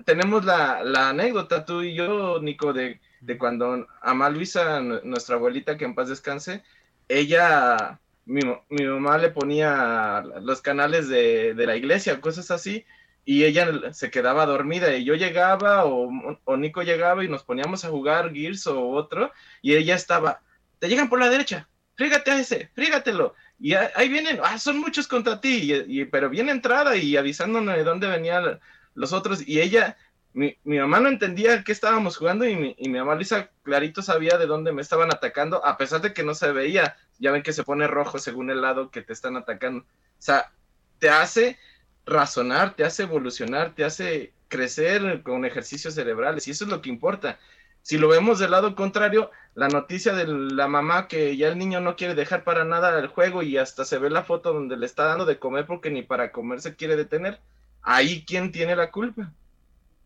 tenemos 0.05 0.45
la, 0.45 1.09
anécdota, 1.09 1.65
tú 1.65 1.83
y 1.83 1.95
yo, 1.95 2.41
Nico, 2.41 2.73
de, 2.73 3.01
cuando 3.39 3.87
Ama 4.01 4.31
Luisa, 4.31 4.81
nuestra 4.81 5.37
abuelita, 5.37 5.77
que 5.77 5.85
en 5.85 5.95
paz 5.95 6.09
descanse, 6.09 6.63
ella, 7.09 8.01
mi, 8.25 8.43
mamá 8.71 9.19
le 9.19 9.31
ponía 9.31 10.23
los 10.41 10.63
canales 10.63 11.09
de, 11.09 11.55
la 11.55 11.77
iglesia, 11.77 12.21
cosas 12.21 12.51
así, 12.51 12.85
y 13.25 13.45
ella 13.45 13.93
se 13.93 14.11
quedaba 14.11 14.47
dormida 14.47 14.97
y 14.97 15.05
yo 15.05 15.15
llegaba 15.15 15.85
o, 15.85 16.11
o, 16.45 16.57
Nico 16.57 16.83
llegaba 16.83 17.23
y 17.23 17.29
nos 17.29 17.45
poníamos 17.45 17.85
a 17.85 17.89
jugar 17.89 18.33
Gears 18.33 18.67
o 18.67 18.89
otro 18.89 19.31
y 19.61 19.77
ella 19.77 19.95
estaba, 19.95 20.41
te 20.81 20.89
llegan 20.89 21.09
por 21.09 21.21
la 21.21 21.31
derecha, 21.31 21.69
frígate 21.95 22.31
a 22.33 22.41
ese, 22.41 22.71
frígatelo. 22.75 23.35
Y 23.61 23.75
ahí 23.75 24.09
vienen, 24.09 24.41
ah, 24.43 24.59
son 24.59 24.81
muchos 24.81 25.07
contra 25.07 25.41
ti, 25.41 25.73
y, 25.87 26.05
pero 26.07 26.29
bien 26.29 26.49
entrada 26.49 26.97
y 26.97 27.17
avisándome 27.17 27.77
de 27.77 27.85
dónde 27.85 28.09
venía 28.09 28.59
los 28.95 29.13
otros, 29.13 29.47
y 29.47 29.61
ella, 29.61 29.97
mi, 30.33 30.57
mamá 30.65 31.01
no 31.01 31.09
entendía 31.09 31.63
qué 31.65 31.73
estábamos 31.73 32.17
jugando 32.17 32.45
y 32.47 32.57
mi, 32.57 32.75
y 32.79 32.89
mi 32.89 32.99
mamá 32.99 33.15
Lisa 33.15 33.51
clarito 33.63 34.03
sabía 34.03 34.39
de 34.39 34.47
dónde 34.47 34.73
me 34.73 34.83
estaban 34.83 35.13
atacando, 35.13 35.65
a 35.65 35.77
pesar 35.77 36.01
de 36.01 36.13
que 36.13 36.23
no 36.23 36.35
se 36.35 36.53
veía, 36.53 36.97
ya 37.19 37.33
ven 37.33 37.43
que 37.43 37.53
se 37.53 37.65
pone 37.65 37.87
rojo 37.87 38.19
según 38.19 38.51
el 38.51 38.63
lado 38.63 38.91
que 38.91 39.03
te 39.03 39.13
están 39.13 39.37
atacando. 39.37 39.81
O 39.81 39.87
sea, 40.19 40.53
te 40.99 41.11
hace 41.11 41.59
razonar, 42.07 42.75
te 42.75 42.85
hace 42.85 43.05
evolucionar, 43.05 43.75
te 43.75 43.85
hace 43.85 44.33
crecer 44.49 45.23
con 45.23 45.45
ejercicios 45.45 45.95
cerebrales, 45.95 46.47
y 46.49 46.53
eso 46.53 46.65
es 46.65 46.71
lo 46.71 46.83
que 46.83 46.91
importa. 46.91 47.39
Si 47.83 47.99
lo 47.99 48.09
vemos 48.09 48.39
del 48.39 48.53
lado 48.53 48.77
contrario, 48.77 49.31
la 49.55 49.69
noticia 49.69 50.13
de 50.15 50.27
la 50.27 50.69
mamá 50.69 51.09
que 51.09 51.37
ya 51.37 51.49
el 51.49 51.59
niño 51.59 51.81
no 51.81 51.97
quiere 51.97 52.15
dejar 52.15 52.45
para 52.45 52.65
nada 52.65 52.97
el 52.99 53.09
juego 53.09 53.43
y 53.43 53.59
hasta 53.59 53.85
se 53.85 53.99
ve 53.99 54.09
la 54.09 54.23
foto 54.23 54.53
donde 54.53 54.77
le 54.77 54.87
está 54.87 55.05
dando 55.05 55.25
de 55.25 55.39
comer 55.39 55.67
porque 55.67 55.91
ni 55.91 56.03
para 56.03 56.31
comer 56.31 56.61
se 56.61 56.77
quiere 56.77 56.97
detener 56.97 57.41
ahí 57.83 58.25
quién 58.27 58.53
tiene 58.53 58.77
la 58.77 58.91
culpa. 58.91 59.33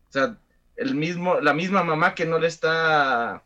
O 0.09 0.11
sea, 0.11 0.37
el 0.75 0.95
mismo, 0.95 1.39
la 1.39 1.53
misma 1.53 1.83
mamá 1.83 2.15
que 2.15 2.25
no 2.25 2.39
le 2.39 2.47
está 2.47 3.43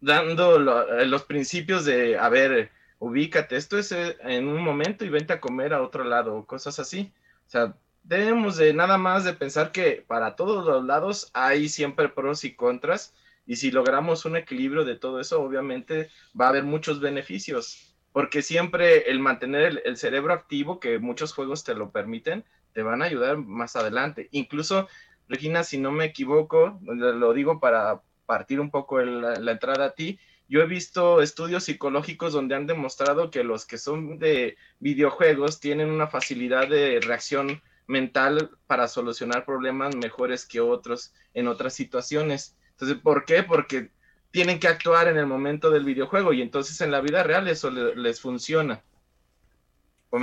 dando 0.00 0.56
eh, 0.98 1.06
los 1.06 1.24
principios 1.24 1.84
de, 1.84 2.18
a 2.18 2.28
ver, 2.28 2.70
ubícate, 2.98 3.56
esto 3.56 3.78
es 3.78 3.92
eh, 3.92 4.16
en 4.20 4.48
un 4.48 4.62
momento 4.62 5.04
y 5.04 5.08
vente 5.08 5.32
a 5.32 5.40
comer 5.40 5.72
a 5.72 5.82
otro 5.82 6.04
lado, 6.04 6.44
cosas 6.44 6.78
así. 6.78 7.12
O 7.46 7.50
sea, 7.50 7.74
debemos 8.02 8.56
de 8.56 8.74
nada 8.74 8.98
más 8.98 9.24
de 9.24 9.32
pensar 9.32 9.72
que 9.72 10.04
para 10.06 10.36
todos 10.36 10.64
los 10.64 10.84
lados 10.84 11.30
hay 11.32 11.68
siempre 11.68 12.08
pros 12.08 12.44
y 12.44 12.54
contras 12.54 13.14
y 13.46 13.56
si 13.56 13.70
logramos 13.70 14.24
un 14.24 14.36
equilibrio 14.36 14.84
de 14.84 14.96
todo 14.96 15.20
eso, 15.20 15.42
obviamente 15.42 16.10
va 16.38 16.46
a 16.46 16.48
haber 16.50 16.64
muchos 16.64 17.00
beneficios, 17.00 17.94
porque 18.12 18.42
siempre 18.42 19.10
el 19.10 19.18
mantener 19.20 19.82
el 19.84 19.96
cerebro 19.96 20.32
activo, 20.32 20.80
que 20.80 20.98
muchos 20.98 21.32
juegos 21.34 21.64
te 21.64 21.74
lo 21.74 21.90
permiten, 21.90 22.44
te 22.74 22.82
van 22.82 23.00
a 23.00 23.06
ayudar 23.06 23.38
más 23.38 23.76
adelante. 23.76 24.28
Incluso, 24.32 24.88
Regina, 25.28 25.64
si 25.64 25.78
no 25.78 25.92
me 25.92 26.04
equivoco, 26.04 26.78
lo 26.82 27.32
digo 27.32 27.60
para 27.60 28.02
partir 28.26 28.60
un 28.60 28.70
poco 28.70 29.00
la, 29.00 29.50
entrada 29.50 29.86
a 29.86 29.94
ti, 29.94 30.18
yo 30.48 30.60
he 30.60 30.66
visto 30.66 31.22
estudios 31.22 31.64
psicológicos 31.64 32.34
donde 32.34 32.54
han 32.54 32.66
demostrado 32.66 33.30
que 33.30 33.44
los 33.44 33.64
que 33.64 33.78
son 33.78 34.18
de 34.18 34.56
videojuegos 34.80 35.60
tienen 35.60 35.88
una 35.88 36.08
facilidad 36.08 36.68
de 36.68 37.00
reacción 37.00 37.62
mental 37.86 38.50
para 38.66 38.88
solucionar 38.88 39.44
problemas 39.44 39.96
mejores 39.96 40.44
que 40.44 40.60
otros 40.60 41.14
en 41.32 41.48
otras 41.48 41.74
situaciones. 41.74 42.56
Entonces, 42.72 42.98
¿por 42.98 43.24
qué? 43.24 43.42
Porque 43.42 43.90
tienen 44.30 44.58
que 44.58 44.68
actuar 44.68 45.08
en 45.08 45.16
el 45.16 45.26
momento 45.26 45.70
del 45.70 45.84
videojuego 45.84 46.32
y 46.32 46.42
entonces 46.42 46.80
en 46.80 46.90
la 46.90 47.00
vida 47.00 47.22
real 47.22 47.46
eso 47.48 47.70
les 47.70 48.20
funciona. 48.20 48.82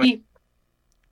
Sí, 0.01 0.25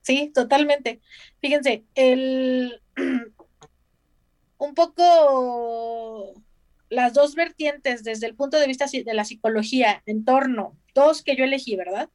Sí, 0.02 0.32
totalmente. 0.34 1.02
Fíjense, 1.40 1.86
el 1.96 2.82
un 4.58 4.74
poco 4.74 6.34
las 6.90 7.14
dos 7.14 7.36
vertientes 7.36 8.04
desde 8.04 8.28
el 8.28 8.36
punto 8.36 8.60
de 8.60 8.68
vista 8.68 8.86
de 8.88 9.14
la 9.14 9.26
psicología 9.26 10.02
en 10.06 10.26
torno, 10.26 10.76
dos 10.94 11.24
que 11.24 11.36
yo 11.36 11.44
elegí, 11.44 11.76
¿verdad? 11.76 12.10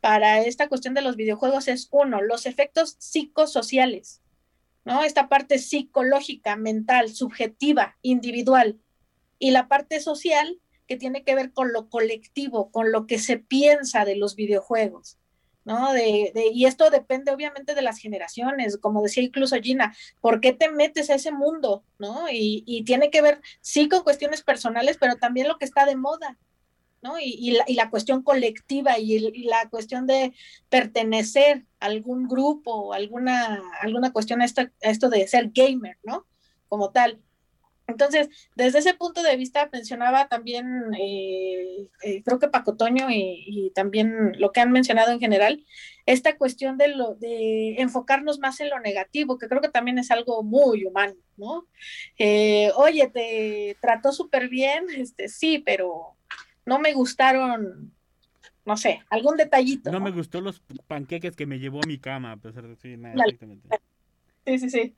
Para 0.00 0.40
esta 0.40 0.68
cuestión 0.68 0.94
de 0.94 1.02
los 1.02 1.16
videojuegos 1.16 1.68
es 1.68 1.88
uno, 1.90 2.22
los 2.22 2.46
efectos 2.46 2.96
psicosociales, 2.98 4.22
¿no? 4.84 5.02
Esta 5.02 5.28
parte 5.28 5.58
psicológica, 5.58 6.56
mental, 6.56 7.10
subjetiva, 7.10 7.96
individual, 8.02 8.78
y 9.38 9.50
la 9.50 9.68
parte 9.68 10.00
social 10.00 10.60
que 10.86 10.96
tiene 10.96 11.24
que 11.24 11.34
ver 11.34 11.52
con 11.52 11.72
lo 11.72 11.88
colectivo, 11.88 12.70
con 12.70 12.92
lo 12.92 13.06
que 13.06 13.18
se 13.18 13.38
piensa 13.38 14.04
de 14.04 14.16
los 14.16 14.36
videojuegos. 14.36 15.19
¿No? 15.64 15.92
De, 15.92 16.32
y 16.52 16.66
esto 16.66 16.90
depende 16.90 17.32
obviamente 17.32 17.74
de 17.74 17.82
las 17.82 17.98
generaciones, 17.98 18.78
como 18.78 19.02
decía 19.02 19.22
incluso 19.22 19.56
Gina, 19.56 19.94
¿por 20.20 20.40
qué 20.40 20.52
te 20.52 20.70
metes 20.70 21.10
a 21.10 21.14
ese 21.14 21.32
mundo? 21.32 21.84
¿no? 21.98 22.26
Y, 22.30 22.82
tiene 22.84 23.10
que 23.10 23.22
ver, 23.22 23.40
sí, 23.60 23.88
con 23.88 24.02
cuestiones 24.02 24.42
personales, 24.42 24.96
pero 24.98 25.16
también 25.16 25.48
lo 25.48 25.58
que 25.58 25.64
está 25.64 25.84
de 25.84 25.96
moda, 25.96 26.38
¿no? 27.02 27.14
Y, 27.20 27.58
la, 27.74 27.90
cuestión 27.90 28.22
colectiva 28.22 28.98
y, 28.98 29.44
la 29.44 29.68
cuestión 29.68 30.06
de 30.06 30.34
pertenecer 30.68 31.66
a 31.78 31.86
algún 31.86 32.26
grupo 32.26 32.92
alguna, 32.94 33.60
alguna 33.80 34.12
cuestión 34.12 34.42
a 34.42 34.44
esto, 34.44 34.62
a 34.62 34.70
esto 34.82 35.08
de 35.08 35.26
ser 35.28 35.50
gamer, 35.54 35.98
¿no? 36.02 36.26
Como 36.68 36.90
tal. 36.90 37.20
Entonces, 37.90 38.28
desde 38.56 38.78
ese 38.78 38.94
punto 38.94 39.22
de 39.22 39.36
vista, 39.36 39.68
mencionaba 39.72 40.28
también, 40.28 40.94
eh, 40.98 41.88
eh, 42.02 42.22
creo 42.22 42.38
que 42.38 42.48
Paco 42.48 42.76
Toño 42.76 43.08
y, 43.10 43.72
también 43.74 44.32
lo 44.38 44.52
que 44.52 44.60
han 44.60 44.72
mencionado 44.72 45.12
en 45.12 45.20
general, 45.20 45.64
esta 46.06 46.36
cuestión 46.36 46.76
de, 46.78 46.88
lo, 46.88 47.14
de 47.14 47.76
enfocarnos 47.80 48.38
más 48.38 48.60
en 48.60 48.70
lo 48.70 48.80
negativo, 48.80 49.38
que 49.38 49.48
creo 49.48 49.60
que 49.60 49.68
también 49.68 49.98
es 49.98 50.10
algo 50.10 50.42
muy 50.42 50.84
humano, 50.84 51.14
¿no? 51.36 51.66
Eh, 52.18 52.72
oye, 52.76 53.08
te 53.08 53.76
trató 53.80 54.12
súper 54.12 54.48
bien, 54.48 54.86
este, 54.96 55.28
sí, 55.28 55.62
pero 55.64 56.16
no 56.66 56.78
me 56.78 56.92
gustaron, 56.92 57.92
no 58.64 58.76
sé, 58.76 59.02
algún 59.10 59.36
detallito. 59.36 59.90
No, 59.90 60.00
me 60.00 60.10
gustó 60.10 60.40
los 60.40 60.62
panqueques 60.86 61.36
que 61.36 61.46
me 61.46 61.58
llevó 61.58 61.80
a 61.82 61.86
mi 61.86 61.98
cama, 61.98 62.32
a 62.32 62.36
pesar 62.36 62.66
de 62.66 62.76
sí, 62.76 62.96
nada, 62.96 63.24
Sí, 64.46 64.58
sí, 64.58 64.70
sí. 64.70 64.96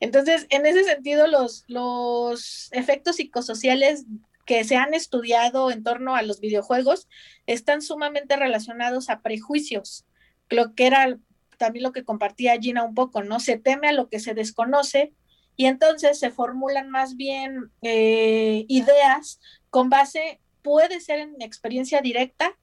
Entonces, 0.00 0.46
en 0.50 0.66
ese 0.66 0.84
sentido, 0.84 1.26
los, 1.26 1.64
los 1.68 2.68
efectos 2.72 3.16
psicosociales 3.16 4.06
que 4.46 4.64
se 4.64 4.76
han 4.76 4.94
estudiado 4.94 5.70
en 5.70 5.84
torno 5.84 6.16
a 6.16 6.22
los 6.22 6.40
videojuegos 6.40 7.08
están 7.46 7.82
sumamente 7.82 8.36
relacionados 8.36 9.08
a 9.08 9.20
prejuicios, 9.20 10.06
lo 10.48 10.74
que 10.74 10.86
era 10.86 11.18
también 11.56 11.82
lo 11.82 11.92
que 11.92 12.04
compartía 12.04 12.58
Gina 12.58 12.82
un 12.82 12.94
poco, 12.94 13.22
¿no? 13.22 13.38
Se 13.38 13.58
teme 13.58 13.88
a 13.88 13.92
lo 13.92 14.08
que 14.08 14.18
se 14.18 14.34
desconoce 14.34 15.12
y 15.56 15.66
entonces 15.66 16.18
se 16.18 16.30
formulan 16.30 16.88
más 16.88 17.16
bien 17.16 17.70
eh, 17.82 18.64
ideas 18.66 19.40
con 19.68 19.90
base, 19.90 20.40
puede 20.62 21.00
ser 21.00 21.20
en 21.20 21.40
experiencia 21.42 22.00
directa 22.00 22.58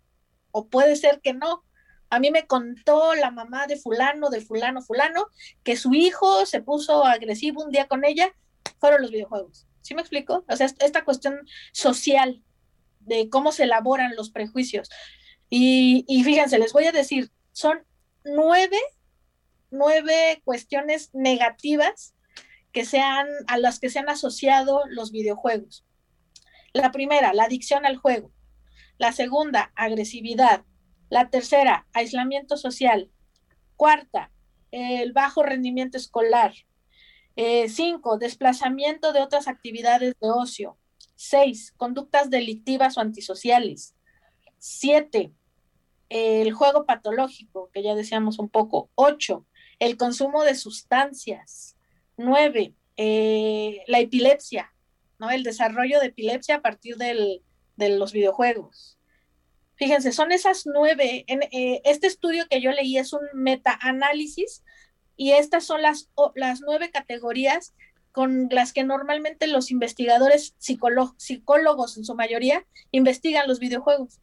o 0.52 0.68
puede 0.68 0.96
ser 0.96 1.22
que 1.22 1.34
no, 1.34 1.64
a 2.10 2.20
mí 2.20 2.32
me 2.32 2.48
contó 2.48 3.16
la 3.16 3.32
mamá 3.32 3.68
de 3.68 3.78
fulano, 3.78 4.30
de 4.30 4.42
fulano, 4.42 4.82
fulano, 4.82 5.28
que 5.64 5.76
su 5.76 5.94
hijo 5.94 6.46
se 6.46 6.62
puso 6.62 7.06
agresivo 7.06 7.64
un 7.64 7.72
día 7.72 7.88
con 7.88 8.06
ella, 8.06 8.34
fueron 8.80 9.02
los 9.02 9.12
videojuegos. 9.12 9.68
¿Sí 9.82 9.96
me 9.96 10.02
explico? 10.02 10.44
O 10.48 10.56
sea, 10.56 10.68
esta 10.80 11.06
cuestión 11.06 11.40
social 11.72 12.44
de 13.00 13.30
cómo 13.30 13.52
se 13.52 13.64
elaboran 13.64 14.16
los 14.16 14.30
prejuicios. 14.30 14.90
Y, 15.50 16.06
fíjense, 16.24 16.60
les 16.60 16.74
voy 16.74 16.86
a 16.86 16.92
decir, 16.92 17.32
son 17.54 17.86
nueve, 18.26 18.78
nueve 19.72 20.42
cuestiones 20.44 21.10
negativas 21.14 22.14
que 22.74 22.84
sean, 22.84 23.28
a 23.48 23.58
las 23.58 23.80
que 23.80 23.90
se 23.90 24.00
han 24.00 24.10
asociado 24.10 24.84
los 24.90 25.12
videojuegos. 25.12 25.86
La 26.74 26.92
primera, 26.92 27.34
la 27.34 27.46
adicción 27.46 27.86
al 27.86 27.98
juego. 27.98 28.32
La 28.98 29.14
segunda, 29.14 29.72
agresividad. 29.76 30.64
La 31.10 31.30
tercera, 31.30 31.88
aislamiento 31.94 32.58
social. 32.58 33.10
Cuarta, 33.76 34.32
el 34.72 35.14
bajo 35.14 35.44
rendimiento 35.44 35.98
escolar. 35.98 36.54
Eh, 37.36 37.70
cinco, 37.70 38.18
desplazamiento 38.18 39.14
de 39.14 39.22
otras 39.22 39.48
actividades 39.48 40.16
de 40.20 40.30
ocio. 40.30 40.78
Seis, 41.16 41.74
conductas 41.78 42.30
delictivas 42.30 42.98
o 42.98 43.02
antisociales. 43.02 43.96
Siete, 44.58 45.32
el 46.10 46.52
juego 46.54 46.86
patológico, 46.86 47.70
que 47.72 47.84
ya 47.84 47.96
decíamos 47.96 48.40
un 48.40 48.50
poco. 48.50 48.90
Ocho, 48.96 49.46
el 49.80 49.98
consumo 49.98 50.44
de 50.44 50.56
sustancias. 50.56 51.78
Nueve, 52.18 52.76
eh, 52.98 53.84
la 53.88 54.00
epilepsia, 54.00 54.74
¿no? 55.20 55.30
El 55.30 55.44
desarrollo 55.44 56.00
de 56.00 56.08
epilepsia 56.08 56.56
a 56.56 56.62
partir 56.62 56.98
de 56.98 57.42
los 57.78 58.12
videojuegos. 58.12 58.97
Fíjense, 59.78 60.12
son 60.12 60.32
esas 60.32 60.64
nueve. 60.66 61.24
En, 61.28 61.44
eh, 61.44 61.82
este 61.86 62.08
estudio 62.08 62.48
que 62.50 62.62
yo 62.62 62.72
leí 62.72 62.98
es 62.98 63.14
un 63.14 63.22
meta-análisis 63.34 64.64
y 65.16 65.32
estas 65.32 65.66
son 65.66 65.82
las, 65.82 66.10
las 66.36 66.62
nueve 66.62 66.92
categorías 66.92 67.74
con 68.12 68.48
las 68.50 68.74
que 68.74 68.84
normalmente 68.84 69.46
los 69.46 69.70
investigadores 69.70 70.56
psicólogos 70.58 71.98
en 71.98 72.06
su 72.06 72.16
mayoría 72.16 72.66
investigan 72.92 73.48
los 73.48 73.60
videojuegos. 73.60 74.20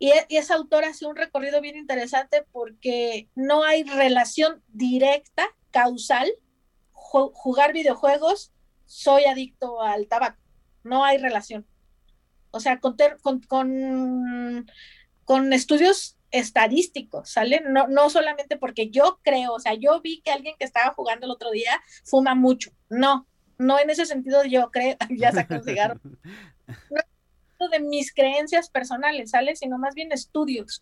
Y, 0.00 0.08
e, 0.08 0.26
y, 0.28 0.38
esa 0.38 0.54
autora 0.54 0.88
hace 0.88 1.06
un 1.06 1.14
recorrido 1.14 1.60
bien 1.60 1.76
interesante 1.76 2.44
porque 2.50 3.28
no 3.36 3.62
hay 3.62 3.84
relación 3.84 4.62
directa, 4.68 5.46
causal, 5.70 6.28
jugar 6.92 7.72
videojuegos, 7.72 8.52
soy 8.86 9.24
adicto 9.24 9.80
al 9.82 10.08
tabaco. 10.08 10.42
No 10.82 11.04
hay 11.04 11.18
relación 11.18 11.66
o 12.50 12.60
sea, 12.60 12.80
con, 12.80 12.96
con, 13.46 14.66
con, 15.24 15.52
estudios 15.52 16.16
estadísticos, 16.30 17.30
¿sale? 17.30 17.62
No, 17.66 17.88
no 17.88 18.10
solamente 18.10 18.56
porque 18.56 18.90
yo 18.90 19.20
creo, 19.22 19.54
o 19.54 19.60
sea, 19.60 19.74
yo 19.74 20.00
vi 20.00 20.20
que 20.22 20.30
alguien 20.30 20.54
que 20.58 20.64
estaba 20.64 20.94
jugando 20.94 21.26
el 21.26 21.32
otro 21.32 21.50
día 21.50 21.80
fuma 22.04 22.34
mucho. 22.34 22.70
No, 22.88 23.26
no 23.58 23.78
en 23.78 23.90
ese 23.90 24.06
sentido 24.06 24.44
yo 24.44 24.70
creo, 24.70 24.96
ya 25.10 25.32
sacó 25.32 25.54
un 25.54 25.64
cigarro. 25.64 26.00
No 27.58 27.68
de 27.68 27.80
mis 27.80 28.14
creencias 28.14 28.70
personales, 28.70 29.32
¿sale? 29.32 29.54
Sino 29.54 29.76
más 29.76 29.94
bien 29.94 30.12
estudios. 30.12 30.80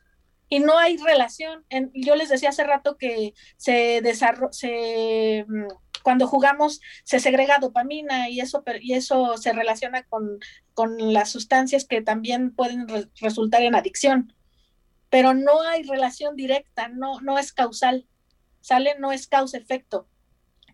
Y 0.49 0.61
no 0.61 0.79
hay 0.79 0.97
relación. 0.97 1.65
En, 1.71 1.91
yo 1.93 2.15
les 2.15 2.29
decía 2.29 2.51
hace 2.51 2.63
rato 2.63 2.97
que 2.97 3.35
se 3.57 4.01
desarrolla, 4.01 4.53
se 4.53 5.45
mm, 5.49 5.67
cuando 6.03 6.27
jugamos 6.27 6.81
se 7.05 7.21
segrega 7.21 7.59
dopamina 7.59 8.29
y 8.29 8.41
eso, 8.41 8.63
y 8.81 8.95
eso 8.95 9.37
se 9.37 9.53
relaciona 9.53 10.05
con, 10.05 10.41
las 10.99 11.31
sustancias 11.31 11.85
que 11.85 12.03
también 12.03 12.55
pueden 12.55 12.87
resultar 13.21 13.63
en 13.63 13.75
adicción. 13.75 14.33
Pero 15.11 15.35
no 15.35 15.63
hay 15.63 15.83
relación 15.83 16.37
directa, 16.37 16.89
no, 16.89 17.21
no 17.21 17.39
es 17.39 17.53
causal. 17.53 18.07
Sale, 18.61 18.97
no 18.99 19.11
es 19.11 19.27
causa-efecto. 19.27 20.09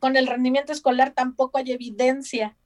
Con 0.01 0.17
el 0.17 0.27
rendimiento 0.27 0.73
escolar 0.73 1.15
tampoco 1.15 1.59
hay 1.59 1.73
evidencia. 1.73 2.57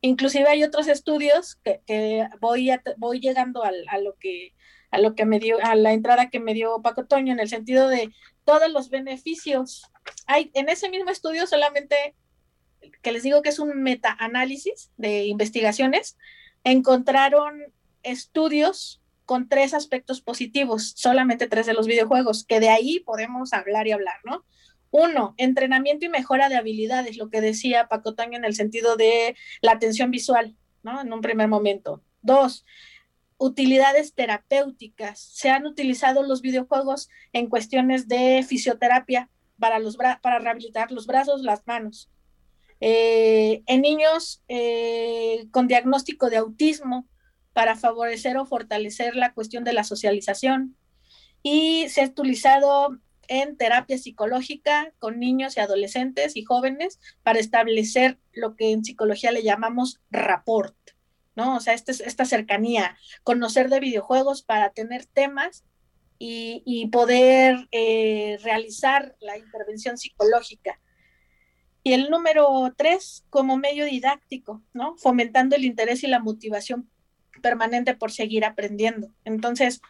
Inclusive 0.00 0.48
hay 0.48 0.64
otros 0.64 0.88
estudios 0.88 1.56
que, 1.62 2.28
voy, 2.40 2.70
voy 2.96 3.20
llegando 3.20 3.62
a, 3.64 3.70
a, 3.88 3.98
lo 3.98 4.14
que 4.14 4.54
a 4.90 4.98
lo 4.98 5.14
que 5.14 5.26
me 5.26 5.38
dio, 5.38 5.58
a 5.62 5.74
la 5.74 5.92
entrada 5.92 6.30
que 6.30 6.40
me 6.40 6.54
dio 6.54 6.80
Paco 6.82 7.06
Toño, 7.06 7.32
en 7.32 7.40
el 7.40 7.48
sentido 7.48 7.88
de 7.88 8.10
todos 8.48 8.72
los 8.72 8.88
beneficios 8.88 9.82
hay 10.26 10.50
en 10.54 10.70
ese 10.70 10.88
mismo 10.88 11.10
estudio 11.10 11.46
solamente, 11.46 12.14
que 13.02 13.12
les 13.12 13.22
digo 13.22 13.42
que 13.42 13.50
es 13.50 13.58
un 13.58 13.82
meta-análisis 13.82 14.90
de 14.96 15.26
investigaciones, 15.26 16.16
encontraron 16.64 17.60
estudios 18.02 19.02
con 19.26 19.50
tres 19.50 19.74
aspectos 19.74 20.22
positivos, 20.22 20.94
solamente 20.96 21.46
tres 21.46 21.66
de 21.66 21.74
los 21.74 21.86
videojuegos, 21.86 22.46
que 22.46 22.58
de 22.58 22.70
ahí 22.70 23.00
podemos 23.00 23.52
hablar 23.52 23.86
y 23.86 23.92
hablar, 23.92 24.16
¿no? 24.24 24.46
Uno, 24.90 25.34
entrenamiento 25.36 26.06
y 26.06 26.08
mejora 26.08 26.48
de 26.48 26.56
habilidades, 26.56 27.18
lo 27.18 27.28
que 27.28 27.42
decía 27.42 27.86
Paco 27.88 28.14
en 28.16 28.46
el 28.46 28.54
sentido 28.54 28.96
de 28.96 29.36
la 29.60 29.72
atención 29.72 30.10
visual, 30.10 30.56
¿no? 30.82 31.02
En 31.02 31.12
un 31.12 31.20
primer 31.20 31.48
momento. 31.48 32.02
Dos, 32.22 32.64
utilidades 33.38 34.14
terapéuticas. 34.14 35.20
Se 35.20 35.48
han 35.50 35.66
utilizado 35.66 36.22
los 36.22 36.42
videojuegos 36.42 37.08
en 37.32 37.48
cuestiones 37.48 38.08
de 38.08 38.44
fisioterapia 38.46 39.30
para, 39.58 39.78
los 39.78 39.96
para 39.96 40.38
rehabilitar 40.38 40.92
los 40.92 41.06
brazos, 41.06 41.42
las 41.42 41.66
manos. 41.66 42.10
Eh, 42.80 43.62
en 43.66 43.80
niños 43.80 44.42
eh, 44.48 45.46
con 45.50 45.66
diagnóstico 45.66 46.30
de 46.30 46.36
autismo 46.36 47.08
para 47.52 47.74
favorecer 47.74 48.36
o 48.36 48.46
fortalecer 48.46 49.16
la 49.16 49.32
cuestión 49.32 49.64
de 49.64 49.72
la 49.72 49.84
socialización. 49.84 50.76
Y 51.42 51.88
se 51.88 52.02
ha 52.02 52.06
utilizado 52.06 52.98
en 53.28 53.56
terapia 53.56 53.98
psicológica 53.98 54.92
con 54.98 55.18
niños 55.18 55.56
y 55.56 55.60
adolescentes 55.60 56.36
y 56.36 56.44
jóvenes 56.44 56.98
para 57.22 57.38
establecer 57.38 58.18
lo 58.32 58.56
que 58.56 58.72
en 58.72 58.84
psicología 58.84 59.32
le 59.32 59.42
llamamos 59.42 60.00
rapport, 60.10 60.76
¿no? 61.38 61.54
O 61.54 61.60
sea, 61.60 61.72
esta 61.72 62.24
cercanía, 62.24 62.98
conocer 63.22 63.70
de 63.70 63.78
videojuegos 63.78 64.42
para 64.42 64.70
tener 64.70 65.06
temas 65.06 65.64
y, 66.18 66.88
poder 66.90 67.68
eh, 67.70 68.40
realizar 68.42 69.14
la 69.20 69.38
intervención 69.38 69.96
psicológica. 69.98 70.80
Y 71.84 71.92
el 71.92 72.10
número 72.10 72.74
tres, 72.76 73.24
como 73.30 73.56
medio 73.56 73.84
didáctico, 73.84 74.64
¿no? 74.72 74.96
Fomentando 74.96 75.54
el 75.54 75.64
interés 75.64 76.02
y 76.02 76.08
la 76.08 76.18
motivación 76.18 76.90
permanente 77.40 77.94
por 77.94 78.10
seguir 78.10 78.44
aprendiendo. 78.44 79.14
Entonces, 79.24 79.80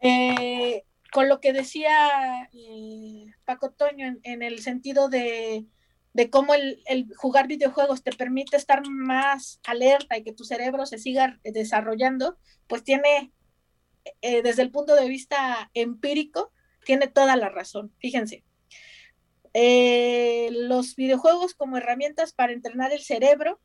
eh, 0.00 0.84
con 1.12 1.28
lo 1.28 1.40
que 1.40 1.52
decía 1.52 2.48
eh, 2.54 3.26
Paco 3.44 3.70
Toño 3.70 4.16
en, 4.22 4.42
el 4.42 4.60
sentido 4.60 5.10
de, 5.10 5.66
de 6.14 6.30
cómo 6.30 6.54
el, 6.54 7.12
jugar 7.16 7.48
videojuegos 7.48 8.02
te 8.02 8.12
permite 8.12 8.56
estar 8.56 8.88
más 8.88 9.60
alerta 9.66 10.16
y 10.16 10.22
que 10.22 10.32
tu 10.32 10.44
cerebro 10.44 10.86
se 10.86 10.98
siga 10.98 11.40
desarrollando, 11.42 12.38
pues 12.68 12.84
tiene 12.84 13.32
eh, 14.22 14.42
desde 14.42 14.62
el 14.62 14.70
punto 14.70 14.94
de 14.94 15.08
vista 15.08 15.70
empírico, 15.74 16.52
tiene 16.84 17.08
toda 17.08 17.34
la 17.34 17.48
razón. 17.48 17.92
Fíjense, 17.98 18.44
eh, 19.54 20.50
los 20.52 20.94
videojuegos 20.94 21.54
como 21.54 21.78
herramientas 21.78 22.32
para 22.32 22.52
entrenar 22.52 22.92
el 22.92 23.00
cerebro 23.00 23.60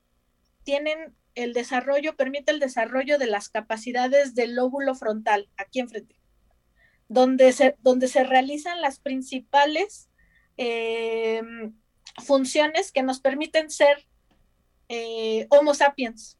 tienen 0.63 1.15
el 1.35 1.53
desarrollo, 1.53 2.15
permite 2.15 2.51
el 2.51 2.59
desarrollo 2.59 3.19
de 3.19 3.27
las 3.27 3.49
capacidades 3.49 4.33
del 4.33 4.55
lóbulo 4.55 4.95
frontal, 4.95 5.49
aquí 5.55 5.79
enfrente, 5.79 6.15
donde 7.09 7.51
se, 7.53 7.75
donde 7.79 8.07
se 8.07 8.23
realizan 8.23 8.81
las 8.81 8.99
principales 8.99 10.09
eh, 10.57 11.43
funciones 12.23 12.91
que 12.91 13.03
nos 13.03 13.19
permiten 13.19 13.69
ser 13.69 14.05
eh, 14.89 15.47
Homo 15.49 15.73
sapiens. 15.73 16.37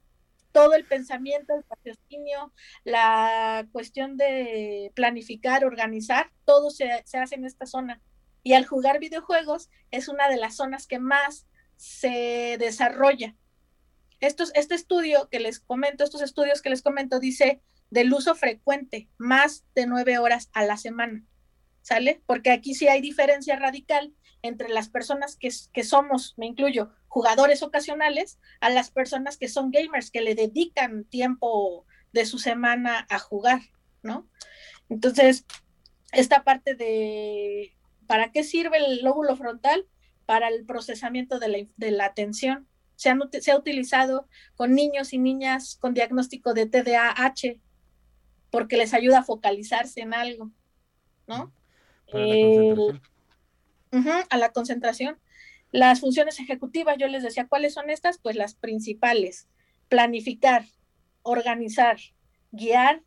Todo 0.51 0.73
el 0.73 0.85
pensamiento, 0.85 1.53
el 1.53 1.63
raciocinio, 1.69 2.51
la 2.83 3.67
cuestión 3.71 4.17
de 4.17 4.91
planificar, 4.95 5.63
organizar, 5.63 6.31
todo 6.43 6.71
se, 6.71 7.03
se 7.05 7.19
hace 7.19 7.35
en 7.35 7.45
esta 7.45 7.67
zona. 7.67 8.01
Y 8.41 8.53
al 8.53 8.65
jugar 8.65 8.99
videojuegos 8.99 9.69
es 9.91 10.07
una 10.07 10.27
de 10.27 10.37
las 10.37 10.55
zonas 10.55 10.87
que 10.87 10.97
más 10.97 11.45
se 11.75 12.57
desarrolla. 12.59 13.35
Estos, 14.19 14.51
este 14.55 14.75
estudio 14.75 15.29
que 15.29 15.39
les 15.39 15.59
comento, 15.59 16.03
estos 16.03 16.21
estudios 16.21 16.61
que 16.61 16.69
les 16.69 16.81
comento, 16.81 17.19
dice 17.19 17.61
del 17.89 18.13
uso 18.13 18.35
frecuente, 18.35 19.07
más 19.17 19.63
de 19.75 19.85
nueve 19.87 20.17
horas 20.17 20.49
a 20.53 20.63
la 20.63 20.77
semana. 20.77 21.23
¿Sale? 21.89 22.21
Porque 22.27 22.51
aquí 22.51 22.75
sí 22.75 22.87
hay 22.87 23.01
diferencia 23.01 23.55
radical 23.55 24.13
entre 24.43 24.69
las 24.69 24.89
personas 24.89 25.35
que, 25.35 25.49
que, 25.73 25.83
somos, 25.83 26.35
me 26.37 26.45
incluyo, 26.45 26.91
jugadores 27.07 27.63
ocasionales, 27.63 28.37
a 28.61 28.69
las 28.69 28.91
personas 28.91 29.37
que 29.37 29.47
son 29.47 29.71
gamers, 29.71 30.11
que 30.11 30.21
le 30.21 30.35
dedican 30.35 31.03
tiempo 31.05 31.87
de 32.13 32.27
su 32.27 32.37
semana 32.37 33.07
a 33.09 33.17
jugar, 33.17 33.61
¿no? 34.03 34.29
Entonces, 34.87 35.47
esta 36.11 36.43
parte 36.43 36.75
de, 36.75 37.75
¿para 38.05 38.31
qué 38.31 38.43
sirve 38.43 38.77
el 38.77 39.01
lóbulo 39.01 39.35
frontal? 39.35 39.87
Para 40.27 40.49
el 40.49 40.67
procesamiento 40.67 41.39
de 41.39 41.47
la, 41.47 41.57
de 41.75 41.89
la 41.89 42.05
atención. 42.05 42.67
Se, 42.97 43.09
han, 43.09 43.19
se 43.31 43.49
ha 43.49 43.57
utilizado 43.57 44.27
con 44.55 44.75
niños 44.75 45.11
y 45.11 45.17
niñas 45.17 45.75
con 45.81 45.95
diagnóstico 45.95 46.53
de 46.53 46.67
TDAH, 46.67 47.59
porque 48.51 48.77
les 48.77 48.93
ayuda 48.93 49.21
a 49.21 49.23
focalizarse 49.23 50.01
en 50.01 50.13
algo, 50.13 50.51
¿no? 51.25 51.51
Uh, 52.13 52.99
a 54.29 54.37
la 54.37 54.51
concentración. 54.51 55.19
Las 55.71 55.99
funciones 55.99 56.39
ejecutivas, 56.39 56.97
yo 56.97 57.07
les 57.07 57.23
decía, 57.23 57.47
¿cuáles 57.47 57.73
son 57.73 57.89
estas? 57.89 58.17
Pues 58.17 58.35
las 58.35 58.55
principales. 58.55 59.47
Planificar, 59.87 60.65
organizar, 61.21 61.97
guiar, 62.51 63.03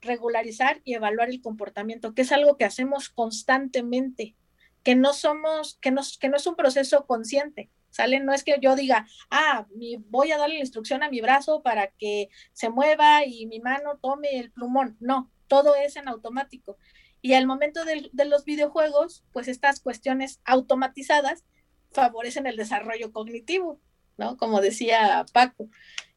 regularizar 0.00 0.80
y 0.84 0.94
evaluar 0.94 1.30
el 1.30 1.40
comportamiento, 1.40 2.14
que 2.14 2.22
es 2.22 2.32
algo 2.32 2.56
que 2.56 2.64
hacemos 2.64 3.08
constantemente, 3.08 4.34
que 4.82 4.96
no 4.96 5.12
somos, 5.12 5.78
que 5.80 5.90
no, 5.90 6.02
que 6.18 6.28
no 6.28 6.36
es 6.36 6.46
un 6.46 6.56
proceso 6.56 7.06
consciente. 7.06 7.70
¿Sale? 7.90 8.20
No 8.20 8.32
es 8.32 8.44
que 8.44 8.56
yo 8.60 8.76
diga, 8.76 9.08
ah, 9.30 9.66
mi, 9.74 9.96
voy 9.96 10.30
a 10.30 10.38
darle 10.38 10.54
la 10.54 10.60
instrucción 10.60 11.02
a 11.02 11.10
mi 11.10 11.20
brazo 11.20 11.60
para 11.60 11.88
que 11.88 12.28
se 12.52 12.70
mueva 12.70 13.26
y 13.26 13.46
mi 13.46 13.58
mano 13.58 13.98
tome 14.00 14.38
el 14.38 14.52
plumón. 14.52 14.96
No, 15.00 15.28
todo 15.50 15.74
es 15.74 15.96
en 15.96 16.06
automático. 16.06 16.78
Y 17.20 17.34
al 17.34 17.46
momento 17.46 17.84
de, 17.84 18.08
los 18.24 18.44
videojuegos, 18.44 19.24
pues 19.32 19.48
estas 19.48 19.80
cuestiones 19.80 20.40
automatizadas 20.44 21.44
favorecen 21.90 22.46
el 22.46 22.56
desarrollo 22.56 23.12
cognitivo, 23.12 23.80
¿no? 24.16 24.36
Como 24.36 24.60
decía 24.60 25.26
Paco. 25.34 25.68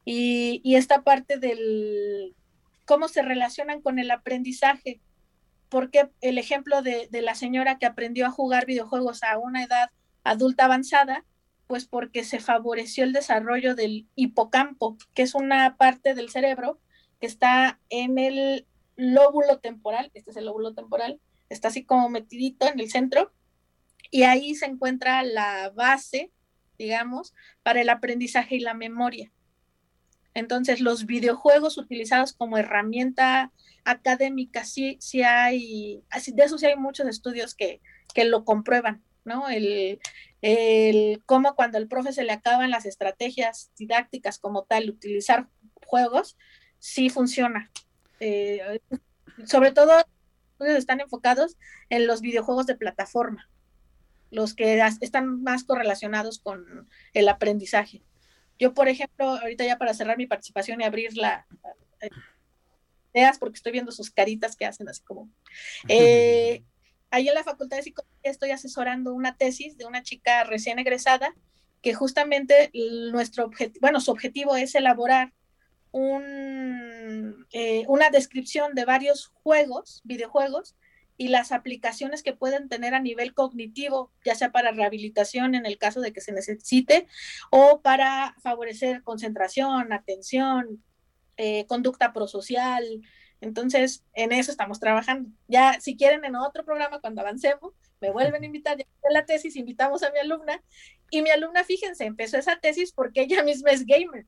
Y, 0.06 0.76
esta 0.76 1.02
parte 1.02 1.40
del 1.40 2.36
cómo 2.86 3.08
se 3.08 3.24
relacionan 3.24 3.82
con 3.82 3.98
el 3.98 4.12
aprendizaje, 4.12 5.02
porque 5.68 6.12
el 6.22 6.38
ejemplo 6.38 6.84
de 6.84 7.22
la 7.24 7.34
señora 7.34 7.80
que 7.80 7.88
aprendió 7.88 8.28
a 8.28 8.32
jugar 8.32 8.68
videojuegos 8.68 9.24
a 9.24 9.40
una 9.40 9.64
edad 9.64 9.90
adulta 10.24 10.66
avanzada, 10.66 11.26
pues 11.66 11.86
porque 11.86 12.24
se 12.24 12.40
favoreció 12.40 13.04
el 13.04 13.14
desarrollo 13.14 13.74
del 13.74 14.08
hipocampo, 14.14 14.96
que 15.16 15.24
es 15.24 15.34
una 15.34 15.76
parte 15.76 16.14
del 16.14 16.30
cerebro 16.30 16.80
que 17.20 17.26
está 17.26 17.80
en 17.90 18.20
el 18.20 18.68
lóbulo 18.96 19.60
temporal, 19.60 20.12
este 20.14 20.32
es 20.32 20.38
el 20.38 20.46
lóbulo 20.46 20.74
temporal, 20.74 21.20
está 21.50 21.70
así 21.70 21.86
como 21.86 22.10
metidito 22.10 22.68
en 22.68 22.80
el 22.80 22.90
centro, 22.90 23.32
y 24.12 24.24
ahí 24.24 24.56
se 24.56 24.66
encuentra 24.66 25.24
la 25.24 25.72
base, 25.72 26.32
digamos, 26.78 27.34
para 27.64 27.82
el 27.82 27.90
aprendizaje 27.90 28.56
y 28.56 28.60
la 28.60 28.74
memoria. 28.74 29.32
Entonces, 30.34 30.82
los 30.82 31.06
videojuegos 31.06 31.78
utilizados 31.78 32.34
como 32.34 32.58
herramienta 32.58 33.52
académica, 33.86 34.66
sí, 34.66 34.98
sí 35.00 35.22
hay, 35.24 36.04
así, 36.10 36.32
de 36.32 36.44
eso 36.44 36.58
sí 36.58 36.66
hay 36.66 36.76
muchos 36.76 37.08
estudios 37.08 37.54
que, 37.56 37.82
que 38.14 38.26
lo 38.26 38.46
comprueban, 38.46 39.04
¿no? 39.26 39.50
El, 39.50 40.00
el 40.42 41.24
cómo 41.26 41.56
cuando 41.56 41.78
al 41.78 41.88
profe 41.88 42.14
se 42.14 42.24
le 42.24 42.34
acaban 42.34 42.72
las 42.72 42.86
estrategias 42.86 43.72
didácticas 43.78 44.40
como 44.40 44.64
tal, 44.64 44.90
utilizar 44.90 45.48
juegos, 45.86 46.38
sí 46.80 47.10
funciona. 47.10 47.72
Eh, 48.20 48.80
sobre 49.46 49.72
todo, 49.72 49.92
están 50.60 51.02
enfocados 51.02 51.58
en 51.90 52.08
los 52.08 52.22
videojuegos 52.22 52.66
de 52.66 52.76
plataforma, 52.76 53.50
los 54.32 54.54
que 54.54 54.82
están 55.02 55.44
más 55.44 55.64
correlacionados 55.64 56.40
con 56.40 56.88
el 57.14 57.30
aprendizaje. 57.30 58.04
Yo, 58.60 58.74
por 58.74 58.88
ejemplo, 58.88 59.30
ahorita 59.30 59.66
ya 59.66 59.78
para 59.78 59.94
cerrar 59.94 60.18
mi 60.18 60.28
participación 60.28 60.82
y 60.82 60.86
abrir 60.86 61.18
la 61.18 61.46
eh, 62.02 62.10
ideas, 63.14 63.38
porque 63.38 63.58
estoy 63.58 63.72
viendo 63.72 63.92
sus 63.92 64.12
caritas 64.12 64.56
que 64.56 64.66
hacen 64.66 64.90
así 64.90 65.02
como... 65.04 65.30
Eh, 65.88 66.64
ahí 67.12 67.28
en 67.28 67.36
la 67.36 67.44
Facultad 67.44 67.78
de 67.78 67.84
Psicología 67.84 68.32
estoy 68.32 68.52
asesorando 68.52 69.14
una 69.14 69.38
tesis 69.38 69.78
de 69.78 69.86
una 69.86 70.02
chica 70.02 70.44
recién 70.46 70.80
egresada 70.80 71.36
que 71.84 71.94
justamente 71.94 72.72
nuestro 73.12 73.46
objetivo, 73.46 73.80
bueno, 73.82 74.00
su 74.00 74.10
objetivo 74.10 74.56
es 74.56 74.74
elaborar 74.74 75.34
un, 75.94 77.48
eh, 77.54 77.86
una 77.88 78.10
descripción 78.10 78.76
de 78.76 78.84
varios 78.84 79.32
juegos, 79.44 80.02
videojuegos, 80.04 80.76
y 81.16 81.30
las 81.30 81.52
aplicaciones 81.52 82.24
que 82.24 82.34
pueden 82.34 82.68
tener 82.68 82.94
a 82.94 83.00
nivel 83.00 83.34
cognitivo, 83.34 84.12
ya 84.26 84.36
sea 84.36 84.52
para 84.52 84.72
rehabilitación 84.72 85.56
en 85.56 85.66
el 85.66 85.78
caso 85.78 86.02
de 86.02 86.12
que 86.12 86.20
se 86.20 86.34
necesite, 86.34 87.08
o 87.52 87.82
para 87.82 88.36
favorecer 88.42 89.04
concentración, 89.04 89.94
atención, 89.94 90.84
eh, 91.38 91.66
conducta 91.68 92.12
prosocial, 92.12 92.84
entonces, 93.44 94.06
en 94.14 94.32
eso 94.32 94.52
estamos 94.52 94.80
trabajando. 94.80 95.30
Ya, 95.50 95.80
si 95.82 95.98
quieren, 95.98 96.24
en 96.24 96.36
otro 96.36 96.64
programa, 96.64 97.02
cuando 97.02 97.22
avancemos, 97.22 97.74
me 98.00 98.10
vuelven 98.10 98.42
a 98.42 98.46
invitar 98.46 98.78
ya 98.78 98.86
la 99.12 99.26
tesis, 99.26 99.58
invitamos 99.58 100.02
a 100.02 100.12
mi 100.12 100.20
alumna. 100.20 100.64
Y 101.10 101.22
mi 101.22 101.30
alumna, 101.30 101.66
fíjense, 101.66 102.06
empezó 102.06 102.38
esa 102.38 102.60
tesis 102.60 102.94
porque 102.94 103.22
ella 103.22 103.44
misma 103.44 103.72
es 103.72 103.86
gamer. 103.86 104.26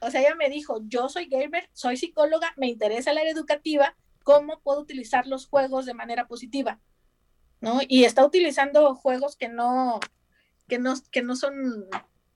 O 0.00 0.10
sea, 0.10 0.20
ella 0.20 0.34
me 0.34 0.48
dijo, 0.48 0.80
yo 0.84 1.08
soy 1.08 1.26
gamer, 1.26 1.68
soy 1.72 1.96
psicóloga, 1.96 2.52
me 2.56 2.68
interesa 2.68 3.10
el 3.10 3.18
área 3.18 3.32
educativa, 3.32 3.96
¿cómo 4.22 4.60
puedo 4.60 4.80
utilizar 4.80 5.26
los 5.26 5.46
juegos 5.46 5.86
de 5.86 5.94
manera 5.94 6.26
positiva? 6.26 6.80
¿No? 7.60 7.80
Y 7.88 8.04
está 8.04 8.24
utilizando 8.24 8.94
juegos 8.94 9.36
que 9.36 9.48
no, 9.48 10.00
que 10.68 10.78
no, 10.78 10.94
que 11.10 11.22
no 11.22 11.34
son, 11.34 11.86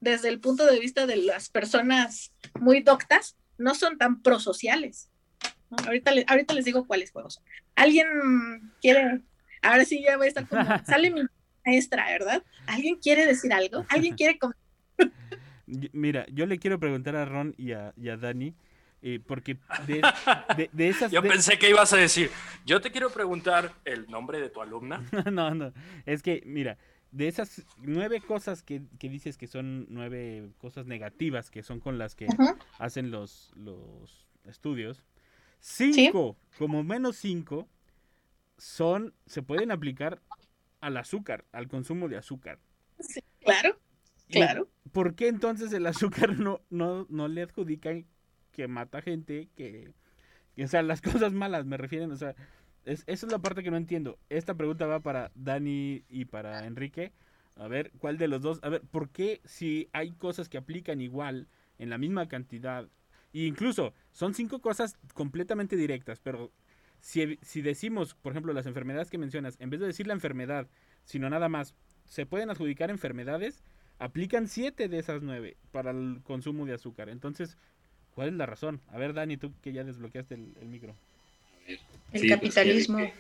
desde 0.01 0.29
el 0.29 0.41
punto 0.41 0.67
de 0.67 0.81
vista 0.81 1.07
de 1.07 1.17
las 1.17 1.49
personas 1.49 2.33
muy 2.59 2.83
doctas, 2.83 3.37
no 3.59 3.75
son 3.75 3.99
tan 3.99 4.23
prosociales. 4.23 5.11
Ahorita, 5.87 6.13
ahorita 6.27 6.55
les 6.55 6.65
digo 6.65 6.87
cuáles 6.87 7.13
juegos. 7.13 7.41
¿Alguien 7.77 8.09
quiere? 8.81 9.23
Ahora 9.63 9.85
sí 9.85 10.03
ya 10.03 10.17
voy 10.17 10.27
a 10.27 10.29
estar 10.29 10.49
como, 10.49 10.65
sale 10.87 11.11
mi 11.11 11.23
maestra, 11.65 12.07
¿verdad? 12.11 12.43
¿Alguien 12.67 12.97
quiere 12.97 13.27
decir 13.27 13.53
algo? 13.53 13.87
¿Alguien 13.89 14.17
quiere 14.17 14.39
Mira, 15.93 16.27
yo 16.33 16.47
le 16.47 16.59
quiero 16.59 16.79
preguntar 16.79 17.17
a 17.17 17.25
Ron 17.25 17.55
y 17.57 17.73
a, 17.73 17.93
y 17.97 18.09
a 18.09 18.17
Dani, 18.17 18.55
eh, 19.03 19.21
porque 19.27 19.57
de, 19.87 20.03
de, 20.57 20.71
de 20.73 20.89
esas... 20.89 21.11
Yo 21.11 21.23
de- 21.23 21.29
pensé 21.29 21.59
que 21.59 21.71
ibas 21.71 21.93
a 21.93 21.97
decir, 21.97 22.31
yo 22.65 22.81
te 22.81 22.91
quiero 22.91 23.11
preguntar 23.11 23.73
el 23.85 24.07
nombre 24.09 24.41
de 24.41 24.49
tu 24.51 24.61
alumna. 24.61 25.03
no, 25.33 25.55
no, 25.55 25.73
es 26.07 26.23
que, 26.23 26.43
mira, 26.47 26.79
de 27.11 27.29
esas 27.29 27.65
nueve 27.79 28.21
cosas 28.21 28.63
que, 28.63 28.83
que 28.99 29.09
dices 29.09 29.37
que 29.37 29.47
son 29.47 29.87
nueve 29.91 30.51
cosas 30.59 30.87
negativas, 30.87 31.51
que 31.51 31.63
son 31.63 31.81
con 31.81 31.99
las 31.99 32.15
que 32.15 32.27
hacen 32.79 33.11
los, 33.11 33.53
los 33.55 34.27
estudios, 34.45 35.05
cinco, 35.61 36.37
como 36.59 36.83
menos 36.83 37.17
cinco, 37.17 37.69
son, 38.59 39.15
se 39.27 39.43
pueden 39.43 39.71
aplicar 39.71 40.21
al 40.81 40.97
azúcar, 40.97 41.45
al 41.53 41.69
consumo 41.69 42.09
de 42.09 42.17
azúcar. 42.17 42.59
Sí, 42.99 43.21
claro, 43.41 43.79
¿Y 44.29 44.33
claro. 44.35 44.69
¿Por 44.93 45.15
qué 45.15 45.29
entonces 45.29 45.73
el 45.73 45.87
azúcar 45.87 46.39
no, 46.39 46.61
no, 46.71 47.07
no 47.09 47.29
le 47.29 47.43
adjudican 47.43 48.07
que 48.53 48.69
mata 48.69 49.03
gente, 49.03 49.49
que, 49.57 49.93
que, 50.55 50.65
o 50.65 50.69
sea, 50.69 50.83
las 50.83 51.01
cosas 51.03 51.33
malas 51.33 51.65
me 51.65 51.77
refieren, 51.77 52.13
o 52.13 52.17
sea, 52.17 52.35
es, 52.85 53.05
esa 53.07 53.27
es 53.27 53.33
la 53.33 53.39
parte 53.39 53.63
que 53.63 53.71
no 53.71 53.77
entiendo. 53.77 54.19
Esta 54.29 54.55
pregunta 54.55 54.87
va 54.87 55.01
para 55.01 55.31
Dani 55.35 56.05
y 56.09 56.27
para 56.27 56.67
Enrique. 56.67 57.13
A 57.57 57.69
ver, 57.69 57.93
¿cuál 57.99 58.19
de 58.19 58.29
los 58.29 58.43
dos? 58.43 58.61
A 58.63 58.69
ver, 58.69 58.83
¿por 58.83 59.11
qué 59.11 59.41
si 59.45 59.89
hay 59.93 60.13
cosas 60.13 60.49
que 60.49 60.59
aplican 60.59 61.01
igual 61.01 61.49
en 61.79 61.91
la 61.91 61.99
misma 61.99 62.29
cantidad? 62.29 62.89
E 63.33 63.45
incluso 63.45 63.95
son 64.11 64.35
cinco 64.35 64.61
cosas 64.61 64.99
completamente 65.15 65.77
directas, 65.77 66.19
pero 66.21 66.53
si, 67.01 67.39
si 67.43 67.63
decimos, 67.63 68.15
por 68.15 68.33
ejemplo, 68.33 68.53
las 68.53 68.67
enfermedades 68.67 69.11
que 69.11 69.19
mencionas, 69.19 69.57
en 69.61 69.71
vez 69.71 69.81
de 69.81 69.87
decir 69.87 70.07
la 70.07 70.15
enfermedad, 70.15 70.69
sino 71.05 71.29
nada 71.31 71.49
más, 71.49 71.75
se 72.07 72.27
pueden 72.27 72.51
adjudicar 72.51 72.91
enfermedades, 72.91 73.63
aplican 73.99 74.49
siete 74.49 74.89
de 74.89 74.99
esas 74.99 75.23
nueve 75.23 75.57
para 75.71 75.91
el 75.93 76.21
consumo 76.25 76.67
de 76.67 76.75
azúcar. 76.75 77.09
Entonces, 77.09 77.57
¿cuál 78.15 78.29
es 78.29 78.35
la 78.35 78.47
razón? 78.47 78.81
A 78.93 78.99
ver, 78.99 79.13
Dani, 79.15 79.37
tú 79.37 79.53
que 79.63 79.73
ya 79.73 79.85
desbloqueaste 79.85 80.35
el, 80.35 80.53
el 80.61 80.69
micro. 80.69 80.95
El 81.67 81.77
Sí, 81.79 81.81
pues, 82.13 82.31
capitalismo. 82.31 82.99
que- 82.99 83.13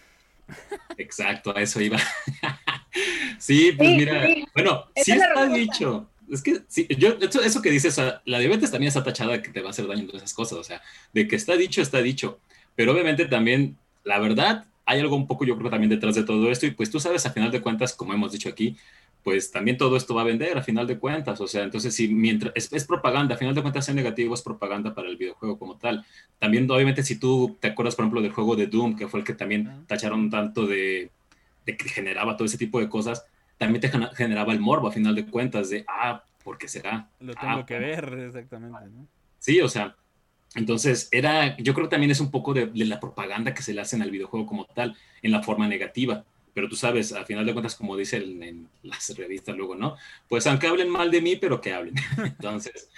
Exacto, 0.99 1.57
a 1.57 1.62
eso 1.62 1.81
iba. 1.81 1.99
sí, 3.39 3.73
pues 3.73 3.89
Sí, 3.91 3.97
mira, 3.97 4.27
sí. 4.27 4.45
bueno, 4.55 4.85
Esa 4.95 5.05
sí 5.05 5.12
está 5.12 5.29
respuesta. 5.29 5.57
dicho. 5.57 6.09
es 6.31 6.43
que 6.43 6.62
sí, 6.68 6.87
yo, 6.99 7.16
eso, 7.20 7.43
eso 7.43 7.62
que 7.62 7.70
dices, 7.70 7.97
o 7.99 8.03
sea, 8.03 8.23
la 8.25 8.39
diabetes 8.39 8.70
también 8.70 8.89
está 8.89 9.03
tachada 9.05 9.33
de 9.33 9.43
que 9.43 9.51
te 9.51 9.61
va 9.61 9.68
a 9.68 9.70
hacer 9.70 9.87
daño 9.87 10.01
en 10.03 10.07
todas 10.09 10.23
esas 10.23 10.35
cosas, 10.35 10.59
o 10.59 10.64
sea, 10.64 10.83
de 11.12 11.29
que 11.29 11.37
está 11.37 11.57
dicho, 11.57 11.81
está 11.81 11.99
dicho, 12.03 12.39
pero 12.75 12.93
obviamente 12.93 13.27
también, 13.27 13.77
la 14.05 14.18
verdad, 14.18 14.66
hay 14.85 15.01
algo 15.01 15.16
un 15.16 15.27
poco, 15.27 15.45
yo 15.45 15.57
creo, 15.57 15.70
también 15.70 15.91
detrás 15.91 16.14
de 16.14 16.25
todo 16.25 16.51
esto, 16.51 16.66
y 16.66 16.73
pues 16.73 16.91
tú 16.91 16.99
sabes, 17.01 17.25
a 17.27 17.31
final 17.33 17.51
de 17.51 17.61
cuentas, 17.62 17.95
como 17.95 18.12
hemos 18.14 18.33
dicho 18.33 18.49
aquí, 18.49 18.77
pues 19.25 19.51
también 19.53 19.77
todo 19.79 19.97
esto 19.97 20.14
va 20.14 20.23
a 20.23 20.25
vender 20.25 20.59
a 20.59 20.62
final 20.62 20.87
de 20.87 20.99
cuentas, 20.99 21.41
o 21.41 21.47
sea, 21.47 21.62
entonces 21.62 21.95
si 21.95 22.09
mientras 22.09 22.53
es, 22.57 22.73
es 22.73 22.85
propaganda, 22.85 23.35
a 23.35 23.39
final 23.39 23.55
de 23.55 23.62
cuentas 23.62 23.85
ser 23.85 23.95
negativo 23.95 24.35
es 24.35 24.43
propaganda 24.43 24.95
para 24.95 25.09
el 25.09 25.16
videojuego 25.16 25.59
como 25.59 25.77
tal. 25.77 26.05
También 26.39 26.68
obviamente 26.70 27.03
si 27.03 27.18
tú 27.18 27.57
te 27.61 27.68
acuerdas 27.68 27.95
por 27.95 28.05
ejemplo 28.05 28.20
del 28.23 28.33
juego 28.33 28.57
de 28.57 28.66
Doom, 28.66 28.97
que 28.97 29.07
fue 29.09 29.20
el 29.20 29.27
que 29.27 29.35
también 29.35 29.85
tacharon 29.87 30.29
tanto 30.29 30.66
de, 30.66 31.11
de 31.66 31.77
que 31.77 31.89
generaba 31.89 32.37
todo 32.37 32.47
ese 32.47 32.59
tipo 32.59 32.81
de 32.81 32.89
cosas, 32.89 33.25
también 33.59 33.81
te 33.81 33.91
generaba 34.16 34.53
el 34.53 34.59
morbo 34.61 34.89
a 34.89 34.93
final 34.93 35.14
de 35.14 35.25
cuentas 35.27 35.70
de, 35.70 35.85
ah, 35.87 36.25
¿por 36.43 36.59
qué 36.59 36.66
será? 36.66 37.09
Lo 37.20 37.35
tengo 37.35 37.59
Ah, 37.61 37.66
que 37.66 37.79
ver, 37.79 38.12
exactamente. 38.27 38.79
¿no? 38.93 39.07
Sí, 39.39 39.61
o 39.61 39.68
sea, 39.68 39.95
entonces 40.57 41.09
era, 41.12 41.57
yo 41.59 41.73
creo 41.73 41.87
que 41.87 41.93
también 41.93 42.11
es 42.11 42.20
un 42.20 42.31
poco 42.33 42.53
de, 42.55 42.66
de 42.66 42.85
la 42.85 42.99
propaganda 42.99 43.55
que 43.55 43.62
se 43.62 43.73
le 43.73 43.81
hacen 43.81 44.03
al 44.03 44.11
videojuego 44.11 44.47
como 44.47 44.64
tal, 44.64 44.97
en 45.23 45.31
la 45.31 45.43
forma 45.43 45.68
negativa. 45.68 46.25
Pero 46.55 46.68
tú 46.68 46.76
sabes, 46.76 47.12
a 47.12 47.24
final 47.24 47.46
de 47.46 47.53
cuentas, 47.53 47.74
como 47.76 47.96
dice 47.96 48.18
el- 48.18 48.42
en 48.42 48.68
las 48.82 49.16
revistas 49.16 49.57
luego, 49.57 49.74
¿no? 49.74 49.96
Pues 50.28 50.46
aunque 50.46 50.66
hablen 50.66 50.90
mal 50.90 51.11
de 51.11 51.20
mí, 51.22 51.36
pero 51.36 51.61
que 51.61 51.72
hablen. 51.72 51.94
Entonces, 52.24 52.90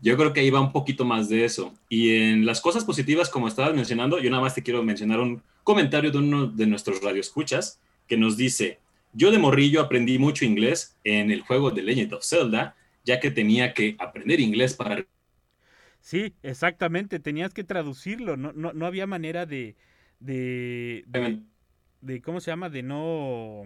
yo 0.00 0.16
creo 0.16 0.32
que 0.32 0.40
ahí 0.40 0.50
va 0.50 0.60
un 0.60 0.72
poquito 0.72 1.04
más 1.04 1.28
de 1.28 1.44
eso. 1.44 1.74
Y 1.88 2.16
en 2.16 2.46
las 2.46 2.60
cosas 2.60 2.84
positivas, 2.84 3.28
como 3.30 3.48
estabas 3.48 3.74
mencionando, 3.74 4.18
yo 4.18 4.30
nada 4.30 4.42
más 4.42 4.54
te 4.54 4.62
quiero 4.62 4.82
mencionar 4.82 5.20
un 5.20 5.42
comentario 5.64 6.10
de 6.10 6.18
uno 6.18 6.46
de 6.46 6.66
nuestros 6.66 7.02
radioescuchas 7.02 7.80
que 8.08 8.16
nos 8.16 8.36
dice, 8.36 8.78
yo 9.12 9.30
de 9.30 9.38
morrillo 9.38 9.80
aprendí 9.80 10.18
mucho 10.18 10.44
inglés 10.44 10.96
en 11.04 11.30
el 11.30 11.42
juego 11.42 11.70
de 11.70 11.82
Legend 11.82 12.14
of 12.14 12.24
Zelda, 12.24 12.76
ya 13.04 13.20
que 13.20 13.30
tenía 13.30 13.74
que 13.74 13.96
aprender 13.98 14.40
inglés 14.40 14.74
para 14.74 15.04
Sí, 16.00 16.34
exactamente, 16.42 17.20
tenías 17.20 17.54
que 17.54 17.64
traducirlo, 17.64 18.36
no, 18.36 18.52
no, 18.52 18.72
no 18.72 18.86
había 18.86 19.06
manera 19.06 19.46
de, 19.46 19.76
de, 20.20 21.04
de, 21.06 21.30
de- 22.02 22.20
¿cómo 22.20 22.40
se 22.40 22.50
llama? 22.50 22.68
De 22.68 22.82
no, 22.82 23.62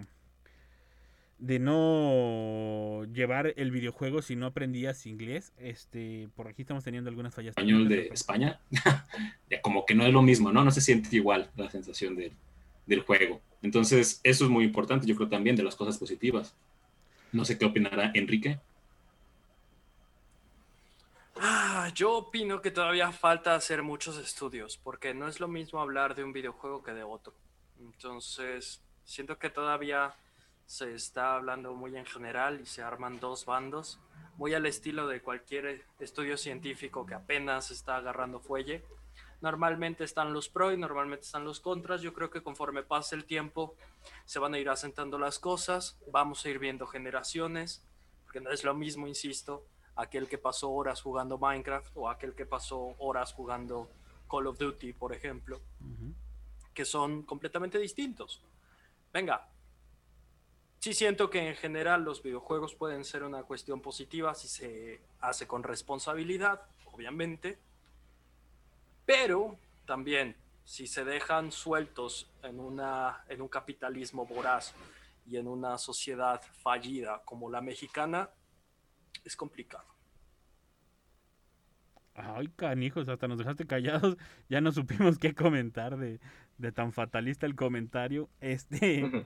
de 1.38 1.58
no 1.58 3.04
llevar 3.12 3.52
el 3.56 3.70
videojuego 3.70 4.22
si 4.22 4.36
no 4.36 4.46
aprendías 4.46 5.04
inglés. 5.06 5.52
Este, 5.58 6.28
por 6.36 6.46
aquí 6.48 6.62
estamos 6.62 6.84
teniendo 6.84 7.10
algunas 7.10 7.34
fallas. 7.34 7.50
español 7.50 7.88
de 7.88 7.96
pero- 8.02 8.14
España, 8.14 8.60
como 9.62 9.84
que 9.84 9.94
no 9.94 10.06
es 10.06 10.12
lo 10.12 10.22
mismo, 10.22 10.52
¿no? 10.52 10.62
No 10.64 10.70
se 10.70 10.80
siente 10.80 11.14
igual 11.16 11.50
la 11.56 11.68
sensación 11.70 12.14
del- 12.16 12.32
del 12.86 13.00
juego. 13.00 13.40
Entonces, 13.62 14.20
eso 14.22 14.44
es 14.44 14.50
muy 14.50 14.64
importante, 14.64 15.06
yo 15.06 15.16
creo 15.16 15.28
también 15.28 15.56
de 15.56 15.64
las 15.64 15.74
cosas 15.74 15.98
positivas. 15.98 16.54
No 17.32 17.44
sé 17.44 17.58
qué 17.58 17.64
opinará 17.64 18.12
Enrique. 18.14 18.60
Ah, 21.38 21.90
yo 21.94 22.12
opino 22.16 22.62
que 22.62 22.70
todavía 22.70 23.12
falta 23.12 23.54
hacer 23.54 23.82
muchos 23.82 24.16
estudios, 24.18 24.78
porque 24.82 25.12
no 25.12 25.28
es 25.28 25.38
lo 25.40 25.48
mismo 25.48 25.80
hablar 25.80 26.14
de 26.14 26.24
un 26.24 26.32
videojuego 26.32 26.82
que 26.82 26.92
de 26.92 27.02
otro. 27.02 27.34
Entonces, 27.92 28.80
siento 29.04 29.38
que 29.38 29.50
todavía 29.50 30.14
se 30.66 30.94
está 30.94 31.36
hablando 31.36 31.74
muy 31.74 31.96
en 31.96 32.06
general 32.06 32.60
y 32.60 32.66
se 32.66 32.82
arman 32.82 33.20
dos 33.20 33.46
bandos, 33.46 34.00
muy 34.36 34.52
al 34.54 34.66
estilo 34.66 35.06
de 35.06 35.22
cualquier 35.22 35.84
estudio 36.00 36.36
científico 36.36 37.06
que 37.06 37.14
apenas 37.14 37.70
está 37.70 37.96
agarrando 37.96 38.40
fuelle. 38.40 38.84
Normalmente 39.40 40.02
están 40.04 40.32
los 40.32 40.48
pros 40.48 40.74
y 40.74 40.76
normalmente 40.76 41.24
están 41.24 41.44
los 41.44 41.60
contras. 41.60 42.02
Yo 42.02 42.12
creo 42.12 42.30
que 42.30 42.42
conforme 42.42 42.82
pase 42.82 43.14
el 43.14 43.24
tiempo 43.24 43.76
se 44.24 44.38
van 44.38 44.54
a 44.54 44.58
ir 44.58 44.68
asentando 44.68 45.18
las 45.18 45.38
cosas, 45.38 45.98
vamos 46.10 46.44
a 46.44 46.50
ir 46.50 46.58
viendo 46.58 46.86
generaciones, 46.86 47.84
porque 48.24 48.40
no 48.40 48.50
es 48.50 48.64
lo 48.64 48.74
mismo, 48.74 49.06
insisto, 49.06 49.64
aquel 49.94 50.28
que 50.28 50.38
pasó 50.38 50.70
horas 50.70 51.00
jugando 51.00 51.38
Minecraft 51.38 51.92
o 51.94 52.10
aquel 52.10 52.34
que 52.34 52.44
pasó 52.44 52.94
horas 52.98 53.32
jugando 53.32 53.88
Call 54.28 54.48
of 54.48 54.58
Duty, 54.58 54.92
por 54.92 55.14
ejemplo, 55.14 55.60
que 56.76 56.84
son 56.84 57.22
completamente 57.22 57.78
distintos. 57.78 58.42
Venga, 59.10 59.48
sí 60.78 60.92
siento 60.92 61.30
que 61.30 61.48
en 61.48 61.56
general 61.56 62.04
los 62.04 62.22
videojuegos 62.22 62.74
pueden 62.74 63.02
ser 63.02 63.24
una 63.24 63.44
cuestión 63.44 63.80
positiva 63.80 64.34
si 64.34 64.46
se 64.46 65.00
hace 65.20 65.46
con 65.46 65.62
responsabilidad, 65.62 66.60
obviamente, 66.92 67.58
pero 69.06 69.58
también 69.86 70.36
si 70.64 70.86
se 70.86 71.04
dejan 71.06 71.50
sueltos 71.50 72.30
en, 72.42 72.60
una, 72.60 73.24
en 73.28 73.40
un 73.40 73.48
capitalismo 73.48 74.26
voraz 74.26 74.74
y 75.24 75.38
en 75.38 75.48
una 75.48 75.78
sociedad 75.78 76.42
fallida 76.62 77.22
como 77.24 77.50
la 77.50 77.62
mexicana, 77.62 78.28
es 79.24 79.34
complicado. 79.34 79.96
Ay, 82.18 82.48
canijos, 82.56 83.08
hasta 83.08 83.28
nos 83.28 83.38
dejaste 83.38 83.66
callados. 83.66 84.16
Ya 84.48 84.60
no 84.60 84.72
supimos 84.72 85.18
qué 85.18 85.34
comentar 85.34 85.96
de, 85.96 86.20
de 86.58 86.72
tan 86.72 86.92
fatalista 86.92 87.46
el 87.46 87.54
comentario. 87.54 88.28
Este, 88.40 89.24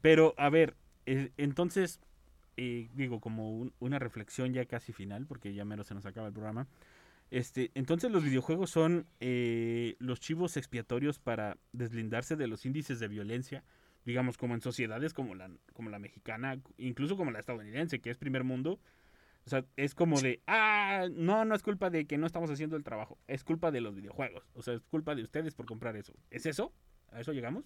pero 0.00 0.34
a 0.36 0.48
ver, 0.50 0.74
eh, 1.06 1.30
entonces, 1.36 2.00
eh, 2.56 2.88
digo, 2.94 3.20
como 3.20 3.50
un- 3.56 3.72
una 3.80 3.98
reflexión 3.98 4.52
ya 4.52 4.64
casi 4.66 4.92
final, 4.92 5.26
porque 5.26 5.54
ya 5.54 5.64
mero 5.64 5.84
se 5.84 5.94
nos 5.94 6.06
acaba 6.06 6.26
el 6.28 6.32
programa. 6.32 6.66
Este, 7.30 7.70
entonces 7.74 8.10
los 8.10 8.24
videojuegos 8.24 8.70
son 8.70 9.06
eh, 9.20 9.96
los 9.98 10.18
chivos 10.18 10.56
expiatorios 10.56 11.18
para 11.18 11.58
deslindarse 11.72 12.36
de 12.36 12.46
los 12.46 12.64
índices 12.64 13.00
de 13.00 13.08
violencia, 13.08 13.64
digamos, 14.06 14.38
como 14.38 14.54
en 14.54 14.62
sociedades 14.62 15.12
como 15.12 15.34
la, 15.34 15.50
como 15.74 15.90
la 15.90 15.98
mexicana, 15.98 16.58
incluso 16.78 17.16
como 17.18 17.30
la 17.30 17.38
estadounidense, 17.40 18.00
que 18.00 18.10
es 18.10 18.16
primer 18.16 18.44
mundo. 18.44 18.80
O 19.48 19.50
sea, 19.50 19.64
es 19.76 19.94
como 19.94 20.20
de, 20.20 20.42
ah, 20.46 21.08
no, 21.10 21.46
no 21.46 21.54
es 21.54 21.62
culpa 21.62 21.88
de 21.88 22.06
que 22.06 22.18
no 22.18 22.26
estamos 22.26 22.50
haciendo 22.50 22.76
el 22.76 22.84
trabajo, 22.84 23.16
es 23.26 23.44
culpa 23.44 23.70
de 23.70 23.80
los 23.80 23.94
videojuegos. 23.94 24.44
O 24.52 24.60
sea, 24.60 24.74
es 24.74 24.82
culpa 24.90 25.14
de 25.14 25.22
ustedes 25.22 25.54
por 25.54 25.64
comprar 25.64 25.96
eso. 25.96 26.12
¿Es 26.30 26.44
eso? 26.44 26.70
¿A 27.12 27.20
eso 27.22 27.32
llegamos? 27.32 27.64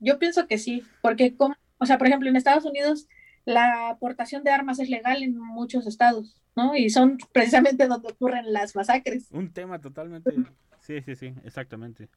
Yo 0.00 0.18
pienso 0.18 0.48
que 0.48 0.58
sí, 0.58 0.82
porque, 1.00 1.36
como- 1.36 1.54
o 1.78 1.86
sea, 1.86 1.98
por 1.98 2.08
ejemplo, 2.08 2.28
en 2.28 2.34
Estados 2.34 2.64
Unidos 2.64 3.06
la 3.44 3.90
aportación 3.90 4.42
de 4.42 4.50
armas 4.50 4.80
es 4.80 4.90
legal 4.90 5.22
en 5.22 5.38
muchos 5.38 5.86
estados, 5.86 6.42
¿no? 6.56 6.74
Y 6.74 6.90
son 6.90 7.16
precisamente 7.32 7.86
donde 7.86 8.10
ocurren 8.10 8.52
las 8.52 8.74
masacres. 8.74 9.28
Un 9.30 9.52
tema 9.52 9.80
totalmente... 9.80 10.34
Sí, 10.80 11.00
sí, 11.02 11.14
sí, 11.14 11.32
exactamente. 11.44 12.08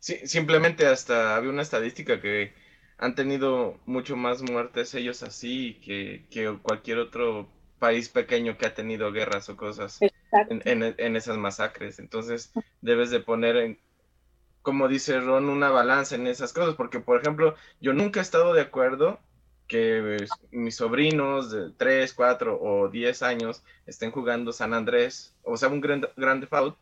Sí, 0.00 0.16
simplemente 0.24 0.84
hasta 0.88 1.36
había 1.36 1.50
una 1.50 1.62
estadística 1.62 2.20
que 2.20 2.54
han 3.02 3.14
tenido 3.16 3.78
mucho 3.84 4.16
más 4.16 4.42
muertes 4.42 4.94
ellos 4.94 5.22
así 5.24 5.80
que, 5.84 6.24
que 6.30 6.56
cualquier 6.62 6.98
otro 6.98 7.48
país 7.80 8.08
pequeño 8.08 8.56
que 8.56 8.66
ha 8.66 8.74
tenido 8.74 9.10
guerras 9.10 9.48
o 9.48 9.56
cosas 9.56 9.98
en, 10.48 10.62
en- 10.84 10.94
en 10.96 11.16
esas 11.16 11.36
masacres. 11.36 11.98
Entonces 11.98 12.52
debes 12.80 13.10
de 13.10 13.18
poner 13.20 13.56
en, 13.56 13.78
como 14.62 14.86
dice 14.86 15.18
Ron, 15.20 15.48
una 15.48 15.70
balanza 15.70 16.14
en 16.14 16.28
esas 16.28 16.52
cosas, 16.52 16.76
porque 16.76 17.00
por 17.00 17.18
ejemplo, 17.20 17.56
yo 17.80 17.92
nunca 17.92 18.20
he 18.20 18.22
estado 18.22 18.54
de 18.54 18.60
acuerdo 18.62 19.18
que 19.66 20.16
eh, 20.16 20.26
mis 20.52 20.76
sobrinos 20.76 21.50
de 21.50 21.70
3, 21.76 22.14
4 22.14 22.56
o 22.62 22.88
10 22.88 23.22
años 23.22 23.64
estén 23.86 24.12
jugando 24.12 24.52
San 24.52 24.74
Andrés, 24.74 25.34
o 25.42 25.56
sea, 25.56 25.68
un 25.70 25.80
Grand, 25.80 26.06
Grand 26.16 26.40
Theft 26.48 26.76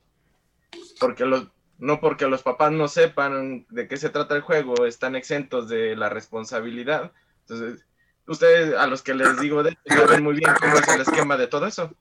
porque 0.99 1.25
los, 1.25 1.47
no 1.81 2.01
porque 2.01 2.28
los 2.28 2.43
papás 2.43 2.72
no 2.72 2.89
sepan 2.89 3.66
de 3.70 3.89
qué 3.89 3.97
se 3.97 4.11
trata 4.11 4.37
el 4.37 4.43
juego, 4.43 4.87
están 4.87 5.16
exentos 5.16 5.68
de 5.68 5.97
la 5.97 6.09
responsabilidad. 6.09 7.12
Entonces, 7.43 7.87
ustedes 8.26 8.74
a 8.76 8.87
los 8.87 9.03
que 9.03 9.14
les 9.14 9.41
digo 9.41 9.62
de 9.62 9.76
saben 9.87 10.22
muy 10.22 10.35
bien 10.37 10.53
cómo 10.61 10.74
es 10.76 10.89
el 10.89 11.01
esquema 11.01 11.37
de 11.37 11.49
todo 11.49 11.66
eso, 11.66 11.95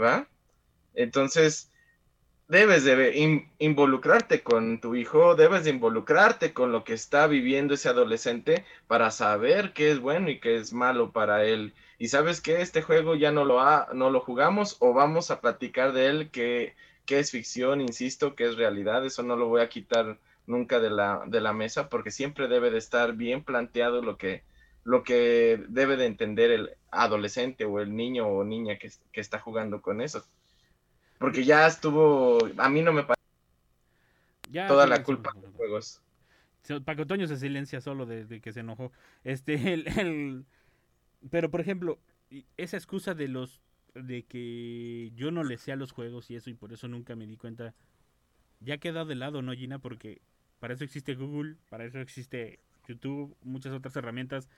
¿va? 0.00 0.28
Entonces, 0.94 1.70
debes 2.48 2.84
de 2.84 3.16
in- 3.16 3.50
involucrarte 3.58 4.42
con 4.42 4.80
tu 4.80 4.94
hijo, 4.94 5.34
debes 5.34 5.64
de 5.64 5.70
involucrarte 5.70 6.52
con 6.52 6.72
lo 6.72 6.84
que 6.84 6.94
está 6.94 7.26
viviendo 7.26 7.74
ese 7.74 7.88
adolescente 7.88 8.64
para 8.86 9.10
saber 9.10 9.72
qué 9.72 9.90
es 9.90 10.00
bueno 10.00 10.30
y 10.30 10.40
qué 10.40 10.56
es 10.56 10.72
malo 10.72 11.12
para 11.12 11.44
él. 11.44 11.74
Y 11.98 12.08
sabes 12.08 12.40
que 12.40 12.60
este 12.62 12.82
juego 12.82 13.14
ya 13.16 13.32
no 13.32 13.44
lo, 13.44 13.60
ha, 13.60 13.88
no 13.94 14.10
lo 14.10 14.20
jugamos 14.20 14.76
o 14.80 14.92
vamos 14.94 15.30
a 15.30 15.40
platicar 15.40 15.92
de 15.92 16.06
él 16.06 16.30
que, 16.30 16.76
que 17.06 17.18
es 17.20 17.30
ficción, 17.30 17.80
insisto, 17.80 18.34
que 18.36 18.46
es 18.46 18.56
realidad. 18.56 19.04
Eso 19.06 19.22
no 19.22 19.36
lo 19.36 19.48
voy 19.48 19.62
a 19.62 19.68
quitar 19.68 20.20
nunca 20.46 20.80
de 20.80 20.90
la, 20.90 21.22
de 21.26 21.40
la 21.40 21.52
mesa 21.54 21.88
porque 21.88 22.10
siempre 22.10 22.48
debe 22.48 22.70
de 22.70 22.78
estar 22.78 23.14
bien 23.14 23.44
planteado 23.44 24.02
lo 24.02 24.18
que, 24.18 24.44
lo 24.84 25.02
que 25.04 25.64
debe 25.68 25.96
de 25.96 26.06
entender 26.06 26.50
el 26.52 26.70
adolescente 26.90 27.64
o 27.64 27.80
el 27.80 27.94
niño 27.96 28.26
o 28.28 28.44
niña 28.44 28.78
que, 28.78 28.90
que 29.12 29.20
está 29.20 29.40
jugando 29.40 29.82
con 29.82 30.00
eso. 30.02 30.24
Porque 31.18 31.44
ya 31.44 31.66
estuvo, 31.66 32.38
a 32.58 32.68
mí 32.70 32.82
no 32.82 32.92
me 32.92 33.02
parece 33.04 33.16
Ya, 34.52 34.68
toda 34.68 34.86
la 34.86 35.02
culpa 35.02 35.30
de 35.34 35.42
los 35.42 35.54
juegos. 35.56 36.02
Paco 36.84 37.06
Toño 37.06 37.26
se 37.26 37.36
silencia 37.36 37.80
solo 37.80 38.06
desde 38.06 38.40
que 38.40 38.52
se 38.52 38.60
enojó. 38.60 38.92
Este, 39.24 39.54
el, 39.74 39.86
el- 39.98 40.46
Pero, 41.30 41.50
por 41.50 41.60
ejemplo, 41.60 42.00
esa 42.56 42.76
excusa 42.76 43.14
de 43.14 43.28
los... 43.28 43.62
De 44.02 44.24
que 44.24 45.12
yo 45.14 45.30
no 45.30 45.44
le 45.44 45.58
sé 45.58 45.72
a 45.72 45.76
los 45.76 45.92
juegos 45.92 46.30
y 46.30 46.36
eso, 46.36 46.50
y 46.50 46.54
por 46.54 46.72
eso 46.72 46.88
nunca 46.88 47.16
me 47.16 47.26
di 47.26 47.36
cuenta, 47.36 47.74
ya 48.60 48.74
ha 48.74 48.78
quedado 48.78 49.06
de 49.06 49.14
lado, 49.14 49.42
¿no, 49.42 49.52
Gina? 49.52 49.78
Porque 49.78 50.20
para 50.60 50.74
eso 50.74 50.84
existe 50.84 51.14
Google, 51.14 51.56
para 51.68 51.84
eso 51.84 51.98
existe 52.00 52.58
YouTube, 52.88 53.36
muchas 53.42 53.72
otras 53.72 53.96
herramientas 53.96 54.48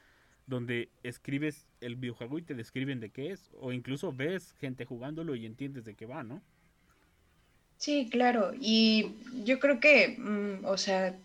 donde 0.47 0.89
escribes 1.03 1.67
el 1.81 1.97
videojuego 1.97 2.39
y 2.39 2.43
te 2.43 2.55
describen 2.55 3.01
de 3.01 3.11
qué 3.11 3.33
es, 3.33 3.51
o 3.61 3.73
incluso 3.73 4.13
ves 4.13 4.55
gente 4.59 4.85
jugándolo 4.87 5.35
y 5.35 5.47
entiendes 5.47 5.85
de 5.85 5.95
qué 5.95 6.07
va, 6.07 6.23
¿no? 6.23 6.43
Sí, 7.77 8.09
claro, 8.11 8.53
y 8.59 9.15
yo 9.45 9.61
creo 9.61 9.79
que, 9.79 10.17
mm, 10.19 10.65
o 10.65 10.77
sea, 10.77 11.17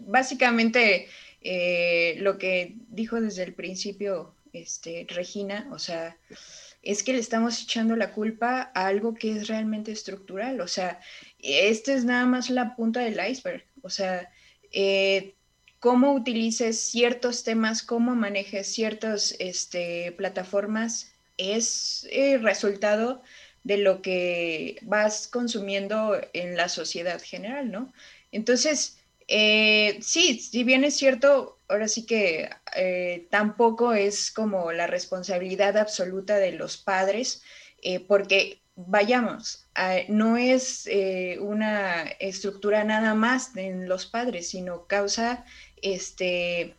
básicamente 0.00 1.08
eh, 1.40 2.16
lo 2.20 2.38
que 2.38 2.74
dijo 2.88 3.20
desde 3.20 3.42
el 3.44 3.54
principio 3.54 4.34
este, 4.52 5.06
Regina, 5.08 5.68
o 5.72 5.78
sea, 5.78 6.16
es 6.82 7.02
que 7.02 7.12
le 7.12 7.18
estamos 7.18 7.62
echando 7.62 7.96
la 7.96 8.12
culpa 8.12 8.70
a 8.74 8.86
algo 8.86 9.14
que 9.14 9.36
es 9.36 9.48
realmente 9.48 9.92
estructural, 9.92 10.60
o 10.60 10.68
sea, 10.68 11.00
esta 11.38 11.92
es 11.92 12.04
nada 12.04 12.26
más 12.26 12.50
la 12.50 12.76
punta 12.76 13.00
del 13.00 13.20
iceberg, 13.30 13.64
o 13.82 13.90
sea, 13.90 14.30
eh, 14.72 15.34
cómo 15.80 16.12
utilices 16.12 16.80
ciertos 16.80 17.44
temas, 17.44 17.82
cómo 17.82 18.14
manejes 18.14 18.72
ciertas 18.72 19.34
este, 19.38 20.12
plataformas, 20.12 21.12
es 21.36 22.06
el 22.10 22.42
resultado 22.42 23.22
de 23.64 23.78
lo 23.78 24.02
que 24.02 24.78
vas 24.82 25.28
consumiendo 25.28 26.18
en 26.32 26.56
la 26.56 26.68
sociedad 26.68 27.20
general, 27.22 27.70
¿no? 27.70 27.92
Entonces, 28.32 28.98
eh, 29.28 29.98
sí, 30.00 30.38
si 30.38 30.64
bien 30.64 30.84
es 30.84 30.96
cierto, 30.96 31.57
ahora 31.68 31.88
sí 31.88 32.06
que 32.06 32.50
eh, 32.74 33.26
tampoco 33.30 33.92
es 33.92 34.30
como 34.30 34.72
la 34.72 34.86
responsabilidad 34.86 35.76
absoluta 35.76 36.36
de 36.36 36.52
los 36.52 36.76
padres, 36.76 37.42
eh, 37.82 38.00
porque 38.00 38.62
vayamos, 38.76 39.66
no 40.08 40.36
es 40.36 40.88
una 41.40 42.04
estructura 42.20 42.84
nada 42.84 43.14
más 43.14 43.56
en 43.56 43.88
los 43.88 44.06
padres, 44.06 44.50
sino 44.50 44.86
causa 44.86 45.44
este, 45.82 46.76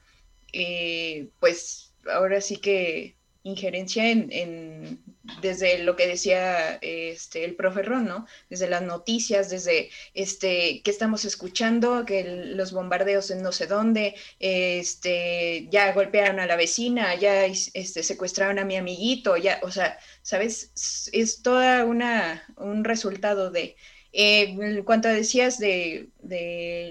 eh, 0.54 1.30
pues 1.40 1.94
ahora 2.12 2.42
sí 2.42 2.58
que 2.58 3.16
injerencia 3.44 4.10
en, 4.10 5.00
desde 5.42 5.80
lo 5.84 5.96
que 5.96 6.08
decía 6.08 6.78
este, 6.82 7.46
el 7.46 7.56
profe 7.56 7.84
Ron, 7.84 8.06
¿no? 8.06 8.28
Desde 8.50 8.70
las 8.70 8.82
noticias, 8.82 9.50
desde 9.50 9.90
este, 10.14 10.82
que 10.84 10.92
estamos 10.92 11.26
escuchando, 11.26 12.06
que 12.06 12.24
los 12.24 12.72
bombardeos 12.72 13.32
en 13.32 13.42
no 13.42 13.52
sé 13.52 13.68
dónde, 13.68 14.16
este, 14.40 15.68
ya 15.72 15.94
golpearon 15.94 16.40
a 16.40 16.48
la 16.48 16.56
vecina, 16.56 17.16
ya 17.16 17.46
este, 17.46 18.04
secuestraron 18.04 18.60
a 18.60 18.66
mi 18.66 18.76
amiguito, 18.76 19.38
ya, 19.38 19.60
o 19.64 19.72
sea, 19.72 19.98
¿sabes? 20.22 20.72
Es 21.14 21.42
toda 21.42 21.86
una, 21.86 22.44
un 22.58 22.84
resultado 22.84 23.52
de, 23.52 23.76
eh, 24.12 24.56
en 24.60 24.84
cuanto 24.84 25.08
decías 25.08 25.60
de, 25.60 26.10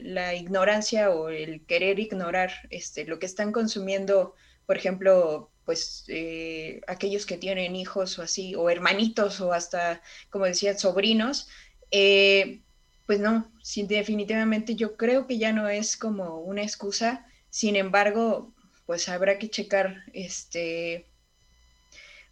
la 0.03 0.35
ignorancia 0.35 1.11
o 1.11 1.29
el 1.29 1.65
querer 1.67 1.99
ignorar 1.99 2.53
este, 2.71 3.05
lo 3.05 3.19
que 3.19 3.27
están 3.27 3.53
consumiendo, 3.53 4.35
por 4.69 4.77
ejemplo, 4.77 5.51
pues 5.65 6.05
eh, 6.09 6.83
aquellos 6.89 7.25
que 7.25 7.39
tienen 7.39 7.75
hijos 7.75 8.19
o 8.19 8.23
así, 8.23 8.55
o 8.55 8.69
hermanitos 8.69 9.41
o 9.41 9.55
hasta, 9.55 10.03
como 10.29 10.45
decía, 10.45 10.77
sobrinos, 10.77 11.49
eh, 11.91 12.61
pues 13.07 13.19
no, 13.19 13.51
definitivamente 13.87 14.75
yo 14.75 14.99
creo 14.99 15.27
que 15.27 15.39
ya 15.39 15.55
no 15.55 15.71
es 15.71 15.97
como 15.97 16.41
una 16.41 16.63
excusa, 16.63 17.27
sin 17.49 17.77
embargo, 17.77 18.55
pues 18.85 19.09
habrá 19.09 19.39
que 19.39 19.49
checar, 19.49 20.05
este, 20.13 21.07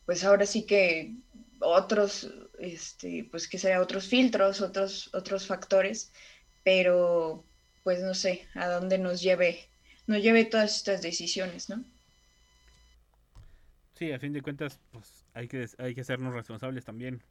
pues 0.05 0.23
ahora 0.23 0.45
sí 0.45 0.67
que 0.67 1.15
otros 1.61 2.31
este, 2.59 3.27
pues 3.31 3.49
que 3.49 3.59
sea 3.59 3.81
otros 3.81 4.09
filtros, 4.09 4.61
otros, 4.61 5.09
otros 5.15 5.47
factores, 5.47 6.13
pero 6.65 7.47
pues 7.83 8.03
no 8.03 8.13
sé 8.13 8.47
a 8.55 8.69
dónde 8.69 8.99
nos 8.99 9.23
lleve, 9.23 9.71
nos 10.07 10.23
lleve 10.23 10.45
todas 10.45 10.77
estas 10.77 11.01
decisiones, 11.01 11.71
¿no? 11.71 11.83
Sí, 13.97 14.13
a 14.13 14.19
fin 14.19 14.33
de 14.33 14.43
cuentas, 14.43 14.81
pues 14.93 15.27
hay 15.35 15.49
que, 15.49 15.67
hay 15.79 15.95
que 15.95 16.03
hacernos 16.03 16.35
responsables 16.35 16.85
también. 16.85 17.23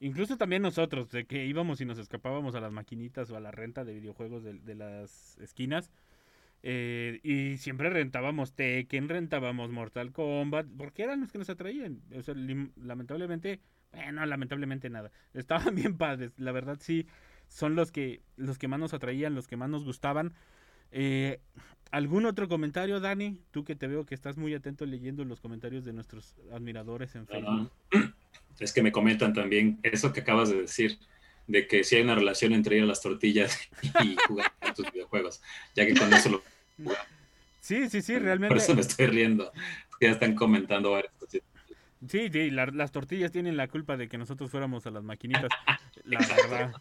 Incluso 0.00 0.36
también 0.36 0.62
nosotros, 0.62 1.10
de 1.10 1.26
que 1.26 1.46
íbamos 1.46 1.80
y 1.80 1.84
nos 1.84 1.98
escapábamos 1.98 2.54
a 2.54 2.60
las 2.60 2.72
maquinitas 2.72 3.30
o 3.30 3.36
a 3.36 3.40
la 3.40 3.50
renta 3.50 3.84
de 3.84 3.94
videojuegos 3.94 4.42
de, 4.42 4.74
las 4.74 5.38
esquinas. 5.38 5.90
Eh, 6.62 7.20
y 7.22 7.56
siempre 7.58 7.88
rentábamos 7.88 8.52
Tekken, 8.52 9.08
rentábamos 9.08 9.70
Mortal 9.70 10.12
Kombat, 10.12 10.66
porque 10.76 11.04
eran 11.04 11.20
los 11.20 11.32
que 11.32 11.38
nos 11.38 11.50
atraían. 11.50 12.02
O 12.14 12.22
sea, 12.22 12.34
lamentablemente 12.34 13.60
bueno, 13.92 14.24
lamentablemente 14.26 14.90
nada. 14.90 15.10
Estaban 15.34 15.74
bien 15.74 15.96
padres, 15.96 16.32
la 16.38 16.52
verdad 16.52 16.78
sí. 16.80 17.06
Son 17.48 17.74
los 17.74 17.92
que, 17.92 18.20
los 18.36 18.58
que 18.58 18.68
más 18.68 18.78
nos 18.78 18.92
atraían, 18.92 19.34
los 19.34 19.46
que 19.48 19.56
más 19.56 19.70
nos 19.70 19.84
gustaban. 19.84 20.34
Eh, 20.92 21.40
¿Algún 21.90 22.26
otro 22.26 22.48
comentario, 22.48 23.00
Dani? 23.00 23.40
Tú 23.50 23.64
que 23.64 23.74
te 23.74 23.86
veo 23.86 24.04
que 24.04 24.14
estás 24.14 24.36
muy 24.36 24.54
atento 24.54 24.84
leyendo 24.84 25.24
los 25.24 25.40
comentarios 25.40 25.84
de 25.84 25.92
nuestros 25.92 26.34
admiradores 26.52 27.14
en 27.14 27.26
Facebook. 27.26 27.70
Es 28.58 28.72
que 28.72 28.82
me 28.82 28.90
comentan 28.90 29.32
también 29.34 29.78
eso 29.84 30.12
que 30.12 30.20
acabas 30.20 30.50
de 30.50 30.62
decir, 30.62 30.98
de 31.46 31.68
que 31.68 31.84
si 31.84 31.94
hay 31.94 32.02
una 32.02 32.16
relación 32.16 32.52
entre 32.52 32.76
ir 32.76 32.82
a 32.82 32.86
las 32.86 33.00
tortillas 33.00 33.56
y 34.02 34.16
jugar 34.26 34.52
a 34.60 34.74
tus 34.74 34.90
videojuegos, 34.90 35.40
ya 35.76 35.86
que 35.86 35.94
con 35.94 36.12
eso 36.12 36.28
lo... 36.28 36.42
Sí, 37.60 37.88
sí, 37.88 38.02
sí, 38.02 38.18
realmente. 38.18 38.48
Por 38.48 38.62
eso 38.62 38.74
me 38.74 38.80
estoy 38.80 39.06
riendo. 39.06 39.52
Ya 40.00 40.10
están 40.10 40.34
comentando 40.34 40.92
varias 40.92 41.12
cosas. 41.18 41.42
Sí, 42.06 42.30
sí, 42.32 42.50
las 42.50 42.92
tortillas 42.92 43.32
tienen 43.32 43.56
la 43.56 43.66
culpa 43.66 43.96
de 43.96 44.08
que 44.08 44.16
nosotros 44.16 44.50
fuéramos 44.50 44.86
a 44.86 44.90
las 44.90 45.02
maquinitas. 45.02 45.50
La 46.04 46.20
verdad. 46.20 46.72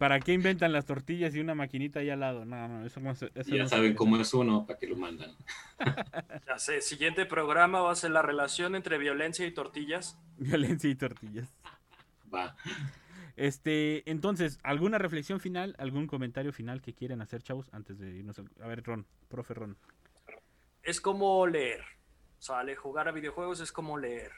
¿Para 0.00 0.18
qué 0.18 0.32
inventan 0.32 0.72
las 0.72 0.86
tortillas 0.86 1.34
y 1.34 1.40
una 1.40 1.54
maquinita 1.54 2.00
ahí 2.00 2.08
al 2.08 2.20
lado? 2.20 2.46
No, 2.46 2.66
no, 2.68 2.86
eso 2.86 3.00
no, 3.00 3.10
eso 3.10 3.28
Ya 3.34 3.66
saben 3.66 3.94
cómo 3.94 4.16
es 4.16 4.32
uno, 4.32 4.64
para 4.66 4.78
que 4.78 4.86
lo 4.86 4.96
mandan. 4.96 5.36
Ya 6.46 6.58
sé, 6.58 6.80
siguiente 6.80 7.26
programa 7.26 7.82
va 7.82 7.92
a 7.92 7.94
ser 7.94 8.12
la 8.12 8.22
relación 8.22 8.74
entre 8.76 8.96
violencia 8.96 9.46
y 9.46 9.50
tortillas. 9.50 10.18
Violencia 10.38 10.88
y 10.88 10.94
tortillas. 10.94 11.54
Va. 12.34 12.56
Este, 13.36 14.10
entonces, 14.10 14.58
¿alguna 14.62 14.96
reflexión 14.96 15.38
final, 15.38 15.76
algún 15.78 16.06
comentario 16.06 16.54
final 16.54 16.80
que 16.80 16.94
quieren 16.94 17.20
hacer, 17.20 17.42
chavos, 17.42 17.68
antes 17.70 17.98
de 17.98 18.08
irnos? 18.10 18.38
A 18.38 18.66
ver, 18.66 18.82
Ron, 18.82 19.04
profe 19.28 19.52
Ron. 19.52 19.76
Es 20.82 21.02
como 21.02 21.46
leer 21.46 21.84
¿sale? 22.38 22.74
Jugar 22.74 23.06
a 23.06 23.12
videojuegos 23.12 23.60
es 23.60 23.70
como 23.70 23.98
leer. 23.98 24.32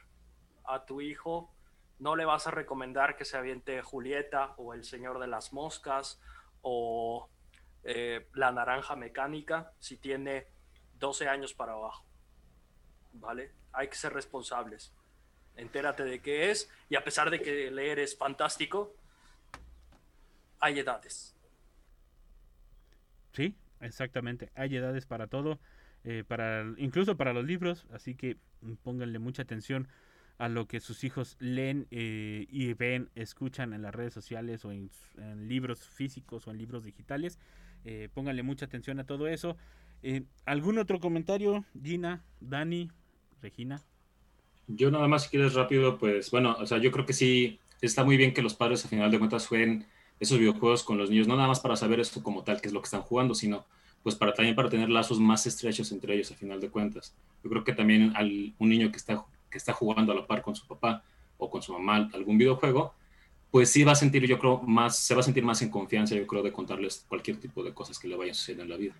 A 0.65 0.85
tu 0.85 1.01
hijo 1.01 1.55
no 2.03 2.17
le 2.17 2.25
vas 2.25 2.49
a 2.49 2.51
recomendar 2.51 3.17
que 3.17 3.25
se 3.25 3.37
aviente 3.37 3.81
Julieta 3.81 4.55
o 4.57 4.75
El 4.75 4.83
Señor 4.83 5.21
de 5.21 5.29
las 5.29 5.53
Moscas 5.53 6.21
o 6.61 7.31
eh, 7.85 8.27
La 8.35 8.51
Naranja 8.51 8.97
Mecánica 8.97 9.73
si 9.79 9.97
tiene 9.97 10.49
12 10.99 11.29
años 11.29 11.55
para 11.55 11.75
abajo. 11.75 12.05
¿Vale? 13.13 13.53
Hay 13.73 13.87
que 13.87 13.95
ser 13.95 14.13
responsables. 14.13 14.93
Entérate 15.55 16.03
de 16.03 16.21
qué 16.21 16.51
es 16.51 16.69
y 16.89 16.97
a 16.97 17.05
pesar 17.05 17.31
de 17.31 17.41
que 17.41 17.71
leer 17.71 18.01
es 18.01 18.19
fantástico, 18.19 18.97
hay 20.59 20.81
edades. 20.81 21.37
Sí, 23.33 23.55
exactamente. 23.81 24.51
Hay 24.57 24.75
edades 24.75 25.07
para 25.07 25.29
todo. 25.29 25.61
Eh, 26.03 26.25
para, 26.27 26.65
incluso 26.79 27.17
para 27.17 27.33
los 27.33 27.45
libros, 27.45 27.87
así 27.93 28.17
que 28.17 28.39
pónganle 28.83 29.21
mucha 29.21 29.43
atención 29.43 29.87
a 30.43 30.49
lo 30.49 30.67
que 30.67 30.81
sus 30.81 31.05
hijos 31.05 31.37
leen 31.39 31.87
eh, 31.93 32.47
y 32.51 32.75
ven, 32.75 33.11
escuchan 33.15 33.73
en 33.73 33.83
las 33.83 33.95
redes 33.95 34.13
sociales 34.13 34.65
o 34.65 34.73
en, 34.73 34.91
libros 35.47 35.89
físicos 35.89 36.49
o 36.49 36.51
en 36.51 36.59
libros 36.59 36.83
digitales. 36.83 37.39
Eh, 37.85 38.09
pónganle 38.13 38.43
mucha 38.43 38.67
atención 38.67 38.99
a 38.99 39.05
todo 39.05 39.29
eso. 39.29 39.57
¿Algún 40.45 40.79
otro 40.79 40.99
comentario, 40.99 41.65
Gina, 41.81 42.25
Dani, 42.41 42.91
Regina? 43.41 43.81
Yo 44.67 44.91
nada 44.91 45.07
más, 45.07 45.23
si 45.23 45.29
quieres 45.31 45.55
rápido, 45.55 45.97
pues 45.97 46.33
bueno, 46.33 46.57
o 46.59 46.67
sea, 46.67 46.79
yo 46.79 46.91
creo 46.91 47.07
que 47.07 47.13
sí 47.13 47.61
está 47.81 48.03
muy 48.03 48.17
bien 48.17 48.35
que 48.35 48.43
los 48.43 48.55
padres 48.55 48.85
a 48.85 48.89
final 48.89 49.13
de 49.13 49.21
cuentas 49.21 49.47
jueguen 49.47 49.87
esos 50.19 50.41
videojuegos 50.41 50.83
con 50.83 50.99
los 50.99 51.09
niños, 51.09 51.29
no 51.29 51.37
nada 51.37 51.47
más 51.47 51.61
para 51.61 51.77
saber 51.77 52.01
esto 52.01 52.21
como 52.21 52.43
tal, 52.43 52.61
que 52.61 52.67
es 52.67 52.75
lo 52.75 52.81
que 52.81 52.87
están 52.87 53.03
jugando, 53.03 53.37
sino 53.37 53.65
pues 54.03 54.17
para 54.17 54.33
también 54.33 54.57
para 54.57 54.69
tener 54.69 54.89
lazos 54.89 55.21
más 55.21 55.47
estrechos 55.47 55.93
entre 55.93 56.15
ellos 56.15 56.33
a 56.33 56.35
final 56.35 56.61
de 56.61 56.69
cuentas. 56.69 57.15
Yo 57.45 57.51
creo 57.51 57.63
que 57.63 57.73
también 57.73 58.13
al, 58.17 58.53
un 58.59 58.69
niño 58.69 58.91
que 58.91 58.97
está, 58.97 59.25
que 59.53 59.59
está 59.59 59.73
jugando 59.73 60.11
a 60.11 60.17
la 60.17 60.27
par 60.27 60.43
con 60.43 60.57
su 60.57 60.67
papá 60.67 61.05
o 61.37 61.49
con 61.49 61.63
su 61.63 61.73
mamá 61.73 62.09
algún 62.13 62.39
videojuego, 62.39 62.95
pues 63.51 63.71
sí 63.71 63.85
va 63.85 63.93
a 63.93 63.95
sentir, 63.95 64.27
yo 64.27 64.39
creo, 64.39 64.63
más, 64.63 64.97
se 64.97 65.15
va 65.15 65.21
a 65.21 65.23
sentir 65.23 65.45
más 65.45 65.61
en 65.63 65.69
confianza, 65.69 66.15
yo 66.15 66.27
creo, 66.27 66.43
de 66.43 66.53
contarles 66.53 67.05
cualquier 67.07 67.39
tipo 67.39 67.63
de 67.63 67.75
cosas 67.75 67.99
que 67.99 68.09
le 68.09 68.17
vayan 68.17 68.35
sucediendo 68.35 68.65
en 68.65 68.71
la 68.71 68.77
vida. 68.77 68.95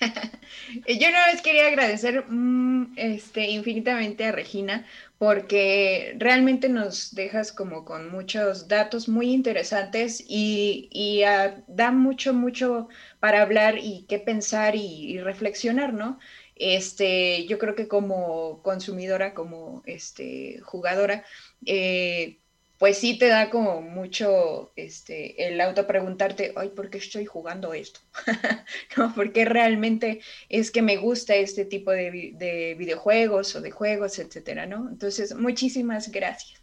Yo 0.86 1.08
una 1.08 1.26
vez 1.26 1.42
quería 1.42 1.68
agradecer 1.68 2.24
mm, 2.28 2.94
este, 2.96 3.48
infinitamente 3.50 4.24
a 4.24 4.32
Regina 4.32 4.86
porque 5.18 6.14
realmente 6.18 6.68
nos 6.68 7.14
dejas 7.14 7.52
como 7.52 7.84
con 7.84 8.10
muchos 8.10 8.68
datos 8.68 9.08
muy 9.08 9.32
interesantes 9.32 10.22
y, 10.26 11.22
ah, 11.26 11.62
da 11.68 11.90
mucho, 11.90 12.34
mucho 12.34 12.88
para 13.20 13.42
hablar 13.42 13.78
y 13.78 14.04
qué 14.08 14.18
pensar 14.18 14.76
y, 14.76 15.18
reflexionar, 15.20 15.94
¿no? 15.94 16.18
Este, 16.54 17.46
yo 17.46 17.58
creo 17.58 17.74
que 17.74 17.88
como 17.88 18.62
consumidora, 18.62 19.34
como 19.34 19.82
este, 19.86 20.60
jugadora, 20.62 21.24
eh, 21.64 22.40
pues 22.78 22.98
sí 22.98 23.18
te 23.18 23.28
da 23.28 23.48
como 23.48 23.80
mucho 23.80 24.72
este, 24.76 25.48
el 25.48 25.60
auto 25.60 25.86
preguntarte, 25.86 26.52
ay, 26.56 26.68
¿por 26.70 26.90
qué 26.90 26.98
estoy 26.98 27.24
jugando 27.24 27.72
esto? 27.72 28.00
¿No? 28.96 29.14
Porque 29.14 29.44
realmente 29.44 30.20
es 30.48 30.70
que 30.70 30.82
me 30.82 30.96
gusta 30.96 31.34
este 31.34 31.64
tipo 31.64 31.90
de, 31.90 32.32
de 32.34 32.74
videojuegos 32.78 33.56
o 33.56 33.60
de 33.60 33.70
juegos, 33.70 34.18
etcétera, 34.18 34.66
¿no? 34.66 34.88
Entonces, 34.90 35.34
muchísimas 35.34 36.10
gracias. 36.12 36.60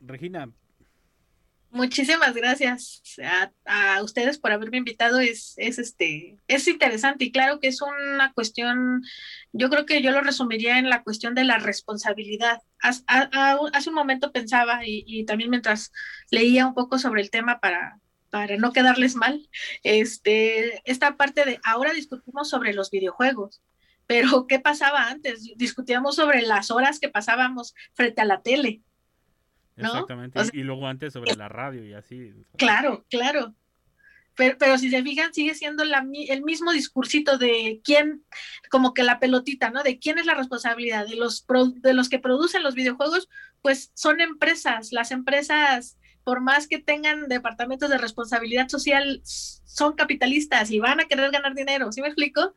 Regina, 0.00 0.50
Muchísimas 1.74 2.34
gracias 2.34 3.02
a, 3.66 4.00
ustedes 4.04 4.38
por 4.38 4.52
haberme 4.52 4.76
invitado. 4.76 5.18
Es, 5.18 5.54
es, 5.56 5.80
este, 5.80 6.38
es 6.46 6.68
interesante 6.68 7.24
y 7.24 7.32
claro 7.32 7.58
que 7.58 7.66
es 7.66 7.82
una 7.82 8.32
cuestión, 8.32 9.02
yo 9.52 9.68
creo 9.70 9.84
que 9.84 10.00
yo 10.00 10.12
lo 10.12 10.20
resumiría 10.20 10.78
en 10.78 10.88
la 10.88 11.02
cuestión 11.02 11.34
de 11.34 11.42
la 11.42 11.58
responsabilidad. 11.58 12.62
Hace 12.84 13.88
un 13.88 13.94
momento 13.94 14.32
pensaba 14.32 14.80
y, 14.84 15.24
también 15.24 15.50
mientras 15.50 15.92
leía 16.30 16.66
un 16.66 16.74
poco 16.74 16.98
sobre 16.98 17.22
el 17.22 17.30
tema 17.30 17.60
para, 17.60 17.98
para 18.30 18.56
no 18.56 18.72
quedarles 18.72 19.16
mal, 19.16 19.48
este, 19.82 20.82
esta 20.84 21.16
parte 21.16 21.44
de 21.44 21.60
ahora 21.64 21.92
discutimos 21.92 22.48
sobre 22.48 22.74
los 22.74 22.90
videojuegos. 22.90 23.62
Pero, 24.06 24.46
¿qué 24.46 24.60
pasaba 24.60 25.08
antes? 25.08 25.50
Discutíamos 25.56 26.16
sobre 26.16 26.42
las 26.42 26.70
horas 26.70 27.00
que 27.00 27.08
pasábamos 27.08 27.74
frente 27.94 28.20
a 28.20 28.26
la 28.26 28.42
tele, 28.42 28.82
Exactamente. 29.76 30.40
y 30.52 30.62
luego 30.62 30.86
antes 30.86 31.12
sobre 31.12 31.34
la 31.34 31.48
radio 31.48 31.84
y 31.84 31.94
así. 31.94 32.32
Claro, 32.56 33.04
claro. 33.08 33.54
Pero, 34.36 34.78
si 34.78 34.90
se 34.90 35.02
fijan, 35.02 35.32
sigue 35.32 35.54
siendo 35.54 35.84
el 35.84 36.42
mismo 36.42 36.72
discursito 36.72 37.38
de 37.38 37.80
quién, 37.84 38.24
como 38.70 38.92
que 38.92 39.04
la 39.04 39.20
pelotita, 39.20 39.70
¿no? 39.70 39.82
De 39.82 39.98
quién 39.98 40.18
es 40.18 40.26
la 40.26 40.34
responsabilidad. 40.34 41.06
De 41.06 41.16
los, 41.16 41.46
de 41.76 41.94
los 41.94 42.08
que 42.08 42.18
producen 42.18 42.62
los 42.62 42.74
videojuegos, 42.74 43.28
pues 43.62 43.92
son 43.94 44.20
empresas. 44.20 44.92
Las 44.92 45.10
empresas, 45.12 45.98
por 46.24 46.40
más 46.40 46.66
que 46.66 46.78
tengan 46.78 47.28
departamentos 47.28 47.90
de 47.90 47.98
responsabilidad 47.98 48.68
social, 48.68 49.20
son 49.24 49.94
capitalistas 49.94 50.70
y 50.70 50.80
van 50.80 51.00
a 51.00 51.04
querer 51.04 51.30
ganar 51.30 51.54
dinero. 51.54 51.92
¿Sí 51.92 52.00
me 52.00 52.08
explico? 52.08 52.54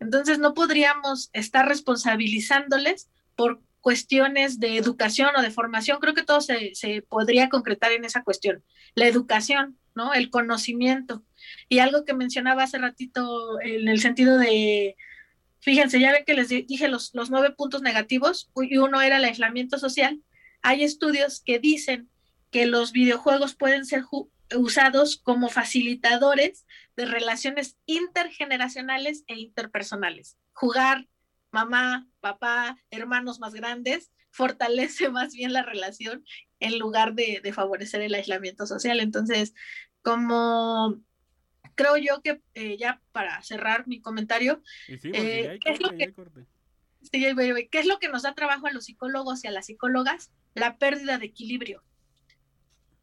Entonces 0.00 0.38
no 0.38 0.54
podríamos 0.54 1.30
estar 1.32 1.68
responsabilizándoles 1.68 3.08
por 3.34 3.60
cuestiones 3.80 4.60
de 4.60 4.76
educación 4.76 5.30
o 5.36 5.42
de 5.42 5.50
formación, 5.50 5.98
creo 6.00 6.14
que 6.14 6.24
todo 6.24 6.40
se, 6.40 6.72
podría 7.08 7.48
concretar 7.48 7.92
en 7.92 8.04
esa 8.04 8.22
cuestión. 8.22 8.64
La 8.94 9.06
educación, 9.06 9.77
¿no? 9.98 10.14
El 10.14 10.30
conocimiento. 10.30 11.24
Y 11.68 11.80
algo 11.80 12.04
que 12.04 12.14
mencionaba 12.14 12.62
hace 12.62 12.78
ratito 12.78 13.60
en 13.60 13.88
el 13.88 14.00
sentido 14.00 14.38
de, 14.38 14.96
fíjense, 15.60 16.00
ya 16.00 16.12
ven 16.12 16.24
que 16.24 16.34
les 16.34 16.48
dije 16.48 16.88
los, 16.88 17.10
los 17.14 17.30
nueve 17.30 17.50
puntos 17.50 17.82
negativos 17.82 18.50
y 18.56 18.78
uno 18.78 19.02
era 19.02 19.16
el 19.16 19.24
aislamiento 19.24 19.78
social. 19.78 20.22
Hay 20.62 20.84
estudios 20.84 21.42
que 21.44 21.58
dicen 21.58 22.08
que 22.52 22.66
los 22.66 22.92
videojuegos 22.92 23.56
pueden 23.56 23.84
ser 23.84 24.04
usados 24.56 25.16
como 25.18 25.48
facilitadores 25.48 26.64
de 26.96 27.04
relaciones 27.04 27.76
intergeneracionales 27.86 29.24
e 29.26 29.34
interpersonales. 29.34 30.38
Jugar 30.52 31.08
mamá, 31.50 32.08
papá, 32.20 32.78
hermanos 32.90 33.40
más 33.40 33.52
grandes, 33.52 34.12
fortalece 34.30 35.08
más 35.10 35.34
bien 35.34 35.52
la 35.52 35.62
relación 35.62 36.24
en 36.60 36.78
lugar 36.78 37.14
de, 37.14 37.40
favorecer 37.52 38.02
el 38.02 38.14
aislamiento 38.14 38.66
social. 38.66 39.00
Entonces, 39.00 39.54
como 40.08 41.02
creo 41.74 41.98
yo 41.98 42.22
que 42.22 42.40
eh, 42.54 42.78
ya 42.78 43.02
para 43.12 43.42
cerrar 43.42 43.86
mi 43.86 44.00
comentario, 44.00 44.62
¿qué, 44.86 45.58
es 45.66 45.80
lo 45.80 45.90
que, 47.98 48.08
nos 48.08 48.22
da 48.22 48.34
trabajo 48.34 48.66
a 48.66 48.72
los 48.72 48.86
psicólogos 48.86 49.44
y 49.44 49.48
a 49.48 49.50
las 49.50 49.66
psicólogas? 49.66 50.32
La 50.54 50.78
pérdida 50.78 51.18
de 51.18 51.26
equilibrio. 51.26 51.84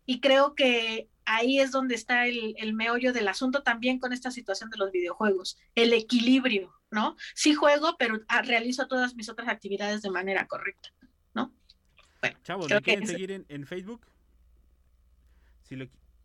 Y 0.07 0.19
creo 0.19 0.55
que 0.55 1.07
ahí 1.25 1.59
es 1.59 1.71
donde 1.71 1.93
está 1.93 2.25
el, 2.25 2.73
meollo 2.73 3.13
del 3.13 3.27
asunto 3.27 3.61
también 3.61 3.99
con 3.99 4.11
esta 4.11 4.31
situación 4.31 4.71
de 4.71 4.77
los 4.77 4.91
videojuegos, 4.91 5.59
el 5.75 5.93
equilibrio, 5.93 6.73
¿no? 6.89 7.17
Sí 7.35 7.53
juego, 7.53 7.97
pero 7.99 8.19
ah, 8.27 8.41
realizo 8.41 8.87
todas 8.87 9.15
mis 9.15 9.29
otras 9.29 9.47
actividades 9.47 10.01
de 10.01 10.09
manera 10.09 10.47
correcta, 10.47 10.89
¿no? 11.35 11.53
Bueno, 12.19 12.39
Chavos, 12.43 12.69
¿me 12.69 12.81
quieren 12.81 13.07
seguir 13.07 13.45
en, 13.47 13.67
Facebook? 13.67 14.07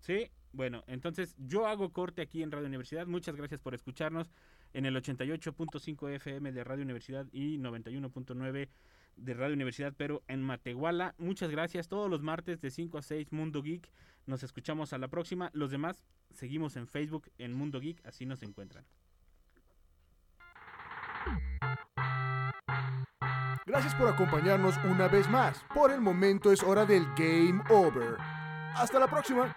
sí, 0.00 0.30
bueno, 0.52 0.82
entonces 0.86 1.36
yo 1.38 1.66
hago 1.66 1.92
corte 1.92 2.22
aquí 2.22 2.42
en 2.42 2.50
Radio 2.50 2.66
Universidad. 2.66 3.06
Muchas 3.06 3.36
gracias 3.36 3.60
por 3.60 3.74
escucharnos 3.74 4.30
en 4.72 4.86
el 4.86 4.96
88.5 4.96 6.10
FM 6.14 6.52
de 6.52 6.64
Radio 6.64 6.82
Universidad 6.82 7.26
y 7.32 7.58
91.9 7.58 8.68
de 9.16 9.34
Radio 9.34 9.54
Universidad, 9.54 9.94
pero 9.96 10.22
en 10.28 10.42
Matehuala. 10.42 11.14
Muchas 11.18 11.50
gracias. 11.50 11.88
Todos 11.88 12.10
los 12.10 12.22
martes 12.22 12.60
de 12.60 12.70
5 12.70 12.98
a 12.98 13.02
6 13.02 13.32
Mundo 13.32 13.62
Geek. 13.62 13.90
Nos 14.26 14.42
escuchamos 14.42 14.92
a 14.92 14.98
la 14.98 15.08
próxima. 15.08 15.50
Los 15.52 15.70
demás 15.70 16.04
seguimos 16.30 16.76
en 16.76 16.86
Facebook 16.86 17.30
en 17.38 17.52
Mundo 17.52 17.80
Geek, 17.80 18.04
así 18.06 18.26
nos 18.26 18.42
encuentran. 18.42 18.84
Gracias 23.66 23.94
por 23.94 24.08
acompañarnos 24.08 24.76
una 24.84 25.06
vez 25.06 25.28
más. 25.28 25.64
Por 25.72 25.92
el 25.92 26.00
momento 26.00 26.50
es 26.50 26.62
hora 26.62 26.84
del 26.84 27.04
Game 27.16 27.62
Over. 27.70 28.16
Hasta 28.74 28.98
la 28.98 29.06
próxima. 29.06 29.56